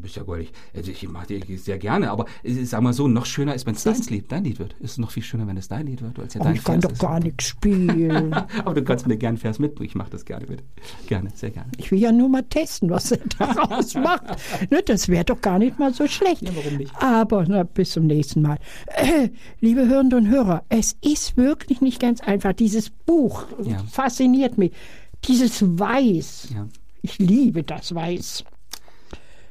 Du 0.00 0.04
bist 0.04 0.16
ja 0.16 0.22
goldig. 0.22 0.50
Also 0.74 0.90
ich 0.90 1.06
mache 1.10 1.26
dir 1.38 1.58
sehr 1.58 1.76
gerne, 1.76 2.10
aber 2.10 2.24
es 2.42 2.56
ist, 2.56 2.70
sag 2.70 2.80
mal 2.80 2.94
so, 2.94 3.06
noch 3.06 3.26
schöner 3.26 3.54
ist, 3.54 3.66
wenn 3.66 3.74
es 3.74 3.82
dein 3.82 4.00
Lied, 4.08 4.32
dein 4.32 4.44
Lied 4.44 4.58
wird. 4.58 4.74
Es 4.80 4.92
ist 4.92 4.98
noch 4.98 5.10
viel 5.10 5.22
schöner, 5.22 5.46
wenn 5.46 5.58
es 5.58 5.68
dein 5.68 5.86
Lied 5.86 6.00
wird, 6.00 6.18
als 6.18 6.32
ja 6.32 6.40
Oh, 6.40 6.44
dein 6.44 6.54
ich 6.54 6.64
kann 6.64 6.80
Vers 6.80 6.84
doch 6.84 6.92
ist. 6.92 7.00
gar 7.00 7.20
nichts 7.20 7.44
spielen. 7.44 8.32
Aber 8.64 8.72
du 8.72 8.82
kannst 8.82 9.06
mir 9.06 9.18
gerne 9.18 9.32
einen 9.34 9.36
Vers 9.38 9.58
mitbringen. 9.58 9.90
Ich 9.90 9.94
mache 9.94 10.08
das 10.08 10.24
gerne 10.24 10.46
mit. 10.46 10.62
Gerne, 11.06 11.28
sehr 11.34 11.50
gerne. 11.50 11.70
Ich 11.76 11.90
will 11.92 11.98
ja 11.98 12.12
nur 12.12 12.30
mal 12.30 12.42
testen, 12.44 12.88
was 12.88 13.12
er 13.12 13.18
daraus 13.38 13.92
macht. 13.92 14.24
Ne, 14.70 14.80
das 14.86 15.08
wäre 15.10 15.26
doch 15.26 15.42
gar 15.42 15.58
nicht 15.58 15.78
mal 15.78 15.92
so 15.92 16.06
schlecht. 16.06 16.40
Ja, 16.40 16.50
warum 16.56 16.78
nicht? 16.78 16.94
Aber 16.96 17.44
na, 17.46 17.64
bis 17.64 17.90
zum 17.90 18.06
nächsten 18.06 18.40
Mal. 18.40 18.56
Äh, 18.86 19.28
liebe 19.60 19.86
Hörende 19.86 20.16
und 20.16 20.28
Hörer, 20.28 20.64
es 20.70 20.96
ist 21.02 21.36
wirklich 21.36 21.82
nicht 21.82 22.00
ganz 22.00 22.22
einfach. 22.22 22.54
Dieses 22.54 22.88
Buch 22.88 23.44
Ja. 23.64 23.84
fasziniert 23.90 24.56
mich. 24.56 24.72
Dieses 25.26 25.60
Weiß. 25.62 26.48
Ja. 26.54 26.66
Ich 27.02 27.18
liebe 27.18 27.62
das 27.62 27.94
Weiß. 27.94 28.44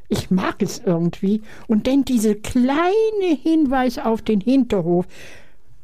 Ich 0.10 0.32
mag 0.32 0.62
es 0.62 0.80
irgendwie. 0.80 1.42
Und 1.68 1.88
dann 1.88 2.04
diese 2.04 2.36
kleine 2.36 3.36
Hinweis 3.42 4.00
auf 4.00 4.22
den 4.22 4.42
Hinterhof. 4.42 5.06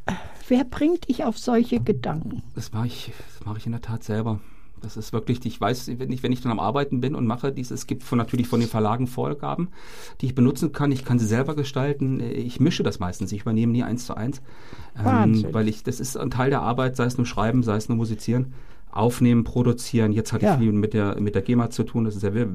Äh, 0.08 0.14
Wer 0.48 0.64
bringt 0.64 1.08
dich 1.08 1.24
auf 1.24 1.38
solche 1.38 1.80
Gedanken? 1.80 2.44
Das 2.54 2.74
mache 2.74 2.88
ich, 2.88 3.12
das 3.34 3.46
mache 3.46 3.58
ich 3.58 3.66
in 3.66 3.72
der 3.72 3.82
Tat 3.82 4.04
selber. 4.04 4.40
Das 4.82 4.98
ist 4.98 5.14
wirklich, 5.14 5.44
ich 5.46 5.60
weiß, 5.60 5.90
wenn 5.98 6.12
ich, 6.12 6.22
wenn 6.22 6.32
ich 6.32 6.42
dann 6.42 6.52
am 6.52 6.60
Arbeiten 6.60 7.02
bin 7.02 7.16
und 7.16 7.26
mache 7.26 7.52
dieses, 7.52 7.72
es 7.72 7.88
gibt 7.88 8.04
von, 8.04 8.20
natürlich 8.20 8.48
von 8.48 8.60
den 8.60 8.70
Verlagen 8.70 9.08
Vorgaben, 9.08 9.70
die 10.22 10.28
ich 10.28 10.36
benutzen 10.36 10.74
kann. 10.74 10.92
Ich 10.92 11.04
kann 11.04 11.18
sie 11.18 11.26
selber 11.26 11.56
gestalten. 11.56 12.20
Ich 12.20 12.60
mische 12.60 12.84
das 12.84 13.00
meistens. 13.00 13.32
Ich 13.32 13.42
übernehme 13.42 13.72
nie 13.72 13.84
eins 13.84 14.06
zu 14.06 14.16
eins. 14.16 14.42
Ähm, 15.04 15.46
weil 15.52 15.68
ich, 15.70 15.84
das 15.84 16.00
ist 16.00 16.18
ein 16.18 16.30
Teil 16.30 16.52
der 16.52 16.62
Arbeit, 16.62 16.96
sei 16.96 17.06
es 17.06 17.18
nur 17.18 17.26
Schreiben, 17.26 17.64
sei 17.64 17.78
es 17.78 17.90
nur 17.90 17.98
Musizieren. 17.98 18.54
Aufnehmen, 18.96 19.44
produzieren. 19.44 20.12
Jetzt 20.12 20.32
hat 20.34 20.42
Ja. 20.42 20.54
ich 20.54 20.60
viel 20.62 20.72
mit 20.72 20.94
der, 20.94 21.20
mit 21.20 21.36
der 21.36 21.42
GEMA 21.42 21.70
zu 21.70 21.84
tun. 21.84 22.06
Das 22.06 22.16
ist 22.16 22.24
ja 22.24 22.34
wir- 22.34 22.48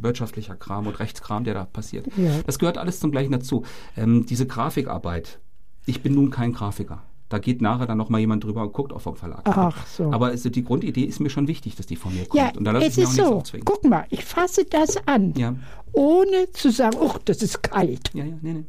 wirtschaftlicher 0.00 0.56
Kram 0.56 0.86
und 0.86 0.98
Rechtskram, 1.00 1.44
der 1.44 1.54
da 1.54 1.64
passiert. 1.64 2.06
Ja. 2.16 2.30
Das 2.46 2.58
gehört 2.58 2.78
alles 2.78 3.00
zum 3.00 3.10
Gleichen 3.10 3.32
dazu. 3.32 3.64
Ähm, 3.96 4.26
diese 4.26 4.46
Grafikarbeit. 4.46 5.38
Ich 5.86 6.02
bin 6.02 6.14
nun 6.14 6.30
kein 6.30 6.52
Grafiker. 6.52 7.02
Da 7.28 7.38
geht 7.38 7.62
nachher 7.62 7.86
dann 7.86 7.96
noch 7.96 8.10
mal 8.10 8.18
jemand 8.18 8.44
drüber 8.44 8.60
und 8.62 8.72
guckt 8.74 8.92
auch 8.92 9.00
vom 9.00 9.16
Verlag. 9.16 9.40
Ach 9.44 9.86
so. 9.86 10.12
Aber 10.12 10.26
also 10.26 10.50
die 10.50 10.62
Grundidee 10.64 11.04
ist 11.04 11.18
mir 11.18 11.30
schon 11.30 11.48
wichtig, 11.48 11.76
dass 11.76 11.86
die 11.86 11.96
von 11.96 12.12
mir 12.14 12.26
kommt. 12.26 12.42
Ja, 12.42 12.52
und 12.56 12.64
da 12.64 12.72
lasse 12.72 12.86
es 12.86 12.98
ich 12.98 12.98
mir 12.98 13.04
auch 13.04 13.08
ist 13.10 13.16
nichts 13.16 13.28
so. 13.30 13.34
aufzwingen. 13.36 13.64
Guck 13.64 13.84
mal, 13.84 14.04
ich 14.10 14.24
fasse 14.24 14.64
das 14.66 14.96
an, 15.06 15.32
Ja. 15.34 15.54
ohne 15.92 16.50
zu 16.52 16.70
sagen, 16.70 16.98
oh, 17.00 17.14
das 17.24 17.40
ist 17.42 17.62
kalt. 17.62 18.10
Ja, 18.12 18.24
ja, 18.24 18.34
nee, 18.42 18.52
nee. 18.52 18.64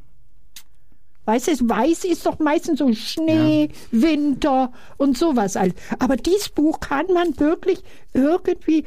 Weißt 1.25 1.47
du, 1.47 1.69
weiß 1.69 2.03
ist 2.05 2.25
doch 2.25 2.39
meistens 2.39 2.79
so 2.79 2.91
Schnee, 2.93 3.69
Winter 3.91 4.71
und 4.97 5.17
sowas. 5.17 5.57
Aber 5.99 6.17
dieses 6.17 6.49
Buch 6.49 6.79
kann 6.79 7.05
man 7.13 7.39
wirklich 7.39 7.81
irgendwie, 8.13 8.83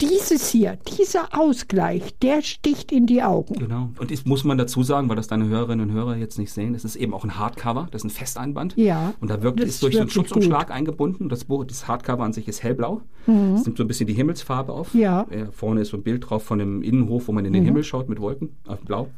dieses 0.00 0.48
hier, 0.48 0.78
dieser 0.96 1.38
Ausgleich, 1.38 2.14
der 2.22 2.42
sticht 2.42 2.90
in 2.90 3.06
die 3.06 3.22
Augen. 3.22 3.54
Genau. 3.54 3.90
Und 3.98 4.10
das 4.10 4.24
muss 4.24 4.44
man 4.44 4.56
dazu 4.56 4.82
sagen, 4.82 5.08
weil 5.08 5.16
das 5.16 5.26
deine 5.28 5.46
Hörerinnen 5.46 5.90
und 5.90 5.94
Hörer 5.94 6.16
jetzt 6.16 6.38
nicht 6.38 6.52
sehen, 6.52 6.74
es 6.74 6.84
ist 6.84 6.96
eben 6.96 7.12
auch 7.12 7.24
ein 7.24 7.38
Hardcover, 7.38 7.88
das 7.90 8.02
ist 8.02 8.06
ein 8.06 8.10
Festeinband. 8.10 8.76
Ja, 8.76 9.12
Und 9.20 9.28
da 9.28 9.42
wirkt 9.42 9.60
das 9.60 9.68
es 9.68 9.74
ist 9.74 9.82
durch 9.82 10.00
einen 10.00 10.08
Schutzumschlag 10.08 10.70
eingebunden. 10.70 11.28
Das 11.28 11.44
Buch, 11.44 11.64
das 11.64 11.86
Hardcover 11.86 12.24
an 12.24 12.32
sich 12.32 12.48
ist 12.48 12.62
hellblau. 12.62 13.02
Es 13.26 13.64
nimmt 13.66 13.76
so 13.76 13.84
ein 13.84 13.88
bisschen 13.88 14.06
die 14.06 14.14
Himmelsfarbe 14.14 14.72
auf. 14.72 14.94
Mhm. 14.94 15.00
Ja. 15.00 15.26
Mhm. 15.28 15.34
Äh, 15.34 15.46
vorne 15.52 15.82
ist 15.82 15.88
so 15.90 15.98
ein 15.98 16.02
Bild 16.02 16.30
drauf 16.30 16.42
von 16.44 16.60
einem 16.60 16.82
Innenhof, 16.82 17.28
wo 17.28 17.32
man 17.32 17.44
in 17.44 17.52
den 17.52 17.64
Himmel 17.64 17.84
schaut 17.84 18.08
mit 18.08 18.20
Wolken, 18.20 18.56
auf 18.66 18.80
blau. 18.80 19.08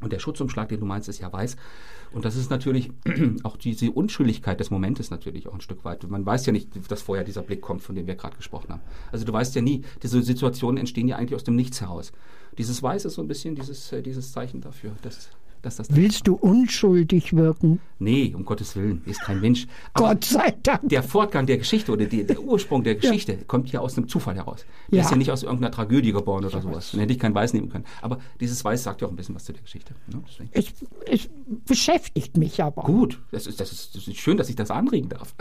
Und 0.00 0.12
der 0.12 0.18
Schutzumschlag, 0.18 0.68
den 0.68 0.80
du 0.80 0.86
meinst, 0.86 1.08
ist 1.08 1.20
ja 1.20 1.32
weiß. 1.32 1.56
Und 2.12 2.24
das 2.24 2.36
ist 2.36 2.50
natürlich 2.50 2.90
auch 3.44 3.56
diese 3.56 3.90
Unschuldigkeit 3.90 4.60
des 4.60 4.70
Momentes 4.70 5.10
natürlich 5.10 5.48
auch 5.48 5.54
ein 5.54 5.60
Stück 5.60 5.84
weit. 5.84 6.08
Man 6.08 6.24
weiß 6.24 6.46
ja 6.46 6.52
nicht, 6.52 6.70
dass 6.90 7.02
vorher 7.02 7.24
dieser 7.24 7.42
Blick 7.42 7.62
kommt, 7.62 7.82
von 7.82 7.94
dem 7.94 8.06
wir 8.06 8.14
gerade 8.14 8.36
gesprochen 8.36 8.70
haben. 8.70 8.82
Also 9.10 9.24
du 9.24 9.32
weißt 9.32 9.54
ja 9.54 9.62
nie, 9.62 9.82
diese 10.02 10.22
Situationen 10.22 10.78
entstehen 10.78 11.08
ja 11.08 11.16
eigentlich 11.16 11.34
aus 11.34 11.44
dem 11.44 11.56
Nichts 11.56 11.80
heraus. 11.80 12.12
Dieses 12.58 12.82
Weiß 12.82 13.04
ist 13.04 13.14
so 13.14 13.22
ein 13.22 13.28
bisschen 13.28 13.54
dieses, 13.54 13.92
äh, 13.92 14.02
dieses 14.02 14.32
Zeichen 14.32 14.60
dafür, 14.60 14.92
dass, 15.02 15.30
dass 15.66 15.76
das... 15.76 15.94
Willst 15.94 16.26
du 16.26 16.34
unschuldig 16.34 17.34
wirken? 17.36 17.80
Nee, 17.98 18.32
um 18.34 18.44
Gottes 18.44 18.76
Willen, 18.76 19.02
ist 19.06 19.20
kein 19.22 19.40
Mensch. 19.40 19.66
Aber 19.94 20.08
Gott 20.14 20.24
sei 20.24 20.54
Dank. 20.62 20.88
der 20.88 21.02
Fortgang 21.02 21.46
der 21.46 21.58
Geschichte 21.58 21.92
oder 21.92 22.04
die, 22.04 22.24
der 22.24 22.40
Ursprung 22.40 22.84
der 22.84 22.94
Geschichte 22.94 23.36
kommt 23.46 23.70
ja 23.72 23.80
aus 23.80 23.96
einem 23.96 24.08
Zufall 24.08 24.36
heraus. 24.36 24.64
Der 24.90 24.98
Ja. 24.98 25.04
ist 25.04 25.10
ja 25.10 25.16
nicht 25.16 25.30
aus 25.30 25.42
irgendeiner 25.42 25.70
Tragödie 25.70 26.12
geboren 26.12 26.44
oder 26.44 26.60
sowas. 26.62 26.90
Dann 26.92 27.00
hätte 27.00 27.12
ich 27.12 27.18
kein 27.18 27.34
Weiß 27.34 27.52
nehmen 27.52 27.68
können. 27.68 27.84
Aber 28.02 28.18
dieses 28.40 28.64
Weiß 28.64 28.82
sagt 28.82 29.00
ja 29.02 29.08
auch 29.08 29.12
ein 29.12 29.16
bisschen 29.16 29.34
was 29.34 29.44
zu 29.44 29.52
der 29.52 29.62
Geschichte. 29.62 29.94
Ne? 30.12 30.22
Es, 30.52 30.66
es 31.06 31.28
beschäftigt 31.66 32.36
mich 32.36 32.62
aber. 32.62 32.82
Gut, 32.82 33.20
das 33.32 33.46
ist, 33.46 33.60
das, 33.60 33.72
ist, 33.72 33.94
das 33.96 34.06
ist 34.08 34.16
schön, 34.18 34.36
dass 34.36 34.48
ich 34.48 34.56
das 34.56 34.70
anregen 34.70 35.08
darf. 35.08 35.34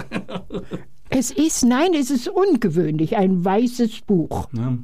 Es 1.10 1.32
ist, 1.32 1.64
nein, 1.64 1.94
es 1.94 2.10
ist 2.10 2.28
ungewöhnlich, 2.28 3.16
ein 3.16 3.46
weißes 3.46 4.02
Buch. 4.02 4.48
Ja. 4.54 4.78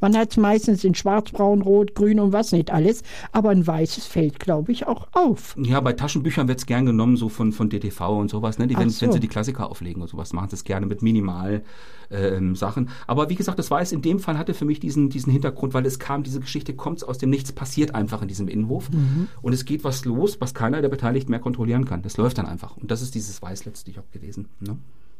Man 0.00 0.16
hat 0.16 0.32
es 0.32 0.36
meistens 0.36 0.84
in 0.84 0.94
schwarz, 0.94 1.30
braun, 1.30 1.62
rot, 1.62 1.94
grün 1.94 2.20
und 2.20 2.32
was 2.32 2.52
nicht 2.52 2.70
alles. 2.70 3.02
Aber 3.32 3.50
ein 3.50 3.66
weißes 3.66 4.06
fällt, 4.06 4.38
glaube 4.38 4.72
ich, 4.72 4.86
auch 4.86 5.08
auf. 5.12 5.56
Ja, 5.58 5.80
bei 5.80 5.92
Taschenbüchern 5.92 6.48
wird's 6.48 6.66
gern 6.66 6.86
genommen, 6.86 7.16
so 7.16 7.28
von, 7.28 7.52
von 7.52 7.70
DTV 7.70 8.18
und 8.18 8.30
sowas. 8.30 8.58
Ne? 8.58 8.66
Die, 8.66 8.76
wenn, 8.76 8.90
so. 8.90 9.02
wenn 9.02 9.12
sie 9.12 9.20
die 9.20 9.28
Klassiker 9.28 9.70
auflegen 9.70 10.02
und 10.02 10.08
sowas, 10.08 10.32
machen 10.32 10.50
sie 10.50 10.56
es 10.56 10.64
gerne 10.64 10.86
mit 10.86 11.02
minimal 11.02 11.62
ähm, 12.10 12.54
Sachen. 12.54 12.90
Aber 13.06 13.30
wie 13.30 13.34
gesagt, 13.34 13.58
das 13.58 13.70
Weiß 13.70 13.92
in 13.92 14.02
dem 14.02 14.18
Fall 14.18 14.38
hatte 14.38 14.54
für 14.54 14.64
mich 14.64 14.80
diesen, 14.80 15.10
diesen 15.10 15.32
Hintergrund, 15.32 15.74
weil 15.74 15.86
es 15.86 15.98
kam, 15.98 16.22
diese 16.22 16.40
Geschichte 16.40 16.74
kommt 16.74 17.06
aus 17.06 17.18
dem 17.18 17.30
Nichts, 17.30 17.52
passiert 17.52 17.94
einfach 17.94 18.22
in 18.22 18.28
diesem 18.28 18.48
Innenhof. 18.48 18.90
Mhm. 18.90 19.28
Und 19.42 19.52
es 19.52 19.64
geht 19.64 19.84
was 19.84 20.04
los, 20.04 20.40
was 20.40 20.54
keiner 20.54 20.82
der 20.82 20.88
Beteiligten 20.88 21.30
mehr 21.30 21.40
kontrollieren 21.40 21.84
kann. 21.84 22.02
Das 22.02 22.16
läuft 22.16 22.38
dann 22.38 22.46
einfach. 22.46 22.76
Und 22.76 22.90
das 22.90 23.02
ist 23.02 23.14
dieses 23.14 23.40
Weiß 23.42 23.64
letztlich 23.64 23.98
auch 23.98 24.10
gewesen. 24.12 24.48
Ne? 24.60 24.76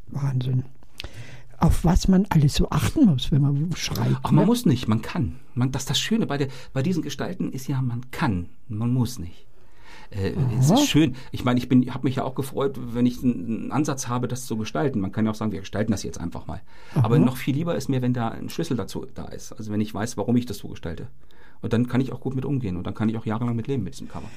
Wahnsinn. 0.08 0.64
Auf 1.58 1.84
was 1.84 2.08
man 2.08 2.26
alles 2.30 2.54
so 2.54 2.70
achten 2.70 3.06
muss, 3.06 3.30
wenn 3.32 3.42
man 3.42 3.70
schreibt. 3.76 4.16
Ach, 4.22 4.30
man 4.30 4.44
ne? 4.44 4.46
muss 4.46 4.66
nicht, 4.66 4.88
man 4.88 5.02
kann. 5.02 5.36
Man, 5.54 5.72
das 5.72 5.84
das 5.84 5.98
Schöne 5.98 6.26
bei, 6.26 6.38
der, 6.38 6.48
bei 6.72 6.82
diesen 6.82 7.02
Gestalten 7.02 7.52
ist 7.52 7.68
ja, 7.68 7.80
man 7.82 8.10
kann, 8.10 8.48
man 8.68 8.92
muss 8.92 9.18
nicht. 9.18 9.46
Äh, 10.10 10.34
es 10.58 10.70
ist 10.70 10.86
schön. 10.86 11.16
Ich 11.32 11.44
meine, 11.44 11.58
ich 11.58 11.68
bin, 11.68 11.92
habe 11.92 12.06
mich 12.06 12.16
ja 12.16 12.24
auch 12.24 12.34
gefreut, 12.34 12.78
wenn 12.92 13.06
ich 13.06 13.22
einen 13.22 13.72
Ansatz 13.72 14.08
habe, 14.08 14.28
das 14.28 14.46
zu 14.46 14.56
gestalten. 14.56 15.00
Man 15.00 15.12
kann 15.12 15.24
ja 15.24 15.30
auch 15.30 15.36
sagen, 15.36 15.52
wir 15.52 15.60
gestalten 15.60 15.92
das 15.92 16.02
jetzt 16.02 16.20
einfach 16.20 16.46
mal. 16.46 16.60
Aber 16.94 17.18
noch 17.18 17.36
viel 17.36 17.54
lieber 17.54 17.74
ist 17.74 17.88
mir, 17.88 18.02
wenn 18.02 18.14
da 18.14 18.28
ein 18.28 18.48
Schlüssel 18.48 18.76
dazu 18.76 19.06
da 19.14 19.26
ist. 19.26 19.52
Also 19.52 19.72
wenn 19.72 19.80
ich 19.80 19.92
weiß, 19.92 20.16
warum 20.16 20.36
ich 20.36 20.46
das 20.46 20.58
so 20.58 20.68
gestalte. 20.68 21.08
Und 21.62 21.72
dann 21.72 21.88
kann 21.88 22.00
ich 22.00 22.12
auch 22.12 22.20
gut 22.20 22.34
mit 22.34 22.44
umgehen 22.44 22.76
und 22.76 22.86
dann 22.86 22.94
kann 22.94 23.08
ich 23.08 23.16
auch 23.16 23.26
jahrelang 23.26 23.56
mit 23.56 23.66
leben 23.66 23.84
mit 23.84 23.94
diesem 23.94 24.08
Cover. 24.08 24.28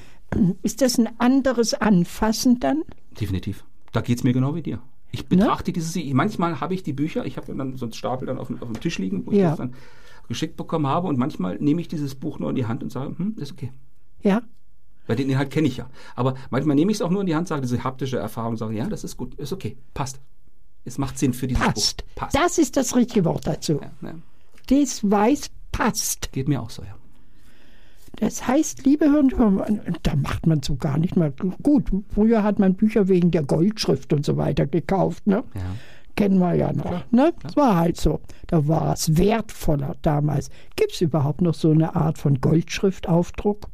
Ist 0.64 0.82
das 0.82 0.98
ein 0.98 1.10
anderes 1.20 1.74
Anfassen 1.74 2.60
dann? 2.60 2.84
Definitiv. 3.20 3.66
Da 3.92 4.02
geht's 4.02 4.24
mir 4.24 4.34
genau 4.34 4.56
wie 4.56 4.62
dir. 4.62 4.80
Ich 5.12 5.28
betrachte 5.28 5.72
dieses, 5.72 5.96
manchmal 6.14 6.60
habe 6.60 6.74
ich 6.74 6.84
die 6.84 6.94
Bücher, 6.94 7.26
ich 7.26 7.38
habe 7.38 7.54
dann 7.54 7.78
so 7.78 7.86
einen 7.86 7.94
Stapel 7.94 8.28
dann 8.28 8.38
auf, 8.38 8.48
dem- 8.48 8.62
auf 8.62 8.68
dem 8.68 8.80
Tisch 8.80 8.98
liegen, 9.00 9.26
wo 9.26 9.32
ich 9.32 9.38
Ja. 9.38 9.50
das 9.50 9.58
dann 9.58 9.74
geschickt 10.28 10.58
bekommen 10.58 10.86
habe 10.88 11.08
und 11.08 11.18
manchmal 11.18 11.58
nehme 11.60 11.80
ich 11.82 11.88
dieses 11.88 12.14
Buch 12.16 12.40
nur 12.40 12.50
in 12.50 12.56
die 12.58 12.66
Hand 12.66 12.84
und 12.84 12.92
sage, 12.92 13.18
hm, 13.18 13.36
ist 13.38 13.54
okay. 13.54 13.72
Ja. 14.22 14.42
Weil 15.08 15.16
den 15.16 15.30
Inhalt 15.30 15.50
kenne 15.52 15.68
ich 15.70 15.78
ja. 15.78 15.90
Aber 16.16 16.36
manchmal 16.50 16.76
nehme 16.76 16.92
ich 16.92 16.98
es 16.98 17.02
auch 17.02 17.10
nur 17.10 17.22
in 17.22 17.28
die 17.28 17.36
Hand, 17.36 17.48
sage 17.48 17.62
diese 17.62 17.84
haptische 17.86 18.18
Erfahrung, 18.18 18.58
sage, 18.58 18.76
ja, 18.76 18.88
das 18.88 19.06
ist 19.06 19.16
gut, 19.16 19.36
ist 19.36 19.54
okay, 19.54 19.78
passt. 19.94 20.20
Es 20.84 20.98
macht 20.98 21.18
Sinn 21.18 21.34
für 21.34 21.48
dieses 21.48 21.64
Passt. 21.64 22.06
Buch. 22.08 22.16
Passt. 22.16 22.36
Das 22.36 22.58
ist 22.58 22.76
das 22.76 22.96
richtige 22.96 23.24
Wort 23.26 23.48
dazu. 23.48 23.80
ja, 23.82 23.92
ja. 24.02 24.16
Das 24.68 25.10
Weiß 25.10 25.50
passt. 25.72 26.32
Geht 26.34 26.50
mir 26.50 26.62
auch 26.62 26.70
so, 26.70 26.84
ja. 26.84 26.96
Das 28.18 28.48
heißt, 28.48 28.86
liebe 28.86 29.06
Hörer, 29.06 29.68
da 30.04 30.16
macht 30.16 30.48
man 30.48 30.64
so 30.64 30.76
gar 30.76 30.98
nicht 30.98 31.16
mehr. 31.16 31.32
Gut, 31.62 31.86
früher 32.14 32.44
hat 32.44 32.58
man 32.60 32.74
Bücher 32.76 33.08
wegen 33.08 33.32
der 33.32 33.44
Goldschrift 33.44 34.12
und 34.12 34.26
so 34.26 34.38
weiter 34.38 34.66
gekauft. 34.66 35.28
Ne? 35.28 35.44
Ja. 35.54 35.62
Kennen 36.16 36.40
wir 36.40 36.56
ja 36.56 36.74
noch. 36.74 37.04
Ne? 37.12 37.32
Das 37.44 37.56
war 37.56 37.76
halt 37.76 37.98
so. 37.98 38.20
Da 38.48 38.68
war 38.68 38.94
es 38.94 39.18
wertvoller 39.18 39.96
damals. 40.02 40.50
Gibt 40.76 40.94
es 40.94 41.02
überhaupt 41.02 41.42
noch 41.42 41.54
so 41.54 41.70
eine 41.70 41.96
Art 41.96 42.18
von 42.18 42.42
Goldschriftaufdruck? 42.42 43.70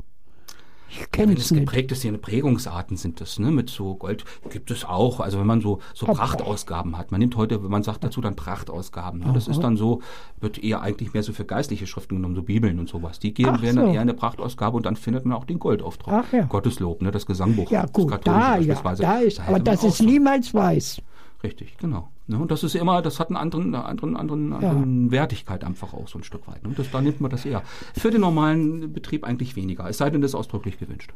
Ich 1.00 1.12
kenne 1.12 1.34
es 1.34 1.50
nicht. 1.52 1.62
geprägt 1.66 1.92
ist, 1.92 2.02
hier 2.04 2.16
Prägungsarten 2.18 2.98
sind 2.98 3.20
das, 3.20 3.40
ne? 3.40 3.50
Mit 3.52 3.70
so 3.70 3.96
Gold 3.96 4.26
gibt 4.50 4.70
es 4.72 4.86
auch. 4.86 5.20
Also 5.20 5.40
wenn 5.40 5.48
man 5.48 5.62
so, 5.62 5.80
so 5.94 6.06
Prachtausgaben 6.06 6.98
hat. 6.98 7.12
Man 7.12 7.20
nimmt 7.20 7.36
heute, 7.36 7.64
wenn 7.64 7.72
man 7.72 7.84
sagt 7.84 8.04
dazu 8.04 8.22
dann 8.22 8.36
Prachtausgaben. 8.36 9.22
Ne? 9.22 9.32
Das 9.34 9.48
ist 9.48 9.60
dann 9.62 9.76
so, 9.78 10.02
wird 10.40 10.64
eher 10.64 10.82
eigentlich 10.82 11.14
mehr 11.14 11.24
so 11.24 11.34
für 11.34 11.46
geistliche 11.46 11.88
Schriften 11.88 12.16
genommen, 12.16 12.36
so 12.36 12.44
Bibeln 12.44 12.80
und 12.80 12.90
sowas. 12.90 13.20
Die 13.20 13.34
gehen, 13.34 13.50
Ach 13.50 13.62
werden 13.62 13.78
dann 13.78 13.88
so. 13.88 13.94
eher 13.94 14.02
eine 14.02 14.14
Prachtausgabe 14.14 14.78
und 14.78 14.86
dann 14.86 14.96
findet 14.96 15.26
man 15.26 15.38
auch 15.38 15.46
den 15.46 15.60
Goldaufdruck. 15.60 16.14
Ach 16.14 16.32
ja. 16.32 16.44
Gotteslob, 16.44 17.02
ne? 17.02 17.12
Das 17.12 17.26
Gesangbuch. 17.26 17.72
Ja 17.72 17.86
gut, 17.86 18.12
da 18.26 18.60
ja, 18.60 18.76
da 18.96 19.18
ist, 19.18 19.40
Da 19.40 19.44
aber 19.48 19.60
das 19.60 19.84
ist 19.84 19.98
so- 19.98 20.04
niemals 20.06 20.54
weiß. 20.54 21.02
Richtig, 21.44 21.78
genau. 21.78 22.10
Ne, 22.26 22.38
und 22.38 22.52
das 22.52 22.64
ist 22.64 22.76
immer, 22.76 23.02
das 23.02 23.20
hat 23.20 23.28
einen 23.28 23.36
anderen, 23.36 23.76
eine 23.76 23.84
anderen, 23.84 24.16
anderen, 24.16 24.54
anderen 24.54 25.12
Wertigkeit 25.12 25.64
einfach 25.66 25.94
auch 25.94 26.08
so 26.08 26.18
ein 26.18 26.24
Stück 26.24 26.48
weit. 26.48 26.66
Ne? 26.66 26.74
Das, 26.76 26.90
da 26.90 27.02
nimmt 27.02 27.20
man 27.20 27.30
das 27.30 27.46
eher. 27.46 27.64
Für 27.94 28.12
den 28.12 28.22
normalen 28.22 28.94
Betrieb 28.94 29.26
eigentlich 29.26 29.58
weniger. 29.58 29.90
Es 29.90 29.98
sei 29.98 30.10
denn, 30.10 30.22
das 30.22 30.32
ist 30.32 30.36
ausdrücklich 30.36 30.80
gewünscht. 30.80 31.14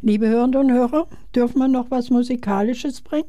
Liebe 0.00 0.28
Hörende 0.28 0.58
und 0.58 0.72
Hörer, 0.72 1.06
dürfen 1.34 1.58
wir 1.58 1.68
noch 1.68 1.90
was 1.90 2.08
Musikalisches 2.08 3.02
bringen? 3.02 3.28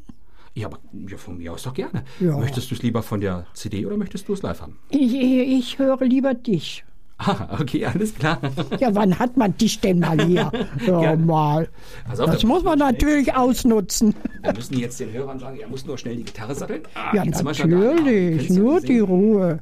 Ja, 0.54 0.68
aber 0.68 0.80
ja, 1.08 1.18
von 1.18 1.38
mir 1.38 1.54
aus 1.54 1.64
doch 1.64 1.74
gerne. 1.74 2.04
Ja. 2.20 2.38
Möchtest 2.38 2.72
du 2.72 2.76
es 2.76 2.82
lieber 2.82 3.04
von 3.04 3.22
der 3.22 3.46
CD 3.54 3.86
oder 3.86 3.98
möchtest 3.98 4.28
du 4.28 4.34
es 4.34 4.42
live 4.42 4.62
haben? 4.62 4.80
Ich, 4.90 5.14
ich 5.14 5.78
höre 5.78 6.04
lieber 6.06 6.34
dich. 6.34 6.84
Ah, 7.20 7.58
okay, 7.60 7.84
alles 7.86 8.14
klar. 8.14 8.40
Ja, 8.80 8.94
wann 8.94 9.18
hat 9.18 9.38
man 9.38 9.58
dich 9.58 9.80
denn 9.80 10.00
mal 10.00 10.20
hier? 10.24 10.52
Hör 10.86 11.02
Gerne. 11.02 11.26
mal. 11.26 11.68
Auf, 12.10 12.18
Das 12.18 12.44
muss 12.44 12.64
man 12.64 12.78
natürlich 12.80 13.34
ausnutzen. 13.34 14.14
Wir 14.44 14.54
müssen 14.54 14.78
jetzt 14.78 15.00
den 15.00 15.12
Hörern 15.12 15.40
sagen, 15.40 15.58
er 15.60 15.68
muss 15.68 15.86
nur 15.86 15.98
schnell 15.98 16.16
die 16.16 16.24
Gitarre 16.24 16.54
satteln. 16.54 16.84
Ah, 16.94 17.16
Ja, 17.16 17.26
natürlich. 17.26 18.50
Nur 18.52 18.82
die 18.82 19.00
Ruhe. 19.00 19.60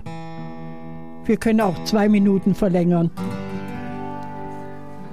Wir 1.26 1.38
können 1.38 1.62
auch 1.62 1.82
zwei 1.86 2.10
Minuten 2.10 2.54
verlängern. 2.54 3.10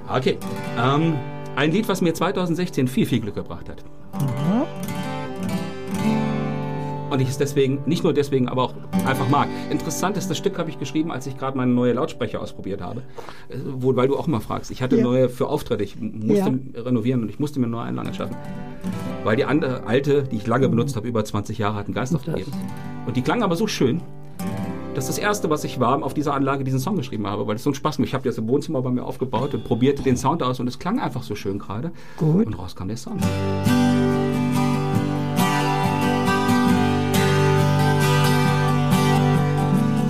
Okay. 0.09 0.37
Ähm, 0.77 1.15
ein 1.55 1.71
Lied, 1.71 1.87
was 1.87 2.01
mir 2.01 2.13
2016 2.13 2.87
viel, 2.87 3.05
viel 3.05 3.21
Glück 3.21 3.35
gebracht 3.35 3.69
hat. 3.69 3.83
Und 7.13 7.19
ich 7.19 7.29
es 7.29 7.37
deswegen, 7.37 7.77
nicht 7.85 8.03
nur 8.03 8.11
deswegen, 8.11 8.49
aber 8.49 8.63
auch 8.63 8.73
einfach 9.05 9.29
mag. 9.29 9.47
Interessantestes 9.69 10.35
Stück 10.35 10.57
habe 10.57 10.71
ich 10.71 10.79
geschrieben, 10.79 11.11
als 11.11 11.27
ich 11.27 11.37
gerade 11.37 11.55
meine 11.55 11.71
neue 11.71 11.93
Lautsprecher 11.93 12.41
ausprobiert 12.41 12.81
habe. 12.81 13.01
Äh, 13.49 13.57
Wo, 13.71 13.95
weil 13.95 14.07
du 14.07 14.17
auch 14.17 14.25
mal 14.25 14.39
fragst. 14.39 14.71
Ich 14.71 14.81
hatte 14.81 14.97
Ja. 14.97 15.03
neue 15.03 15.29
für 15.29 15.47
Auftritte. 15.47 15.83
Ich 15.83 15.95
musste 16.01 16.59
renovieren 16.75 17.21
und 17.21 17.29
ich 17.29 17.37
musste 17.37 17.59
mir 17.59 17.67
neue 17.67 17.83
Einlagen 17.83 18.15
schaffen. 18.15 18.35
Weil 19.23 19.35
die 19.35 19.45
andere, 19.45 19.85
alte, 19.85 20.23
die 20.23 20.37
ich 20.37 20.47
lange 20.47 20.67
benutzt 20.69 20.95
habe, 20.95 21.07
über 21.07 21.23
20 21.23 21.59
Jahre, 21.59 21.75
hat 21.75 21.85
einen 21.85 21.93
Geist 21.93 22.15
aufgegeben. 22.15 22.51
Und 23.05 23.15
die 23.15 23.21
klang 23.21 23.43
aber 23.43 23.55
so 23.55 23.67
schön, 23.67 24.01
dass 24.95 25.05
das 25.05 25.19
erste, 25.19 25.51
was 25.51 25.63
ich 25.65 25.79
war, 25.79 26.01
auf 26.01 26.15
dieser 26.15 26.33
Anlage 26.33 26.63
diesen 26.63 26.79
Song 26.79 26.95
geschrieben 26.95 27.27
habe, 27.27 27.45
weil 27.45 27.57
es 27.57 27.63
so 27.63 27.69
ein 27.69 27.75
Spaß 27.75 27.99
macht. 27.99 28.07
Ich 28.07 28.15
habe 28.15 28.27
das 28.27 28.39
im 28.39 28.47
Wohnzimmer 28.47 28.81
bei 28.81 28.89
mir 28.89 29.03
aufgebaut 29.03 29.53
und 29.53 29.63
probierte 29.65 30.01
den 30.01 30.17
Sound 30.17 30.41
aus 30.41 30.59
und 30.59 30.65
es 30.67 30.79
klang 30.79 30.99
einfach 30.99 31.21
so 31.21 31.35
schön 31.35 31.59
gerade. 31.59 31.91
Gut. 32.17 32.47
Und 32.47 32.57
raus 32.57 32.75
kam 32.75 32.87
der 32.87 32.97
Song. 32.97 33.19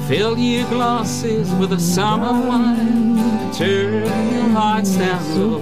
Fill 0.07 0.37
your 0.37 0.67
glasses 0.67 1.49
with 1.55 1.71
a 1.71 1.79
summer 1.79 2.33
wine. 2.45 3.53
Turn 3.53 4.03
your 4.33 4.47
lights 4.49 4.97
down 4.97 5.61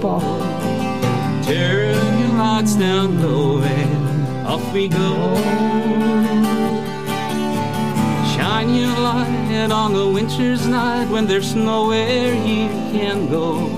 Turn 1.44 2.18
your 2.18 2.36
lights 2.36 2.74
down 2.74 3.22
low 3.22 3.62
and 3.62 4.46
off 4.46 4.72
we 4.74 4.88
go. 4.88 5.36
Shine 8.34 8.74
your 8.74 8.98
light 8.98 9.70
on 9.70 9.92
the 9.92 10.08
winter's 10.08 10.66
night 10.66 11.08
when 11.08 11.28
there's 11.28 11.54
nowhere 11.54 12.34
you 12.34 12.66
can 12.90 13.28
go. 13.30 13.68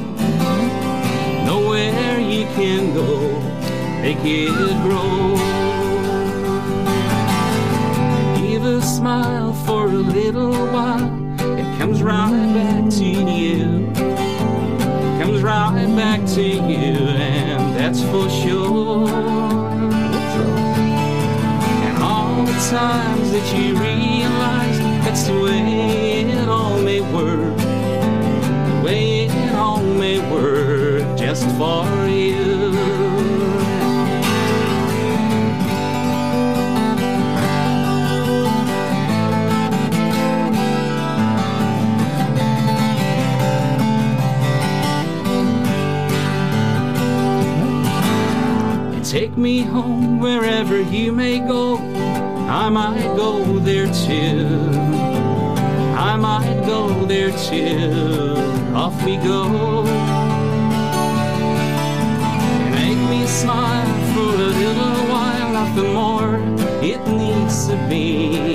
Nowhere 1.44 2.18
you 2.18 2.46
can 2.56 2.94
go. 2.94 3.38
Make 4.00 4.24
it 4.24 4.82
grow. 4.82 5.43
Smile 9.04 9.52
for 9.52 9.84
a 9.84 10.02
little 10.18 10.54
while. 10.72 11.12
It 11.58 11.78
comes 11.78 12.02
right 12.02 12.54
back 12.54 12.88
to 12.92 13.04
you. 13.04 13.92
Comes 15.20 15.42
right 15.42 15.86
back 15.94 16.24
to 16.36 16.42
you, 16.42 16.94
and 17.28 17.76
that's 17.76 18.00
for 18.00 18.30
sure. 18.30 19.06
And 21.86 22.02
all 22.02 22.44
the 22.46 22.58
times 22.70 23.30
that 23.32 23.46
you 23.54 23.76
realize 23.76 24.78
that's 25.04 25.24
the 25.24 25.38
way 25.38 26.22
it 26.22 26.48
all 26.48 26.78
may 26.80 27.02
work. 27.12 27.63
You 50.94 51.12
may 51.12 51.40
go. 51.40 51.76
I 52.48 52.68
might 52.68 53.16
go 53.16 53.58
there 53.58 53.86
too. 53.86 54.46
I 55.96 56.16
might 56.16 56.62
go 56.66 57.04
there 57.04 57.32
too. 57.48 58.36
Off 58.74 58.94
we 59.04 59.16
go. 59.16 59.82
Make 62.70 63.00
me 63.10 63.26
smile 63.26 64.14
for 64.14 64.34
a 64.46 64.50
little 64.62 64.98
while, 65.12 65.52
nothing 65.52 65.92
more. 65.94 66.36
It 66.82 67.00
needs 67.08 67.66
to 67.68 67.76
be 67.88 68.53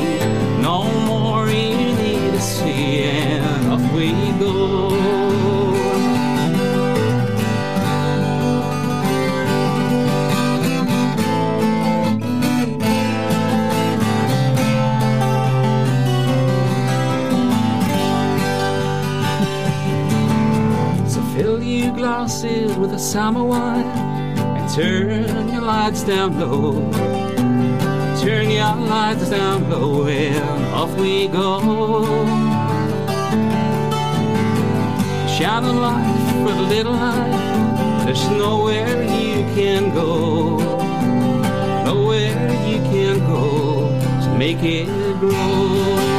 with 22.80 22.94
a 22.94 23.00
summer 23.00 23.44
wine 23.44 23.84
and 23.84 24.74
turn 24.74 25.50
your 25.50 25.62
lights 25.62 26.04
down 26.04 26.40
low. 26.40 26.74
Turn 28.22 28.50
your 28.50 28.76
lights 28.76 29.30
down 29.30 29.70
low 29.70 30.08
and 30.08 30.66
off 30.74 30.96
we 30.98 31.28
go. 31.28 31.60
Shine 35.28 35.64
a 35.66 35.74
light 35.74 36.44
for 36.44 36.54
the 36.54 36.62
little 36.62 36.94
light. 36.94 38.06
There's 38.06 38.26
nowhere 38.30 39.04
you 39.04 39.44
can 39.56 39.94
go. 39.94 40.58
Nowhere 41.84 42.52
you 42.66 42.78
can 42.92 43.20
go 43.20 43.90
to 44.24 44.38
make 44.38 44.64
it 44.64 44.88
grow. 45.20 46.19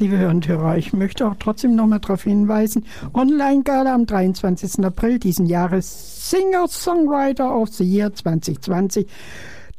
Liebe 0.00 0.18
Hörer 0.18 0.30
und 0.30 0.48
Hörer, 0.48 0.78
ich 0.78 0.92
möchte 0.92 1.26
auch 1.28 1.36
trotzdem 1.38 1.74
noch 1.74 1.86
mal 1.86 1.98
darauf 1.98 2.22
hinweisen, 2.24 2.86
Online-Gala 3.12 3.94
am 3.94 4.06
23. 4.06 4.84
April 4.84 5.18
diesen 5.18 5.46
Jahres 5.46 6.30
Singer-Songwriter 6.30 7.54
of 7.54 7.68
the 7.70 7.84
Year 7.84 8.12
2020. 8.12 9.06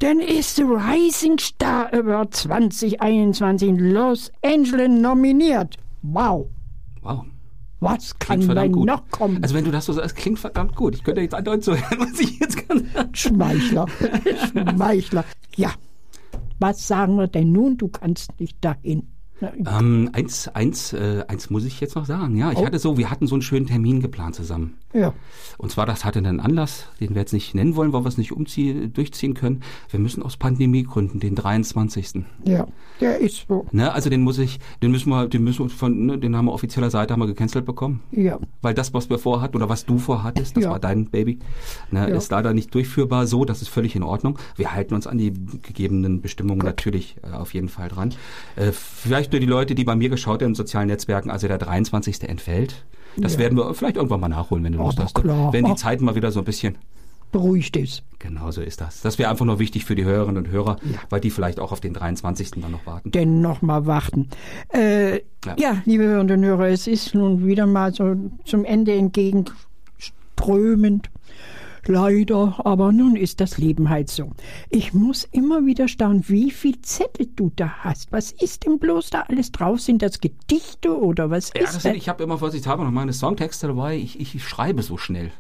Denn 0.02 0.20
ist 0.20 0.56
the 0.56 0.64
Rising 0.64 1.38
Star 1.40 1.92
Award 1.94 2.36
2021 2.36 3.68
in 3.70 3.78
Los 3.92 4.32
Angeles 4.44 4.90
nominiert. 4.90 5.78
Wow, 6.02 6.48
Wow. 7.02 7.26
was 7.80 8.18
kann 8.20 8.42
denn 8.48 8.72
gut. 8.72 8.88
noch 8.88 9.10
kommen? 9.12 9.40
Also 9.44 9.54
wenn 9.56 9.66
du 9.66 9.72
das 9.72 9.86
so 9.86 9.94
sagst, 9.94 10.16
klingt 10.16 10.40
verdammt 10.40 10.76
gut. 10.76 10.96
Ich 10.96 11.04
könnte 11.04 11.22
jetzt 11.22 11.34
andauernd 11.36 11.64
so 11.64 11.72
hören, 11.76 12.00
was 12.00 12.20
ich 12.20 12.40
jetzt 12.40 12.68
kann. 12.68 12.84
Schmeichler. 13.14 13.86
Schmeichler. 14.52 15.24
Ja, 15.56 15.72
was 16.60 16.88
sagen 16.88 17.16
wir 17.18 17.28
denn 17.28 17.52
nun? 17.52 17.78
Du 17.78 17.88
kannst 17.88 18.40
nicht 18.40 18.58
dahin. 18.62 19.08
Ähm, 19.42 20.10
eins, 20.14 20.48
eins, 20.50 20.94
äh, 20.94 21.24
eins 21.28 21.50
muss 21.50 21.66
ich 21.66 21.80
jetzt 21.80 21.96
noch 21.96 22.06
sagen. 22.06 22.36
Ja, 22.38 22.52
ich 22.52 22.58
Oh. 22.58 22.66
hatte 22.66 22.80
so, 22.80 22.98
wir 22.98 23.10
hatten 23.10 23.28
so 23.28 23.36
einen 23.36 23.42
schönen 23.42 23.66
Termin 23.66 24.00
geplant 24.00 24.36
zusammen. 24.36 24.78
Ja, 24.94 25.14
Und 25.58 25.72
zwar, 25.72 25.86
das 25.86 26.04
hatte 26.06 26.20
einen 26.20 26.40
Anlass, 26.40 26.88
den 27.00 27.12
wir 27.16 27.22
jetzt 27.22 27.34
nicht 27.34 27.56
nennen 27.56 27.76
wollen, 27.76 27.94
weil 27.94 28.04
wir 28.04 28.08
es 28.10 28.18
nicht 28.18 28.32
umziehen, 28.32 28.92
durchziehen 28.94 29.34
können. 29.36 29.62
Wir 29.90 30.00
müssen 30.00 30.22
aus 30.24 30.38
Pandemiegründen 30.38 31.20
den 31.20 31.36
23. 31.36 32.24
ja, 32.46 32.68
der 33.00 33.18
ist 33.20 33.46
so. 33.48 33.66
Ne, 33.72 33.92
also 33.94 34.10
den 34.10 34.22
muss 34.22 34.38
ich, 34.38 34.60
den 34.84 34.92
müssen 34.92 35.10
wir, 35.10 35.28
den 35.28 35.44
müssen 35.44 35.66
wir 35.66 35.70
von, 35.70 36.06
ne, 36.06 36.18
den 36.18 36.36
haben 36.36 36.46
wir 36.46 36.54
offizieller 36.54 36.90
Seite 36.90 37.14
haben 37.14 37.20
wir 37.22 37.28
gecancelt 37.28 37.66
bekommen. 37.66 38.02
Ja, 38.12 38.38
Weil 38.62 38.74
das, 38.74 38.94
was 38.94 39.10
wir 39.10 39.18
vorhatten 39.18 39.56
oder 39.58 39.70
was 39.70 39.86
du 39.86 39.98
vorhattest, 39.98 40.56
das 40.58 40.64
Ja. 40.66 40.72
war 40.72 40.80
dein 40.80 41.06
Baby, 41.10 41.40
ne, 41.92 42.10
Ja. 42.10 42.16
ist 42.16 42.32
leider 42.32 42.54
nicht 42.54 42.74
durchführbar 42.76 43.28
so. 43.28 43.46
Das 43.46 43.62
ist 43.62 43.70
völlig 43.70 43.96
in 43.96 44.04
Ordnung. 44.04 44.38
Wir 44.56 44.74
halten 44.74 44.94
uns 44.94 45.08
an 45.08 45.18
die 45.18 45.32
gegebenen 45.62 46.22
Bestimmungen 46.22 46.62
natürlich 46.66 47.16
äh, 47.24 47.34
auf 47.36 47.54
jeden 47.54 47.70
Fall 47.70 47.88
dran. 47.90 48.14
Äh, 48.56 48.72
vielleicht 48.72 49.32
nur 49.32 49.40
die 49.40 49.48
Leute, 49.48 49.74
die 49.76 49.84
bei 49.84 49.96
mir 49.96 50.10
geschaut 50.10 50.42
haben 50.42 50.50
in 50.50 50.56
sozialen 50.56 50.88
Netzwerken, 50.88 51.30
also 51.32 51.48
der 51.48 51.58
23. 51.58 52.28
entfällt. 52.30 52.86
Das 53.18 53.34
Ja. 53.34 53.40
werden 53.40 53.58
wir 53.58 53.74
vielleicht 53.74 53.98
irgendwann 53.98 54.22
mal 54.22 54.30
nachholen, 54.30 54.64
wenn 54.64 54.72
du 54.72 54.80
Aber 54.90 55.04
hast. 55.04 55.16
ne? 55.18 55.22
klar. 55.24 55.54
Wenn 55.54 55.66
die. 55.66 55.76
Zeit 55.76 56.02
mal 56.02 56.16
wieder 56.16 56.32
so 56.32 56.40
ein 56.40 56.46
bisschen 56.46 56.78
beruhigt 57.32 57.78
ist. 57.78 58.04
Genau 58.20 58.52
so 58.52 58.62
ist 58.62 58.82
das. 58.82 59.00
Das 59.02 59.18
wäre 59.18 59.30
einfach 59.30 59.46
nur 59.46 59.58
wichtig 59.60 59.86
für 59.86 59.96
die 59.96 60.04
Hörerinnen 60.04 60.44
und 60.46 60.52
Hörer, 60.52 60.76
Ja. 60.84 60.98
weil 61.10 61.22
die 61.22 61.30
vielleicht 61.30 61.60
auch 61.62 61.72
auf 61.72 61.80
den 61.80 61.94
23. 61.94 62.52
dann 62.62 62.72
noch 62.72 62.86
warten. 62.86 63.10
Denn 63.12 63.40
noch 63.42 63.62
mal 63.62 63.86
warten. 63.86 64.28
Äh, 64.74 65.18
Ja. 65.46 65.56
ja. 65.58 65.78
liebe 65.86 66.04
Hörerinnen 66.04 66.40
und 66.40 66.46
Hörer, 66.46 66.68
es 66.68 66.88
ist 66.88 67.16
nun 67.16 67.46
wieder 67.46 67.66
mal 67.68 67.94
so 67.94 68.16
zum 68.44 68.66
Ende 68.66 68.94
entgegenströmend. 68.94 71.10
Leider, 71.88 72.62
aber 72.64 72.92
nun 72.92 73.16
ist 73.16 73.42
das 73.42 73.58
Leben 73.58 73.90
halt 73.90 74.10
so. 74.10 74.32
Ich 74.70 74.94
muss 74.94 75.28
immer 75.32 75.66
wieder 75.66 75.88
staunen, 75.88 76.24
wie 76.28 76.52
viel 76.52 76.82
Zettel 76.82 77.28
du 77.36 77.52
da 77.56 77.70
hast. 77.80 78.12
Was 78.12 78.32
ist 78.32 78.66
denn 78.66 78.80
bloß 78.80 79.10
da 79.10 79.22
alles 79.22 79.52
drauf? 79.52 79.82
Sind 79.82 80.02
das 80.02 80.20
Gedichte 80.20 80.98
oder 80.98 81.30
was 81.30 81.52
Ja, 81.56 81.64
ist 81.64 81.76
das 81.76 81.84
sind, 81.84 81.96
ich 81.96 82.10
habe 82.10 82.24
immer 82.24 82.38
vorsichtshalber 82.38 82.84
noch 82.84 82.92
meine 82.92 83.14
Songtexte 83.14 83.68
dabei. 83.68 83.98
Ich, 83.98 84.20
ich 84.20 84.44
schreibe 84.44 84.84
so 84.84 84.98
schnell. 84.98 85.32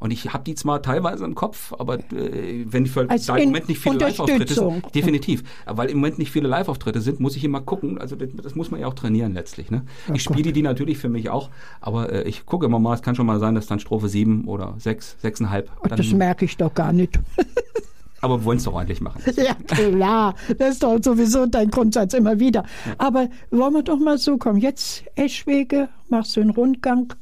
Und 0.00 0.12
ich 0.12 0.32
habe 0.32 0.44
die 0.44 0.54
zwar 0.54 0.82
teilweise 0.82 1.24
im 1.24 1.34
Kopf, 1.34 1.72
aber 1.78 1.98
äh, 2.12 2.64
wenn 2.66 2.86
für, 2.86 3.08
Als 3.08 3.26
da 3.26 3.36
im 3.36 3.46
Moment 3.46 3.68
nicht 3.68 3.80
viele 3.80 3.98
Live-Auftritte 3.98 4.54
sind, 4.54 4.94
definitiv, 4.94 5.42
weil 5.66 5.90
im 5.90 5.98
Moment 5.98 6.18
nicht 6.18 6.30
viele 6.30 6.48
Live-Auftritte 6.48 7.00
sind, 7.00 7.20
muss 7.20 7.36
ich 7.36 7.44
immer 7.44 7.60
gucken. 7.60 7.98
Also 7.98 8.16
das, 8.16 8.28
das 8.42 8.54
muss 8.54 8.70
man 8.70 8.80
ja 8.80 8.86
auch 8.86 8.94
trainieren 8.94 9.34
letztlich. 9.34 9.70
Ne? 9.70 9.82
Ja, 10.08 10.14
ich 10.14 10.22
spiele 10.22 10.52
die 10.52 10.62
natürlich 10.62 10.98
für 10.98 11.08
mich 11.08 11.30
auch, 11.30 11.50
aber 11.80 12.12
äh, 12.12 12.22
ich 12.28 12.46
gucke 12.46 12.66
immer 12.66 12.78
mal. 12.78 12.94
Es 12.94 13.02
kann 13.02 13.14
schon 13.14 13.26
mal 13.26 13.38
sein, 13.40 13.54
dass 13.54 13.66
dann 13.66 13.80
Strophe 13.80 14.08
sieben 14.08 14.44
oder 14.46 14.74
sechs, 14.78 15.16
sechseinhalb. 15.20 15.70
Dann, 15.88 15.96
Das 15.96 16.12
merke 16.12 16.44
ich 16.44 16.56
doch 16.56 16.72
gar 16.74 16.92
nicht. 16.92 17.18
aber 18.20 18.40
wir 18.40 18.44
wollen 18.44 18.58
es 18.58 18.64
doch 18.64 18.74
ordentlich 18.74 19.00
machen. 19.00 19.22
Ja, 19.36 19.54
klar. 19.54 20.34
Das 20.58 20.74
ist 20.74 20.82
doch 20.82 20.98
sowieso 21.02 21.46
dein 21.46 21.70
Grundsatz 21.70 22.14
immer 22.14 22.40
wieder. 22.40 22.64
Aber 22.98 23.28
wollen 23.50 23.74
wir 23.74 23.82
doch 23.82 23.98
mal 23.98 24.18
so 24.18 24.38
kommen. 24.38 24.58
Jetzt 24.58 25.04
Eschwege, 25.14 25.88
machst 26.08 26.36
du 26.36 26.40
einen 26.40 26.50
Rundgang 26.50 27.12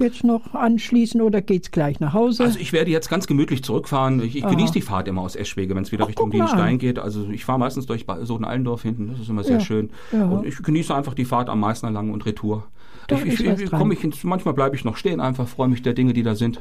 jetzt 0.00 0.24
noch 0.24 0.54
anschließen 0.54 1.20
oder 1.20 1.40
geht's 1.40 1.70
gleich 1.70 2.00
nach 2.00 2.12
Hause? 2.12 2.42
Also 2.44 2.58
ich 2.58 2.72
werde 2.72 2.90
jetzt 2.90 3.08
ganz 3.08 3.26
gemütlich 3.26 3.62
zurückfahren. 3.62 4.22
Ich, 4.22 4.36
ich 4.36 4.46
genieße 4.46 4.72
die 4.72 4.80
Fahrt 4.82 5.08
immer 5.08 5.22
aus 5.22 5.36
Eschwege, 5.36 5.74
wenn 5.74 5.82
es 5.82 5.92
wieder 5.92 6.04
Ach, 6.04 6.08
Richtung 6.08 6.30
Dienstein 6.30 6.78
geht. 6.78 6.98
Also 6.98 7.28
ich 7.30 7.44
fahre 7.44 7.58
meistens 7.58 7.86
durch 7.86 8.06
Soden-Allendorf 8.22 8.82
hinten, 8.82 9.08
das 9.08 9.20
ist 9.20 9.28
immer 9.28 9.44
sehr 9.44 9.58
Ja, 9.58 9.60
schön. 9.64 9.90
ja. 10.12 10.26
Und 10.28 10.46
ich 10.46 10.62
genieße 10.62 10.94
einfach 10.94 11.14
die 11.14 11.24
Fahrt 11.24 11.48
am 11.48 11.60
Meißner 11.60 11.90
lang 11.90 12.10
und 12.10 12.26
Retour. 12.26 12.66
Da 13.08 13.16
ich, 13.16 13.40
ich, 13.40 13.40
ich, 13.40 13.72
ich 13.72 14.04
ins, 14.04 14.22
manchmal 14.24 14.54
bleibe 14.54 14.76
ich 14.76 14.84
noch 14.84 14.96
stehen, 14.96 15.20
einfach 15.20 15.48
freue 15.48 15.68
mich 15.68 15.82
der 15.82 15.94
Dinge, 15.94 16.12
die 16.12 16.22
da 16.22 16.34
sind. 16.34 16.60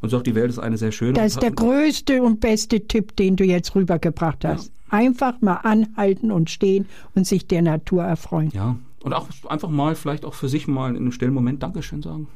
Und 0.00 0.08
sage, 0.10 0.24
die 0.24 0.34
Welt 0.34 0.50
ist 0.50 0.58
eine 0.58 0.76
sehr 0.76 0.92
schöne. 0.92 1.12
das 1.14 1.32
ist 1.34 1.42
der 1.42 1.52
größte 1.52 2.22
und 2.22 2.40
beste 2.40 2.86
Tipp, 2.86 3.16
den 3.16 3.36
du 3.36 3.44
jetzt 3.44 3.74
rübergebracht 3.74 4.44
hast. 4.44 4.72
Einfach 4.90 5.40
mal 5.40 5.56
anhalten 5.62 6.30
und 6.30 6.50
stehen 6.50 6.86
und 7.14 7.26
sich 7.26 7.46
der 7.46 7.62
Natur 7.62 8.02
erfreuen. 8.04 8.50
ja. 8.52 8.76
Und 9.02 9.12
auch 9.12 9.28
einfach 9.50 9.68
mal, 9.68 9.96
vielleicht 9.96 10.24
auch 10.24 10.32
für 10.32 10.48
sich 10.48 10.66
mal 10.66 10.88
in 10.90 10.96
einem 10.96 11.12
stillen 11.12 11.34
Moment 11.34 11.62
Dankeschön 11.62 12.00
sagen. 12.00 12.26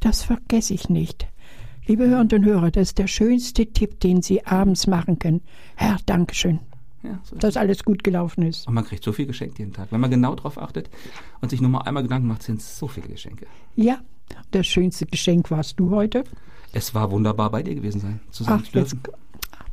Das 0.00 0.22
vergesse 0.22 0.74
ich 0.74 0.88
nicht. 0.88 1.26
Liebe 1.86 2.06
Hörerinnen 2.06 2.32
und 2.32 2.44
Hörer, 2.44 2.70
das 2.70 2.88
ist 2.88 2.98
der 2.98 3.06
schönste 3.06 3.66
Tipp, 3.66 4.00
den 4.00 4.22
Sie 4.22 4.46
abends 4.46 4.86
machen 4.86 5.18
können. 5.18 5.40
Herr, 5.76 5.96
Dankeschön, 6.06 6.60
Ja, 7.02 7.18
so 7.24 7.36
dass 7.36 7.56
alles 7.56 7.82
gut 7.84 8.04
gelaufen 8.04 8.42
ist. 8.42 8.66
Und 8.68 8.74
man 8.74 8.84
kriegt 8.84 9.02
so 9.02 9.12
viel 9.12 9.26
geschenkt 9.26 9.58
jeden 9.58 9.72
Tag. 9.72 9.88
Wenn 9.90 10.00
man 10.00 10.10
genau 10.10 10.34
drauf 10.34 10.56
achtet 10.58 10.88
und 11.40 11.48
sich 11.50 11.60
nur 11.60 11.70
mal 11.70 11.80
einmal 11.82 12.02
Gedanken 12.02 12.28
macht, 12.28 12.42
sind 12.42 12.60
es 12.60 12.78
so 12.78 12.86
viele 12.86 13.08
Geschenke. 13.08 13.46
Ja, 13.74 13.98
das 14.52 14.66
schönste 14.66 15.06
Geschenk 15.06 15.50
warst 15.50 15.80
du 15.80 15.90
heute. 15.90 16.24
Es 16.72 16.94
war 16.94 17.10
wunderbar, 17.10 17.50
bei 17.50 17.62
dir 17.62 17.74
gewesen 17.74 18.00
sein, 18.00 18.20
zu 18.30 18.44
sein 18.44 18.62
Ach, 18.62 18.70
zu 18.70 18.78
jetzt, 18.78 18.96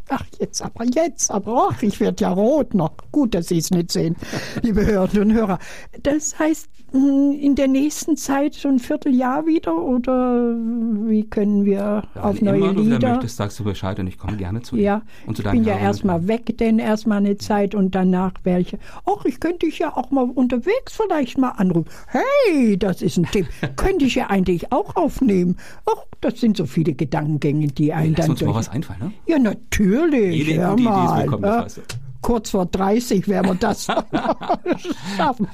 ach, 0.09 0.25
jetzt 0.39 0.61
aber, 0.61 0.85
jetzt 0.85 1.29
aber, 1.29 1.69
ach, 1.71 1.83
ich 1.83 1.99
werde 1.99 2.23
ja 2.23 2.31
rot 2.31 2.73
noch. 2.73 2.93
Gut, 3.11 3.35
dass 3.35 3.49
Sie 3.49 3.57
es 3.57 3.69
nicht 3.69 3.91
sehen, 3.91 4.15
liebe 4.63 4.83
Hörerinnen 4.85 5.29
und 5.29 5.35
Hörer. 5.35 5.59
Das 6.01 6.39
heißt, 6.39 6.67
in 6.93 7.55
der 7.55 7.67
nächsten 7.67 8.15
Zeit 8.15 8.53
so 8.53 8.69
ein 8.69 8.79
Vierteljahr 8.79 9.45
wieder 9.45 9.75
oder 9.75 10.53
wie 10.55 11.23
können 11.25 11.65
wir 11.65 12.03
Ja, 12.15 12.21
auf 12.21 12.37
wenn 12.37 12.45
neue 12.45 12.57
immer 12.57 12.73
du 12.73 12.85
wieder 12.85 12.95
Lieder? 12.95 13.09
möchtest, 13.15 13.37
sagst 13.37 13.59
du 13.59 13.63
Bescheid 13.65 13.99
und 13.99 14.07
ich 14.07 14.17
komme 14.17 14.37
gerne 14.37 14.61
zu 14.61 14.75
dir. 14.77 14.81
Ja, 14.83 15.01
und 15.25 15.35
zu 15.35 15.43
ich 15.43 15.51
bin 15.51 15.63
ja 15.65 15.77
erstmal 15.77 16.27
weg, 16.27 16.57
denn 16.57 16.79
erstmal 16.79 17.17
eine 17.17 17.37
Zeit 17.37 17.75
und 17.75 17.93
danach 17.93 18.33
welche. 18.43 18.79
Ach, 19.05 19.25
ich 19.25 19.39
könnte 19.39 19.65
dich 19.65 19.79
ja 19.79 19.95
auch 19.97 20.11
mal 20.11 20.29
unterwegs 20.33 20.93
vielleicht 20.95 21.37
mal 21.37 21.49
anrufen. 21.49 21.89
Hey, 22.07 22.77
das 22.77 23.01
ist 23.01 23.17
ein 23.17 23.25
Tipp. 23.25 23.47
könnte 23.75 24.05
ich 24.05 24.15
ja 24.15 24.27
eigentlich 24.29 24.71
auch 24.71 24.95
aufnehmen. 24.95 25.57
Ach, 25.85 26.03
das 26.21 26.39
sind 26.39 26.55
so 26.57 26.65
viele 26.65 26.93
Gedankengänge, 26.93 27.67
die 27.67 27.91
einen 27.93 28.13
Lass 28.15 28.21
dann 28.25 28.31
uns 28.31 28.41
mal 28.41 28.45
durch. 28.47 28.57
was 28.59 28.69
einfallen, 28.69 28.99
ne? 29.01 29.11
Ja, 29.27 29.37
natürlich. 29.39 30.47
Jede 30.47 30.61
gute 30.69 30.81
Idee 30.81 30.81
ist 30.81 30.85
mal, 30.85 31.27
das 31.29 31.41
ja. 31.41 31.63
weißt 31.65 31.77
du. 31.77 31.81
Kurz 32.21 32.49
vor 32.49 32.65
30 32.65 33.27
werden 33.27 33.47
wir 33.51 33.55
das 33.55 33.87
schaffen. 35.17 35.47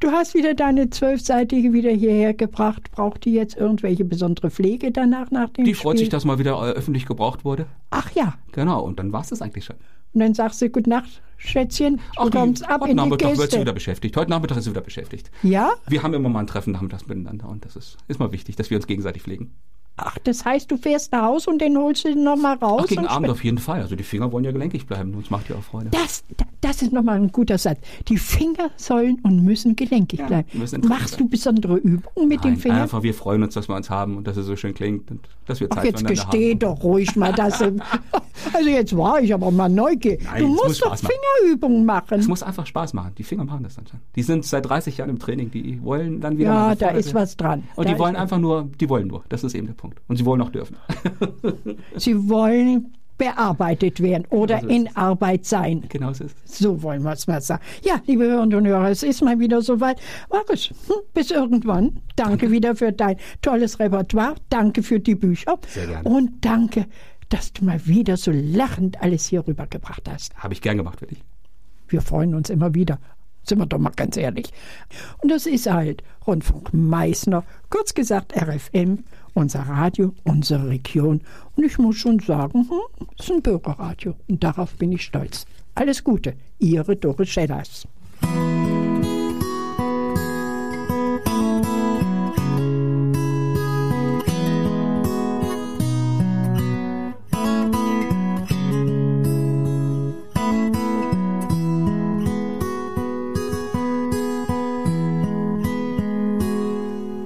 Du 0.00 0.10
hast 0.10 0.34
wieder 0.34 0.54
deine 0.54 0.90
zwölfseitige 0.90 1.72
wieder 1.72 1.90
hierher 1.90 2.34
gebracht. 2.34 2.90
Braucht 2.90 3.24
die 3.24 3.32
jetzt 3.32 3.56
irgendwelche 3.56 4.04
besondere 4.04 4.50
Pflege 4.50 4.90
danach 4.90 5.30
nach 5.30 5.48
dem 5.50 5.64
Die 5.64 5.74
freut 5.74 5.92
Spiel? 5.94 6.00
sich, 6.00 6.08
dass 6.10 6.24
mal 6.24 6.38
wieder 6.38 6.52
äh, 6.54 6.72
öffentlich 6.72 7.06
gebraucht 7.06 7.44
wurde. 7.44 7.66
Ach 7.90 8.10
ja. 8.12 8.34
Genau, 8.52 8.82
und 8.82 8.98
dann 8.98 9.12
war 9.12 9.22
es 9.22 9.28
das 9.28 9.40
eigentlich 9.40 9.64
schon. 9.64 9.76
Und 10.12 10.20
dann 10.20 10.34
sagst 10.34 10.60
du, 10.60 10.68
Gute 10.68 10.90
Nacht, 10.90 11.22
Schätzchen. 11.38 12.00
Du 12.16 12.24
die- 12.28 12.36
kommst 12.36 12.64
ab 12.68 12.82
heute 12.82 12.90
in 12.90 12.96
die 12.96 13.02
Nachmittag 13.02 13.36
wird 13.38 13.50
sie 13.50 13.60
wieder 13.60 13.72
beschäftigt. 13.72 14.16
Heute 14.16 14.30
Nachmittag 14.30 14.58
ist 14.58 14.64
sie 14.64 14.70
wieder 14.70 14.80
beschäftigt. 14.82 15.30
Ja? 15.42 15.72
Wir 15.88 16.02
haben 16.02 16.12
immer 16.14 16.28
mal 16.28 16.40
ein 16.40 16.46
Treffen 16.46 16.72
nachmittags 16.72 17.06
miteinander 17.06 17.48
und 17.48 17.64
das 17.64 17.74
ist, 17.76 17.96
ist 18.08 18.20
mal 18.20 18.30
wichtig, 18.32 18.56
dass 18.56 18.70
wir 18.70 18.76
uns 18.76 18.86
gegenseitig 18.86 19.22
pflegen. 19.22 19.52
Ach, 19.96 20.18
das 20.24 20.44
heißt, 20.44 20.68
du 20.70 20.76
fährst 20.76 21.12
nach 21.12 21.22
Hause 21.22 21.50
und 21.50 21.60
den 21.60 21.76
holst 21.78 22.04
du 22.04 22.14
nochmal 22.20 22.56
raus? 22.56 22.80
Ach, 22.84 22.88
gegen 22.88 23.06
Abend 23.06 23.30
auf 23.30 23.44
jeden 23.44 23.58
Fall. 23.58 23.80
Also 23.80 23.94
die 23.94 24.02
Finger 24.02 24.32
wollen 24.32 24.44
ja 24.44 24.50
gelenkig 24.50 24.86
bleiben, 24.86 25.14
uns 25.14 25.30
macht 25.30 25.48
ja 25.48 25.54
auch 25.56 25.62
Freude. 25.62 25.90
Das, 25.90 26.24
das 26.60 26.82
ist 26.82 26.92
nochmal 26.92 27.16
ein 27.16 27.30
guter 27.30 27.58
Satz. 27.58 27.78
Die 28.08 28.16
Finger 28.18 28.70
sollen 28.76 29.20
und 29.22 29.44
müssen 29.44 29.76
gelenkig 29.76 30.18
Ja, 30.18 30.26
bleiben. 30.26 30.48
müssen 30.58 30.80
Machst 30.88 31.20
du 31.20 31.28
besondere 31.28 31.76
Übungen 31.76 32.28
mit 32.28 32.42
den 32.42 32.54
Nein, 32.54 32.60
Fingern? 32.60 32.80
einfach 32.82 33.04
wir 33.04 33.14
freuen 33.14 33.44
uns, 33.44 33.54
dass 33.54 33.68
wir 33.68 33.76
uns 33.76 33.88
haben 33.88 34.16
und 34.16 34.26
dass 34.26 34.36
es 34.36 34.46
so 34.46 34.56
schön 34.56 34.74
klingt 34.74 35.10
und 35.12 35.20
dass 35.46 35.60
wir 35.60 35.70
Zeit 35.70 35.78
Ach, 35.80 35.84
jetzt 35.84 36.06
gesteh 36.06 36.52
haben. 36.52 36.58
doch 36.58 36.82
ruhig 36.82 37.14
mal, 37.16 37.32
dass 37.32 37.62
Also 38.52 38.68
jetzt 38.68 38.96
war 38.96 39.20
ich 39.20 39.32
aber 39.32 39.50
mal 39.50 39.68
neugierig. 39.68 40.22
Nein, 40.24 40.42
du 40.42 40.48
musst 40.48 40.64
muss 40.64 40.78
doch 40.78 40.86
Spaß 40.88 41.02
machen. 41.02 41.14
Fingerübungen 41.42 41.90
Es 42.10 42.28
muss 42.28 42.42
einfach 42.42 42.66
Spaß 42.66 42.92
machen. 42.92 43.12
Die 43.16 43.22
Finger 43.22 43.44
machen 43.44 43.62
das 43.62 43.76
dann 43.76 43.86
schon. 43.86 44.00
Die 44.16 44.22
sind 44.22 44.44
seit 44.44 44.68
30 44.68 44.98
Jahren 44.98 45.10
im 45.10 45.18
Training. 45.18 45.50
Die 45.50 45.82
wollen 45.82 46.20
dann 46.20 46.36
wieder 46.36 46.52
Ja, 46.52 46.74
da 46.74 46.88
ist 46.88 47.14
was 47.14 47.36
dran. 47.36 47.64
Und 47.76 47.88
Da 47.88 47.92
die 47.92 47.98
wollen 47.98 48.16
einfach 48.16 48.38
nur, 48.38 48.68
die 48.80 48.88
wollen 48.88 49.08
nur. 49.08 49.24
Das 49.28 49.44
ist 49.44 49.54
eben 49.54 49.66
der 49.66 49.74
Punkt. 49.74 50.00
Und 50.08 50.16
sie 50.16 50.24
wollen 50.26 50.42
auch 50.42 50.50
dürfen. 50.50 50.76
Sie 51.96 52.28
wollen 52.28 52.92
bearbeitet 53.18 54.00
werden 54.00 54.26
oder 54.30 54.60
so 54.60 54.66
ist 54.66 54.72
in 54.72 54.96
Arbeit 54.96 55.44
sein. 55.44 55.84
genau 55.88 56.12
so 56.12 56.24
ist 56.24 56.36
es. 56.44 56.58
So 56.58 56.82
wollen 56.82 57.02
wir 57.02 57.12
es 57.12 57.26
mal 57.26 57.40
sagen. 57.40 57.62
Ja, 57.82 58.00
liebe 58.06 58.24
Hörerinnen 58.24 58.58
und 58.58 58.66
Hörer, 58.66 58.90
es 58.90 59.02
ist 59.02 59.22
mal 59.22 59.38
wieder 59.38 59.62
soweit. 59.62 60.00
Markus, 60.30 60.70
hm, 60.86 60.96
bis 61.12 61.30
irgendwann. 61.30 62.00
Danke 62.16 62.50
wieder 62.50 62.74
für 62.74 62.92
dein 62.92 63.16
tolles 63.42 63.78
Repertoire. 63.78 64.34
Danke 64.50 64.82
für 64.82 65.00
die 65.00 65.14
Bücher. 65.14 65.58
Sehr 65.68 65.86
gerne. 65.86 66.08
Und 66.08 66.44
danke, 66.44 66.86
dass 67.28 67.52
du 67.52 67.64
mal 67.64 67.86
wieder 67.86 68.16
so 68.16 68.30
lachend 68.32 69.00
alles 69.02 69.26
hier 69.26 69.46
rübergebracht 69.46 70.02
hast. 70.08 70.34
Habe 70.36 70.54
ich 70.54 70.60
gern 70.60 70.76
gemacht 70.76 71.00
für 71.00 71.06
dich. 71.06 71.22
Wir 71.88 72.00
freuen 72.00 72.34
uns 72.34 72.50
immer 72.50 72.74
wieder. 72.74 72.98
Sind 73.42 73.58
wir 73.58 73.66
doch 73.66 73.78
mal 73.78 73.92
ganz 73.94 74.16
ehrlich. 74.16 74.46
Und 75.18 75.30
das 75.30 75.46
ist 75.46 75.70
halt 75.70 76.02
Rundfunk 76.26 76.72
Meißner, 76.72 77.44
kurz 77.68 77.92
gesagt 77.92 78.34
RFM, 78.34 79.04
unser 79.34 79.60
Radio, 79.60 80.14
unsere 80.24 80.68
Region. 80.68 81.20
Und 81.56 81.64
ich 81.64 81.78
muss 81.78 81.96
schon 81.96 82.20
sagen, 82.20 82.68
hm, 82.70 83.06
es 83.18 83.26
ist 83.26 83.32
ein 83.32 83.42
Bürgerradio. 83.42 84.14
Und 84.28 84.42
darauf 84.42 84.74
bin 84.76 84.92
ich 84.92 85.02
stolz. 85.02 85.46
Alles 85.74 86.04
Gute, 86.04 86.34
Ihre 86.58 86.96
Doris 86.96 87.28
Schellers. 87.28 87.86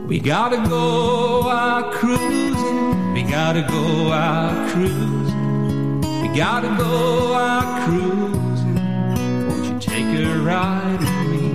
We 0.09 0.19
gotta 0.21 0.57
go 0.67 1.51
out 1.51 1.93
cruising. 1.93 3.13
We 3.13 3.23
gotta 3.25 3.61
go 3.69 4.11
out 4.11 4.71
cruising. 4.71 6.01
We 6.23 6.29
gotta 6.35 6.75
go 6.79 7.35
out 7.35 7.85
cruising. 7.85 9.49
Won't 9.49 9.67
you 9.67 9.79
take 9.79 10.07
a 10.19 10.39
ride 10.39 10.99
with 10.99 11.13
me? 11.29 11.49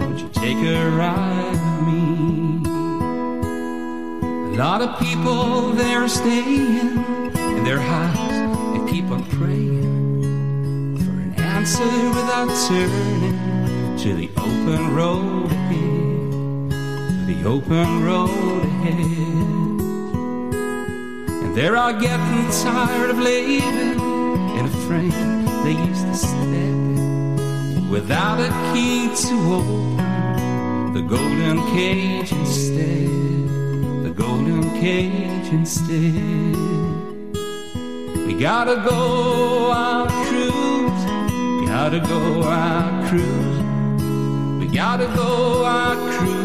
Won't 0.00 0.18
you 0.20 0.28
take 0.34 0.58
a 0.58 0.90
ride 0.90 1.52
with 1.52 1.80
me? 1.88 2.68
A 4.54 4.58
lot 4.58 4.82
of 4.82 4.98
people 4.98 5.72
there 5.72 6.04
are 6.04 6.08
staying 6.10 6.98
in 7.38 7.64
their 7.64 7.80
house 7.80 8.32
and 8.76 8.86
keep 8.86 9.06
on 9.06 9.24
praying 9.30 10.98
for 10.98 11.10
an 11.10 11.32
answer 11.38 12.08
without 12.10 12.50
turning 12.68 13.96
to 13.96 14.14
the 14.14 14.28
open 14.36 14.94
road 14.94 15.48
to 15.70 15.95
the 17.26 17.44
open 17.44 18.04
road 18.04 18.62
ahead. 18.62 19.00
And 21.42 21.56
they're 21.56 21.76
all 21.76 21.92
getting 21.92 22.50
tired 22.62 23.10
of 23.10 23.18
living 23.18 23.98
in 24.56 24.64
a 24.64 24.74
frame 24.86 25.44
they 25.64 25.72
used 25.72 26.06
to 26.06 26.14
step 26.14 27.90
without 27.90 28.38
a 28.38 28.48
key 28.72 29.08
to 29.26 29.34
open 29.54 30.92
the 30.92 31.02
golden 31.02 31.58
cage 31.74 32.30
instead. 32.30 33.08
The 34.04 34.14
golden 34.16 34.70
cage 34.80 35.48
instead. 35.52 36.56
We 38.24 38.34
gotta 38.38 38.76
go 38.88 39.72
out 39.72 40.10
cruising. 40.28 41.66
Gotta 41.66 41.98
go 41.98 42.44
out 42.44 43.08
cruising. 43.08 44.60
We 44.60 44.66
gotta 44.68 45.06
go 45.06 45.64
out 45.64 45.96
cruising. 45.96 46.35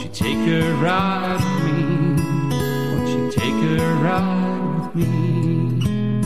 Won't 0.00 0.18
you 0.18 0.24
take 0.24 0.48
a 0.48 0.72
ride 0.82 1.36
with 1.44 1.74
me? 1.74 2.16
Won't 2.90 3.08
you 3.10 3.30
take 3.30 3.52
a 3.52 3.84
ride 4.00 4.94
with 4.94 5.04
me? 5.04 6.22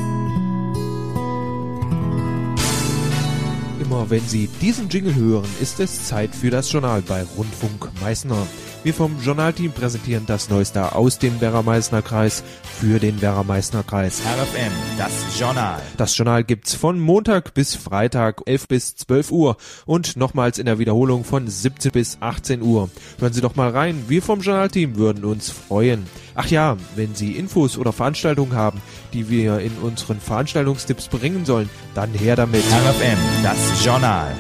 Immer 3.83 4.09
wenn 4.11 4.21
Sie 4.29 4.49
diesen 4.61 4.89
Jingle 4.89 5.17
hören, 5.17 5.49
ist 5.61 5.81
es 5.81 6.07
Zeit 6.07 6.37
für 6.37 6.51
das 6.51 6.71
Journal 6.71 7.03
bei 7.03 7.25
Rundfunk 7.37 7.91
Meißner. 8.01 8.47
Wir 8.85 8.93
vom 8.93 9.19
Journalteam 9.23 9.73
präsentieren 9.73 10.27
das 10.27 10.51
Neueste 10.51 10.95
aus 10.95 11.19
dem 11.19 11.41
Werra-Meißner 11.41 12.03
Kreis 12.03 12.45
für 12.79 12.99
den 12.99 13.23
Werra-Meißner 13.23 13.83
Kreis. 13.83 14.21
RFM, 14.21 14.73
das 14.99 15.41
Journal. 15.41 15.81
Das 15.97 16.15
Journal 16.15 16.45
gibt's 16.45 16.75
von 16.75 17.01
Montag 17.01 17.55
bis 17.55 17.75
Freitag 17.75 18.43
11 18.45 18.69
bis 18.69 18.97
12 18.97 19.31
Uhr 19.31 19.57
und 19.87 20.19
nochmals 20.19 20.59
in 20.59 20.67
der 20.67 20.79
Wiederholung 20.79 21.25
von 21.25 21.49
17 21.49 21.93
bis 21.93 22.19
18 22.21 22.61
Uhr. 22.61 22.91
Hören 23.19 23.33
Sie 23.33 23.41
doch 23.41 23.57
mal 23.57 23.71
rein. 23.71 24.05
Wir 24.09 24.21
vom 24.21 24.43
Journalteam 24.43 24.97
würden 24.97 25.25
uns 25.25 25.49
freuen. 25.49 26.07
Ach 26.35 26.49
ja, 26.49 26.77
wenn 26.95 27.15
Sie 27.15 27.33
Infos 27.39 27.79
oder 27.79 27.95
Veranstaltungen 27.95 28.53
haben, 28.53 28.83
die 29.15 29.31
wir 29.31 29.61
in 29.61 29.79
unseren 29.79 30.21
Veranstaltungstipps 30.21 31.09
bringen 31.09 31.47
sollen, 31.47 31.71
dann 31.95 32.13
her 32.13 32.37
damit. 32.37 32.65
RFM, 32.65 33.19
das 33.43 33.83
Journal. 33.83 34.35